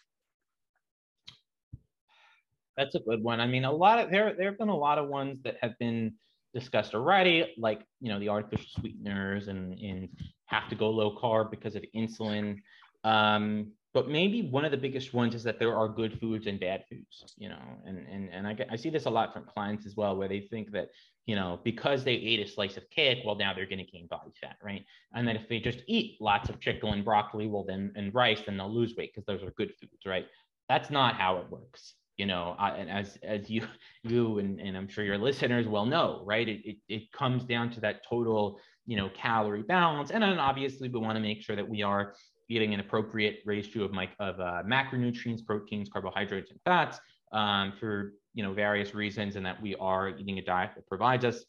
That's 2.76 2.94
a 2.94 3.00
good 3.00 3.22
one. 3.22 3.40
I 3.40 3.46
mean, 3.46 3.64
a 3.64 3.72
lot 3.72 3.98
of 3.98 4.10
there 4.10 4.34
there 4.34 4.50
have 4.50 4.58
been 4.58 4.68
a 4.68 4.76
lot 4.76 4.98
of 4.98 5.08
ones 5.08 5.38
that 5.44 5.56
have 5.60 5.78
been 5.78 6.14
discussed 6.54 6.94
already, 6.94 7.52
like 7.58 7.82
you 8.00 8.08
know 8.10 8.18
the 8.18 8.28
artificial 8.28 8.68
sweeteners 8.80 9.48
and 9.48 9.78
and 9.78 10.08
have 10.46 10.68
to 10.68 10.74
go 10.74 10.90
low 10.90 11.16
carb 11.16 11.50
because 11.50 11.74
of 11.74 11.84
insulin. 11.94 12.58
Um, 13.04 13.72
but 13.94 14.08
maybe 14.08 14.48
one 14.48 14.64
of 14.64 14.70
the 14.70 14.76
biggest 14.76 15.12
ones 15.12 15.34
is 15.34 15.42
that 15.42 15.58
there 15.58 15.76
are 15.76 15.88
good 15.88 16.18
foods 16.18 16.46
and 16.46 16.58
bad 16.58 16.84
foods 16.88 17.34
you 17.36 17.48
know 17.48 17.60
and 17.86 17.98
and, 18.08 18.30
and 18.30 18.46
I, 18.46 18.56
I 18.70 18.76
see 18.76 18.90
this 18.90 19.06
a 19.06 19.10
lot 19.10 19.32
from 19.32 19.44
clients 19.44 19.86
as 19.86 19.96
well 19.96 20.16
where 20.16 20.28
they 20.28 20.40
think 20.40 20.72
that 20.72 20.88
you 21.26 21.36
know 21.36 21.60
because 21.64 22.04
they 22.04 22.14
ate 22.14 22.40
a 22.40 22.50
slice 22.50 22.76
of 22.76 22.88
cake 22.90 23.18
well 23.24 23.36
now 23.36 23.52
they're 23.54 23.66
going 23.66 23.84
to 23.84 23.90
gain 23.90 24.06
body 24.06 24.32
fat 24.40 24.56
right? 24.62 24.84
And 25.14 25.26
then 25.26 25.36
if 25.36 25.48
they 25.48 25.60
just 25.60 25.80
eat 25.86 26.16
lots 26.20 26.48
of 26.48 26.60
chicken 26.60 26.88
and 26.90 27.04
broccoli 27.04 27.46
well 27.46 27.64
then 27.64 27.92
and 27.96 28.14
rice 28.14 28.42
then 28.46 28.56
they'll 28.56 28.72
lose 28.72 28.94
weight 28.96 29.12
because 29.14 29.26
those 29.26 29.46
are 29.46 29.52
good 29.52 29.72
foods 29.80 30.06
right? 30.06 30.26
That's 30.68 30.90
not 30.90 31.16
how 31.16 31.38
it 31.38 31.50
works 31.50 31.94
you 32.16 32.26
know 32.26 32.54
I, 32.58 32.70
and 32.70 32.90
as 32.90 33.18
as 33.22 33.48
you 33.50 33.66
you 34.02 34.38
and, 34.38 34.60
and 34.60 34.76
i'm 34.76 34.88
sure 34.88 35.04
your 35.04 35.18
listeners 35.18 35.66
will 35.66 35.86
know 35.86 36.22
right? 36.24 36.48
It, 36.48 36.60
it, 36.64 36.76
it 36.88 37.12
comes 37.12 37.44
down 37.44 37.70
to 37.70 37.80
that 37.80 38.02
total 38.08 38.60
you 38.86 38.96
know 38.96 39.10
calorie 39.14 39.62
balance 39.62 40.10
and 40.10 40.22
then 40.22 40.38
obviously 40.38 40.88
we 40.88 40.98
want 40.98 41.16
to 41.16 41.20
make 41.20 41.42
sure 41.42 41.56
that 41.56 41.68
we 41.68 41.82
are 41.82 42.14
eating 42.54 42.74
an 42.74 42.80
appropriate 42.80 43.40
ratio 43.46 43.84
of, 43.84 43.92
my, 43.92 44.08
of 44.18 44.38
uh, 44.40 44.62
macronutrients, 44.66 45.44
proteins, 45.44 45.88
carbohydrates, 45.88 46.50
and 46.50 46.60
fats 46.64 47.00
um, 47.32 47.72
for 47.78 48.12
you 48.34 48.42
know 48.42 48.52
various 48.52 48.94
reasons, 48.94 49.36
and 49.36 49.44
that 49.44 49.60
we 49.60 49.74
are 49.76 50.10
eating 50.10 50.38
a 50.38 50.42
diet 50.42 50.70
that 50.76 50.86
provides 50.86 51.24
us 51.24 51.44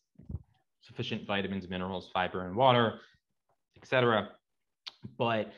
sufficient 0.81 1.25
vitamins, 1.27 1.69
minerals, 1.69 2.09
fiber, 2.13 2.45
and 2.45 2.55
water, 2.55 2.99
etc. 3.77 4.29
But 5.17 5.51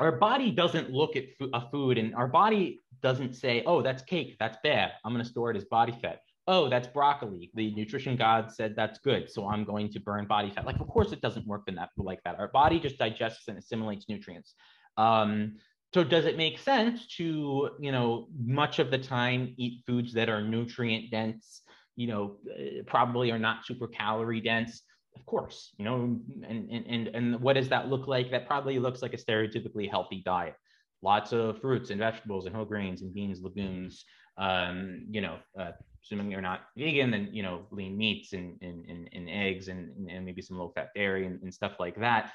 our 0.00 0.12
body 0.12 0.50
doesn't 0.50 0.90
look 0.90 1.16
at 1.16 1.24
a 1.52 1.70
food, 1.70 1.98
and 1.98 2.14
our 2.14 2.28
body 2.28 2.80
doesn't 3.02 3.34
say, 3.34 3.62
"Oh, 3.66 3.82
that's 3.82 4.02
cake, 4.02 4.36
that's 4.40 4.58
bad. 4.62 4.92
I'm 5.04 5.12
going 5.12 5.24
to 5.24 5.30
store 5.30 5.50
it 5.50 5.56
as 5.56 5.64
body 5.64 5.92
fat." 6.00 6.22
Oh, 6.48 6.68
that's 6.68 6.88
broccoli. 6.88 7.50
The 7.54 7.74
nutrition 7.74 8.16
god 8.16 8.50
said 8.50 8.74
that's 8.74 8.98
good. 8.98 9.30
So 9.30 9.46
I'm 9.46 9.64
going 9.64 9.92
to 9.92 10.00
burn 10.00 10.26
body 10.26 10.50
fat. 10.50 10.64
Like, 10.64 10.80
of 10.80 10.88
course, 10.88 11.12
it 11.12 11.20
doesn't 11.20 11.46
work 11.46 11.64
in 11.68 11.74
that 11.76 11.90
like 11.98 12.22
that. 12.24 12.38
Our 12.40 12.48
body 12.48 12.80
just 12.80 12.98
digests 12.98 13.48
and 13.48 13.58
assimilates 13.58 14.06
nutrients. 14.08 14.54
Um, 14.96 15.56
so 15.94 16.02
does 16.02 16.24
it 16.24 16.38
make 16.38 16.58
sense 16.58 17.06
to, 17.18 17.70
you 17.78 17.92
know, 17.92 18.28
much 18.42 18.78
of 18.78 18.90
the 18.90 18.98
time 18.98 19.54
eat 19.58 19.82
foods 19.86 20.12
that 20.14 20.30
are 20.30 20.42
nutrient 20.42 21.10
dense, 21.10 21.60
you 21.96 22.06
know, 22.06 22.38
uh, 22.50 22.82
probably 22.86 23.30
are 23.30 23.38
not 23.38 23.66
super 23.66 23.86
calorie 23.86 24.40
dense? 24.40 24.82
Of 25.16 25.26
course, 25.26 25.74
you 25.78 25.84
know, 25.84 26.18
and, 26.48 26.70
and, 26.70 26.86
and, 26.86 27.08
and 27.08 27.40
what 27.40 27.54
does 27.54 27.68
that 27.68 27.88
look 27.88 28.06
like? 28.06 28.30
That 28.30 28.46
probably 28.46 28.78
looks 28.78 29.02
like 29.02 29.12
a 29.14 29.18
stereotypically 29.18 29.90
healthy 29.90 30.22
diet. 30.24 30.54
Lots 31.02 31.32
of 31.32 31.60
fruits 31.60 31.90
and 31.90 31.98
vegetables 31.98 32.46
and 32.46 32.54
whole 32.54 32.64
grains 32.64 33.02
and 33.02 33.12
beans, 33.12 33.40
legumes, 33.42 34.04
um, 34.38 35.06
you 35.10 35.20
know, 35.20 35.36
uh, 35.58 35.72
assuming 36.08 36.30
you're 36.30 36.40
not 36.40 36.62
vegan, 36.76 37.10
then 37.10 37.28
you 37.32 37.42
know 37.42 37.66
lean 37.70 37.96
meats 37.96 38.32
and 38.32 38.56
and, 38.62 38.84
and, 38.86 39.08
and 39.12 39.28
eggs 39.28 39.68
and, 39.68 40.08
and 40.08 40.24
maybe 40.24 40.42
some 40.42 40.58
low 40.58 40.72
fat 40.74 40.88
dairy 40.94 41.26
and, 41.26 41.40
and 41.42 41.52
stuff 41.52 41.72
like 41.78 41.98
that. 42.00 42.32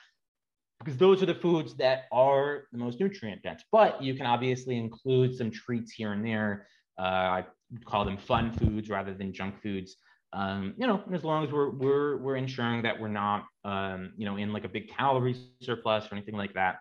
Because 0.79 0.97
those 0.97 1.23
are 1.23 1.25
the 1.25 1.35
foods 1.35 1.75
that 1.75 2.03
are 2.11 2.63
the 2.71 2.77
most 2.77 2.99
nutrient 2.99 3.41
dense. 3.41 3.63
But 3.71 4.01
you 4.01 4.15
can 4.15 4.25
obviously 4.25 4.77
include 4.77 5.35
some 5.35 5.49
treats 5.49 5.91
here 5.91 6.11
and 6.11 6.25
there. 6.25 6.67
Uh, 6.99 7.01
I 7.01 7.45
call 7.85 8.05
them 8.05 8.17
fun 8.17 8.51
foods 8.51 8.89
rather 8.89 9.13
than 9.13 9.33
junk 9.33 9.61
foods. 9.61 9.95
Um, 10.33 10.73
you 10.77 10.87
know, 10.87 11.01
as 11.13 11.23
long 11.23 11.45
as 11.45 11.51
we're 11.51 11.69
we're 11.69 12.17
we're 12.17 12.35
ensuring 12.35 12.83
that 12.83 12.99
we're 12.99 13.07
not 13.07 13.45
um, 13.63 14.13
you 14.17 14.25
know 14.25 14.37
in 14.37 14.53
like 14.53 14.65
a 14.65 14.69
big 14.69 14.89
calorie 14.89 15.37
surplus 15.61 16.05
or 16.11 16.15
anything 16.15 16.35
like 16.35 16.53
that, 16.53 16.77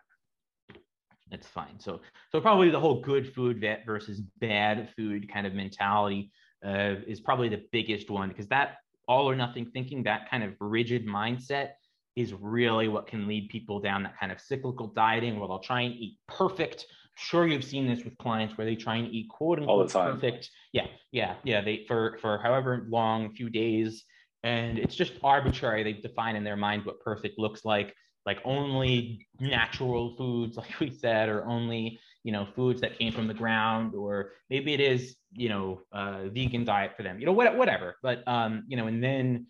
it's 1.30 1.46
fine. 1.46 1.78
So 1.78 2.00
so 2.30 2.40
probably 2.40 2.70
the 2.70 2.80
whole 2.80 3.00
good 3.00 3.32
food 3.34 3.64
versus 3.86 4.20
bad 4.40 4.90
food 4.96 5.32
kind 5.32 5.46
of 5.46 5.54
mentality 5.54 6.32
uh, 6.64 6.94
is 7.06 7.20
probably 7.20 7.48
the 7.48 7.62
biggest 7.72 8.10
one 8.10 8.28
because 8.28 8.48
that 8.48 8.76
all 9.08 9.28
or 9.28 9.34
nothing 9.34 9.66
thinking, 9.72 10.02
that 10.04 10.30
kind 10.30 10.42
of 10.42 10.54
rigid 10.60 11.06
mindset 11.06 11.70
is 12.14 12.32
really 12.34 12.88
what 12.88 13.06
can 13.06 13.26
lead 13.26 13.48
people 13.48 13.80
down 13.80 14.02
that 14.02 14.18
kind 14.18 14.30
of 14.30 14.40
cyclical 14.40 14.88
dieting 14.88 15.38
where 15.38 15.48
they'll 15.48 15.58
try 15.58 15.80
and 15.80 15.94
eat 15.94 16.18
perfect. 16.28 16.86
Sure, 17.16 17.46
you've 17.46 17.64
seen 17.64 17.86
this 17.86 18.04
with 18.04 18.16
clients 18.18 18.56
where 18.56 18.66
they 18.66 18.76
try 18.76 18.96
and 18.96 19.12
eat 19.12 19.28
quote 19.28 19.58
unquote 19.58 19.92
perfect. 19.92 20.50
Yeah, 20.72 20.86
yeah, 21.10 21.34
yeah. 21.44 21.60
They 21.60 21.84
for 21.86 22.18
for 22.20 22.38
however 22.38 22.86
long, 22.88 23.26
a 23.26 23.30
few 23.30 23.50
days, 23.50 24.04
and 24.42 24.78
it's 24.78 24.94
just 24.94 25.14
arbitrary. 25.22 25.82
They've 25.82 26.02
defined 26.02 26.36
in 26.36 26.44
their 26.44 26.56
mind 26.56 26.84
what 26.84 27.00
perfect 27.00 27.38
looks 27.38 27.64
like 27.64 27.94
like 28.26 28.38
only 28.44 29.26
natural 29.40 30.14
foods 30.16 30.56
like 30.62 30.78
we 30.80 30.90
said 30.90 31.28
or 31.28 31.44
only 31.46 31.98
you 32.24 32.32
know 32.32 32.46
foods 32.54 32.80
that 32.80 32.98
came 32.98 33.12
from 33.12 33.26
the 33.26 33.34
ground 33.34 33.94
or 33.94 34.32
maybe 34.50 34.72
it 34.72 34.80
is 34.80 35.16
you 35.32 35.48
know 35.48 35.80
a 35.92 36.28
vegan 36.28 36.64
diet 36.64 36.92
for 36.96 37.02
them 37.02 37.18
you 37.18 37.26
know 37.26 37.32
what, 37.32 37.56
whatever. 37.56 37.96
But 38.02 38.26
um 38.26 38.64
you 38.68 38.76
know 38.76 38.86
and 38.86 39.02
then 39.02 39.46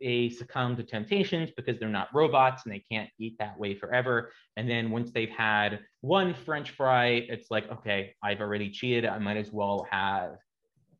they 0.00 0.28
succumb 0.28 0.76
to 0.76 0.82
temptations 0.82 1.50
because 1.56 1.78
they're 1.78 1.88
not 1.88 2.08
robots 2.12 2.64
and 2.64 2.74
they 2.74 2.84
can't 2.90 3.08
eat 3.20 3.36
that 3.38 3.56
way 3.58 3.76
forever. 3.76 4.32
And 4.56 4.68
then 4.68 4.90
once 4.90 5.12
they've 5.12 5.30
had 5.30 5.80
one 6.00 6.34
french 6.34 6.70
fry 6.70 7.06
it's 7.28 7.50
like 7.50 7.70
okay 7.70 8.14
i've 8.22 8.40
already 8.40 8.70
cheated. 8.70 9.06
I 9.06 9.18
might 9.18 9.36
as 9.36 9.52
well 9.52 9.86
have 9.90 10.36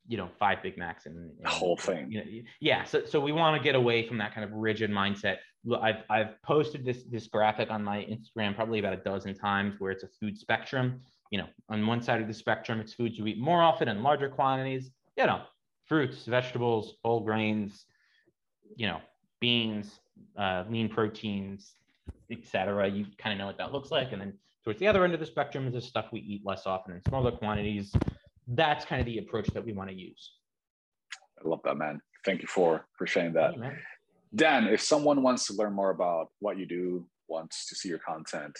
you 0.08 0.16
know 0.16 0.28
five 0.38 0.62
big 0.62 0.76
macs 0.76 1.06
and, 1.06 1.16
and 1.16 1.44
the 1.44 1.50
whole 1.50 1.76
thing. 1.76 2.10
you 2.10 2.18
know, 2.18 2.24
yeah. 2.60 2.84
So, 2.84 3.04
so 3.04 3.20
we 3.20 3.30
want 3.30 3.56
to 3.56 3.62
get 3.62 3.74
away 3.74 4.08
from 4.08 4.18
that 4.18 4.34
kind 4.34 4.44
of 4.44 4.52
rigid 4.52 4.90
mindset 4.90 5.36
I've, 5.80 6.02
I've 6.08 6.42
posted 6.42 6.84
this 6.84 7.02
this 7.10 7.26
graphic 7.26 7.70
on 7.70 7.82
my 7.82 7.98
instagram 7.98 8.54
probably 8.54 8.78
about 8.78 8.94
a 8.94 8.98
dozen 8.98 9.34
times 9.34 9.74
where 9.78 9.90
it's 9.90 10.04
a 10.04 10.08
food 10.20 10.38
spectrum 10.38 11.00
you 11.30 11.38
know 11.38 11.46
on 11.68 11.86
one 11.86 12.00
side 12.00 12.20
of 12.20 12.28
the 12.28 12.34
spectrum 12.34 12.80
it's 12.80 12.94
foods 12.94 13.18
you 13.18 13.26
eat 13.26 13.38
more 13.38 13.62
often 13.62 13.88
in 13.88 14.02
larger 14.02 14.28
quantities 14.28 14.90
you 15.16 15.26
know 15.26 15.42
fruits 15.86 16.24
vegetables 16.26 16.94
whole 17.04 17.20
grains 17.20 17.86
you 18.76 18.86
know 18.86 19.00
beans 19.40 20.00
uh, 20.38 20.64
lean 20.70 20.88
proteins 20.88 21.74
etc 22.30 22.88
you 22.88 23.04
kind 23.18 23.32
of 23.32 23.38
know 23.38 23.46
what 23.46 23.58
that 23.58 23.72
looks 23.72 23.90
like 23.90 24.12
and 24.12 24.20
then 24.20 24.32
towards 24.64 24.78
the 24.78 24.86
other 24.86 25.04
end 25.04 25.14
of 25.14 25.20
the 25.20 25.26
spectrum 25.26 25.66
is 25.66 25.72
the 25.74 25.80
stuff 25.80 26.06
we 26.12 26.20
eat 26.20 26.42
less 26.44 26.66
often 26.66 26.94
in 26.94 27.02
smaller 27.02 27.32
quantities 27.32 27.92
that's 28.48 28.84
kind 28.84 29.00
of 29.00 29.06
the 29.06 29.18
approach 29.18 29.48
that 29.48 29.64
we 29.64 29.72
want 29.72 29.90
to 29.90 29.96
use. 29.96 30.32
I 31.44 31.48
love 31.48 31.60
that, 31.64 31.76
man. 31.76 32.00
Thank 32.24 32.42
you 32.42 32.48
for 32.48 32.86
for 32.96 33.06
sharing 33.06 33.32
that. 33.34 33.54
Dan, 34.34 34.66
if 34.66 34.80
someone 34.82 35.22
wants 35.22 35.46
to 35.46 35.54
learn 35.54 35.72
more 35.72 35.90
about 35.90 36.28
what 36.40 36.58
you 36.58 36.66
do, 36.66 37.06
wants 37.28 37.68
to 37.68 37.74
see 37.74 37.88
your 37.88 37.98
content, 37.98 38.56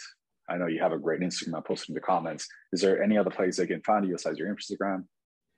I 0.49 0.57
know 0.57 0.67
you 0.67 0.81
have 0.81 0.93
a 0.93 0.97
great 0.97 1.21
Instagram. 1.21 1.57
I 1.57 1.61
posted 1.61 1.89
in 1.89 1.95
the 1.95 2.01
comments. 2.01 2.47
Is 2.73 2.81
there 2.81 3.03
any 3.03 3.17
other 3.17 3.29
place 3.29 3.57
they 3.57 3.67
can 3.67 3.81
find 3.81 4.05
you 4.05 4.13
besides 4.13 4.39
your 4.39 4.53
Instagram? 4.53 5.05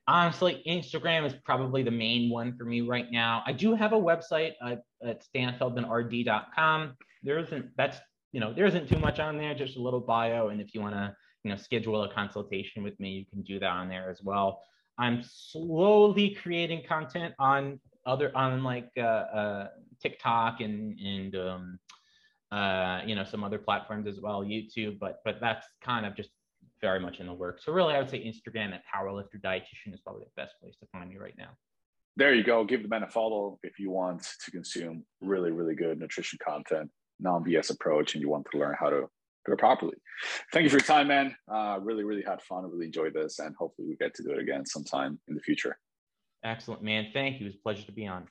Honestly, 0.07 0.61
Instagram 0.67 1.25
is 1.25 1.33
probably 1.45 1.83
the 1.83 1.91
main 1.91 2.29
one 2.29 2.55
for 2.57 2.65
me 2.65 2.81
right 2.81 3.09
now. 3.11 3.43
I 3.45 3.53
do 3.53 3.75
have 3.75 3.93
a 3.93 3.99
website 3.99 4.53
uh, 4.63 4.75
at 5.05 5.23
danfeldmanrd.com. 5.35 6.97
There 7.23 7.39
isn't 7.39 7.69
that's 7.77 7.97
you 8.33 8.39
know 8.39 8.53
there 8.53 8.65
isn't 8.65 8.89
too 8.89 8.97
much 8.97 9.19
on 9.19 9.37
there, 9.37 9.53
just 9.53 9.77
a 9.77 9.81
little 9.81 9.99
bio. 9.99 10.49
And 10.49 10.59
if 10.59 10.73
you 10.73 10.81
want 10.81 10.95
to 10.95 11.15
you 11.43 11.51
know 11.51 11.57
schedule 11.57 12.03
a 12.03 12.13
consultation 12.13 12.83
with 12.83 12.99
me, 12.99 13.11
you 13.11 13.25
can 13.31 13.43
do 13.43 13.59
that 13.59 13.69
on 13.69 13.87
there 13.87 14.09
as 14.09 14.21
well. 14.23 14.61
I'm 14.97 15.23
slowly 15.23 16.31
creating 16.41 16.83
content 16.87 17.33
on 17.39 17.79
other 18.05 18.35
on 18.35 18.63
like 18.63 18.89
uh, 18.97 19.01
uh, 19.01 19.67
TikTok 20.01 20.61
and 20.61 20.99
and 20.99 21.35
um, 21.35 21.79
uh, 22.51 23.01
you 23.05 23.15
know 23.15 23.23
some 23.23 23.43
other 23.43 23.57
platforms 23.57 24.07
as 24.07 24.19
well, 24.19 24.43
YouTube. 24.43 24.99
But 24.99 25.19
but 25.23 25.39
that's 25.39 25.65
kind 25.81 26.05
of 26.05 26.15
just 26.15 26.29
very 26.81 26.99
much 26.99 27.19
in 27.19 27.27
the 27.27 27.33
works. 27.33 27.65
So 27.65 27.71
really, 27.71 27.93
I 27.93 27.99
would 27.99 28.09
say 28.09 28.19
Instagram 28.19 28.73
at 28.73 28.83
Powerlifter 28.93 29.39
Dietitian 29.43 29.93
is 29.93 30.01
probably 30.01 30.23
the 30.23 30.41
best 30.41 30.55
place 30.59 30.75
to 30.79 30.87
find 30.91 31.09
me 31.09 31.17
right 31.17 31.35
now. 31.37 31.49
There 32.17 32.33
you 32.33 32.43
go. 32.43 32.65
Give 32.65 32.81
the 32.81 32.89
man 32.89 33.03
a 33.03 33.07
follow 33.07 33.59
if 33.63 33.79
you 33.79 33.91
want 33.91 34.27
to 34.43 34.51
consume 34.51 35.05
really 35.21 35.51
really 35.51 35.75
good 35.75 35.99
nutrition 35.99 36.39
content, 36.43 36.89
non 37.19 37.43
BS 37.43 37.71
approach, 37.71 38.15
and 38.15 38.21
you 38.21 38.29
want 38.29 38.47
to 38.51 38.57
learn 38.57 38.75
how 38.79 38.89
to 38.89 39.07
do 39.45 39.53
it 39.53 39.59
properly. 39.59 39.95
Thank 40.53 40.65
you 40.65 40.69
for 40.69 40.77
your 40.77 40.85
time, 40.85 41.07
man. 41.07 41.35
Uh, 41.51 41.79
really 41.81 42.03
really 42.03 42.23
had 42.23 42.41
fun. 42.41 42.69
Really 42.69 42.87
enjoyed 42.87 43.13
this, 43.13 43.39
and 43.39 43.55
hopefully 43.55 43.87
we 43.87 43.95
get 43.95 44.13
to 44.15 44.23
do 44.23 44.31
it 44.31 44.39
again 44.39 44.65
sometime 44.65 45.19
in 45.27 45.35
the 45.35 45.41
future. 45.41 45.77
Excellent, 46.43 46.81
man. 46.81 47.07
Thank 47.13 47.39
you. 47.39 47.45
It 47.45 47.49
was 47.49 47.55
a 47.55 47.63
pleasure 47.63 47.85
to 47.85 47.91
be 47.91 48.07
on. 48.07 48.27